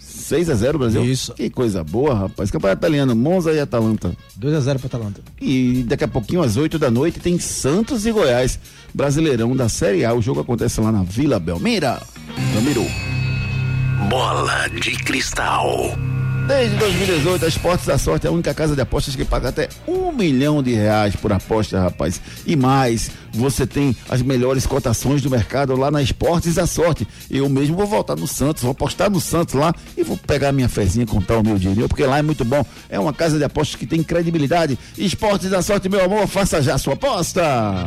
6 0.10 0.50
a 0.50 0.56
0 0.56 0.80
Brasil? 0.80 1.06
Isso. 1.06 1.34
Que 1.34 1.50
coisa 1.50 1.84
boa, 1.84 2.14
rapaz. 2.14 2.52
Campeonato 2.52 2.80
italiano, 2.80 3.16
Monza 3.16 3.52
e 3.54 3.60
Atalanta. 3.60 4.16
2 4.36 4.56
a 4.56 4.60
0 4.60 4.80
para 4.80 4.88
Atalanta. 4.88 5.22
E 5.40 5.84
daqui 5.88 6.04
a 6.04 6.08
pouquinho, 6.08 6.42
às 6.42 6.58
8 6.58 6.78
da 6.80 6.90
noite, 6.90 7.20
tem 7.20 7.40
Santos 7.40 8.06
e 8.06 8.12
Goiás, 8.12 8.60
Brasileirão 8.94 9.56
da 9.56 9.70
Série 9.70 10.04
A. 10.04 10.14
O 10.14 10.22
jogo 10.22 10.42
acontece 10.42 10.82
lá 10.82 10.92
na 10.92 11.04
Vila 11.04 11.40
Belmira. 11.40 12.02
Belmiro. 12.54 12.86
Bola 14.10 14.68
de 14.70 14.92
cristal. 15.04 15.96
Desde 16.50 16.76
2018, 16.78 17.46
a 17.46 17.48
Esportes 17.48 17.86
da 17.86 17.96
Sorte 18.00 18.26
é 18.26 18.30
a 18.30 18.34
única 18.34 18.56
casa 18.56 18.74
de 18.74 18.82
apostas 18.82 19.16
que 19.16 19.24
paga 19.24 19.50
até 19.50 19.70
um 19.88 20.12
milhão 20.12 20.64
de 20.64 20.74
reais 20.74 21.16
por 21.16 21.32
aposta, 21.32 21.80
rapaz. 21.80 22.20
E 22.44 22.56
mais, 22.56 23.12
você 23.32 23.68
tem 23.68 23.96
as 24.10 24.24
melhores 24.24 24.66
cotações 24.66 25.22
do 25.22 25.30
mercado 25.30 25.76
lá 25.76 25.92
na 25.92 26.02
Esportes 26.02 26.56
da 26.56 26.66
Sorte. 26.66 27.08
Eu 27.30 27.48
mesmo 27.48 27.78
vou 27.78 27.86
voltar 27.86 28.16
no 28.16 28.26
Santos, 28.26 28.64
vou 28.64 28.72
apostar 28.72 29.12
no 29.12 29.22
Santos 29.22 29.54
lá 29.54 29.76
e 29.96 30.04
vou 30.04 30.18
pegar 30.18 30.52
minha 30.52 30.68
fezinha 30.68 31.04
e 31.04 31.08
contar 31.08 31.38
o 31.38 31.44
meu 31.44 31.60
dinheiro, 31.60 31.88
porque 31.88 32.04
lá 32.04 32.18
é 32.18 32.24
muito 32.24 32.44
bom. 32.44 32.66
É 32.90 33.00
uma 33.00 33.14
casa 33.14 33.38
de 33.38 33.44
apostas 33.44 33.76
que 33.76 33.86
tem 33.86 34.02
credibilidade. 34.02 34.76
Esportes 34.98 35.52
da 35.52 35.62
Sorte, 35.62 35.88
meu 35.88 36.04
amor, 36.04 36.26
faça 36.26 36.64
já 36.64 36.74
a 36.74 36.78
sua 36.80 36.96
aposta. 36.96 37.86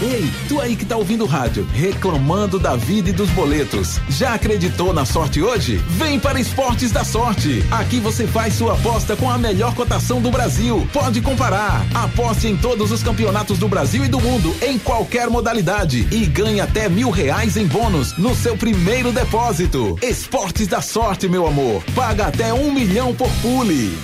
Ei, 0.00 0.30
tu 0.48 0.60
aí 0.60 0.76
que 0.76 0.84
tá 0.84 0.96
ouvindo 0.96 1.24
o 1.24 1.26
rádio, 1.26 1.66
reclamando 1.72 2.56
da 2.56 2.76
vida 2.76 3.10
e 3.10 3.12
dos 3.12 3.28
boletos. 3.30 3.98
Já 4.08 4.34
acreditou 4.34 4.92
na 4.94 5.04
sorte 5.04 5.42
hoje? 5.42 5.76
Vem 5.88 6.20
para 6.20 6.38
Esportes 6.38 6.92
da 6.92 7.02
Sorte. 7.02 7.64
Aqui 7.68 7.98
você 7.98 8.24
faz 8.24 8.54
sua 8.54 8.74
aposta 8.74 9.16
com 9.16 9.28
a 9.28 9.36
melhor 9.36 9.74
cotação 9.74 10.20
do 10.20 10.30
Brasil. 10.30 10.86
Pode 10.92 11.20
comparar. 11.20 11.84
Aposte 11.92 12.46
em 12.46 12.56
todos 12.56 12.92
os 12.92 13.02
campeonatos 13.02 13.58
do 13.58 13.66
Brasil 13.66 14.04
e 14.04 14.08
do 14.08 14.20
mundo, 14.20 14.54
em 14.62 14.78
qualquer 14.78 15.28
modalidade. 15.28 16.06
E 16.12 16.26
ganhe 16.26 16.60
até 16.60 16.88
mil 16.88 17.10
reais 17.10 17.56
em 17.56 17.66
bônus 17.66 18.16
no 18.16 18.36
seu 18.36 18.56
primeiro 18.56 19.10
depósito. 19.10 19.98
Esportes 20.00 20.68
da 20.68 20.80
Sorte, 20.80 21.28
meu 21.28 21.44
amor. 21.44 21.82
Paga 21.96 22.28
até 22.28 22.54
um 22.54 22.72
milhão 22.72 23.12
por 23.12 23.30
pule. 23.42 23.98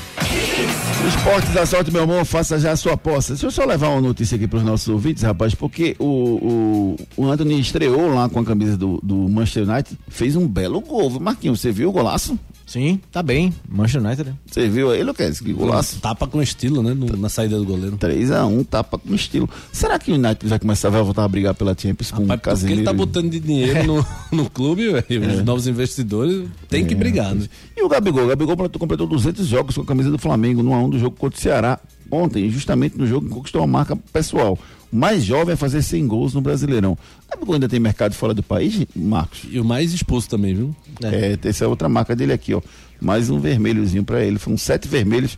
Esportes 1.07 1.53
da 1.53 1.67
sorte, 1.67 1.91
meu 1.91 2.05
amor, 2.05 2.25
faça 2.25 2.59
já 2.59 2.73
a 2.73 2.77
sua 2.77 2.95
aposta. 2.95 3.35
Deixa 3.35 3.47
eu 3.47 3.51
só 3.51 3.65
levar 3.65 3.89
uma 3.89 4.01
notícia 4.01 4.37
aqui 4.37 4.47
para 4.47 4.59
os 4.59 4.65
nossos 4.65 4.89
ouvintes, 4.89 5.23
rapaz, 5.23 5.55
porque 5.55 5.84
o, 5.99 6.97
o, 7.17 7.23
o 7.23 7.31
Anthony 7.31 7.61
estreou 7.61 8.13
lá 8.15 8.29
com 8.29 8.41
a 8.41 8.45
camisa 8.45 8.77
do, 8.77 8.99
do 9.03 9.15
Manchester 9.29 9.69
United, 9.69 9.99
fez 10.09 10.37
um 10.37 10.47
belo 10.49 10.81
gol. 10.81 11.11
Marquinhos, 11.21 11.61
você 11.61 11.71
viu 11.73 11.89
o 11.89 11.93
golaço? 11.93 12.39
Sim, 12.67 12.99
tá 13.13 13.23
bem. 13.23 13.53
Manchester 13.69 14.03
United, 14.03 14.31
né? 14.31 14.37
Você 14.47 14.67
viu 14.69 14.91
aí, 14.91 15.03
Lucas? 15.05 15.39
Que 15.39 15.53
golaço. 15.53 16.01
Tapa 16.01 16.27
com 16.27 16.41
estilo, 16.41 16.83
né? 16.83 16.95
no- 16.95 17.15
na 17.17 17.29
saída 17.29 17.59
do 17.59 17.65
goleiro. 17.65 17.99
3x1, 17.99 18.65
tapa 18.65 18.97
com 18.99 19.15
estilo. 19.15 19.49
Será 19.71 19.99
que 19.99 20.11
o 20.11 20.15
United 20.15 20.47
vai 20.49 20.59
começar 20.59 20.89
vai 20.89 21.03
voltar 21.03 21.25
a 21.25 21.29
brigar 21.29 21.55
pela 21.55 21.77
Champions 21.79 22.11
com 22.11 22.23
o 22.23 22.27
Porque 22.27 22.41
Casemiro? 22.43 22.79
ele 22.81 22.85
tá 22.87 22.93
botando 22.95 23.29
de 23.31 23.39
dinheiro 23.39 23.85
no, 23.87 24.07
no 24.33 24.49
clube, 24.49 24.91
velho. 24.93 25.25
É. 25.25 25.35
Os 25.37 25.45
novos 25.45 25.67
investidores 25.67 26.49
têm 26.69 26.87
que 26.87 26.95
brigar, 26.95 27.35
né? 27.35 27.47
E 27.77 27.83
o 27.83 27.89
Gabigol? 27.89 28.25
O 28.25 28.29
Gabigol 28.29 28.57
completou- 28.57 28.81
completou 28.81 29.07
200 29.07 29.47
jogos 29.47 29.75
com 29.75 29.83
a 29.83 29.87
camisa 29.87 30.11
do 30.11 30.19
Flamengo 30.19 30.63
no 30.63 30.73
1 30.73 30.89
do 30.91 30.99
jogo 30.99 31.17
contra 31.19 31.39
o 31.39 31.43
Ceará 31.43 31.79
ontem, 32.11 32.49
justamente 32.49 32.97
no 32.97 33.07
jogo 33.07 33.27
que 33.27 33.33
conquistou 33.35 33.61
uma 33.61 33.67
marca 33.67 33.95
pessoal. 34.11 34.59
Mais 34.95 35.25
jovem 35.25 35.55
a 35.55 35.57
fazer 35.57 35.83
100 35.83 36.07
gols 36.07 36.35
no 36.35 36.41
Brasileirão. 36.41 36.93
O 36.93 37.31
Gabigol 37.33 37.55
ainda 37.55 37.69
tem 37.69 37.81
mercado 37.81 38.15
fora 38.15 38.33
do 38.33 38.45
país, 38.45 38.87
Marcos? 38.95 39.41
E 39.51 39.59
o 39.59 39.65
mais 39.65 39.93
expulso 39.93 40.29
também, 40.29 40.55
viu? 40.55 40.77
É, 41.03 41.37
essa 41.49 41.65
é 41.65 41.67
outra 41.67 41.89
marca 41.89 42.15
dele 42.15 42.33
aqui, 42.33 42.55
ó. 42.55 42.63
Mais 43.01 43.29
um 43.29 43.41
vermelhozinho 43.41 44.05
pra 44.05 44.25
ele. 44.25 44.39
Foram 44.39 44.57
sete 44.57 44.87
vermelhos 44.87 45.37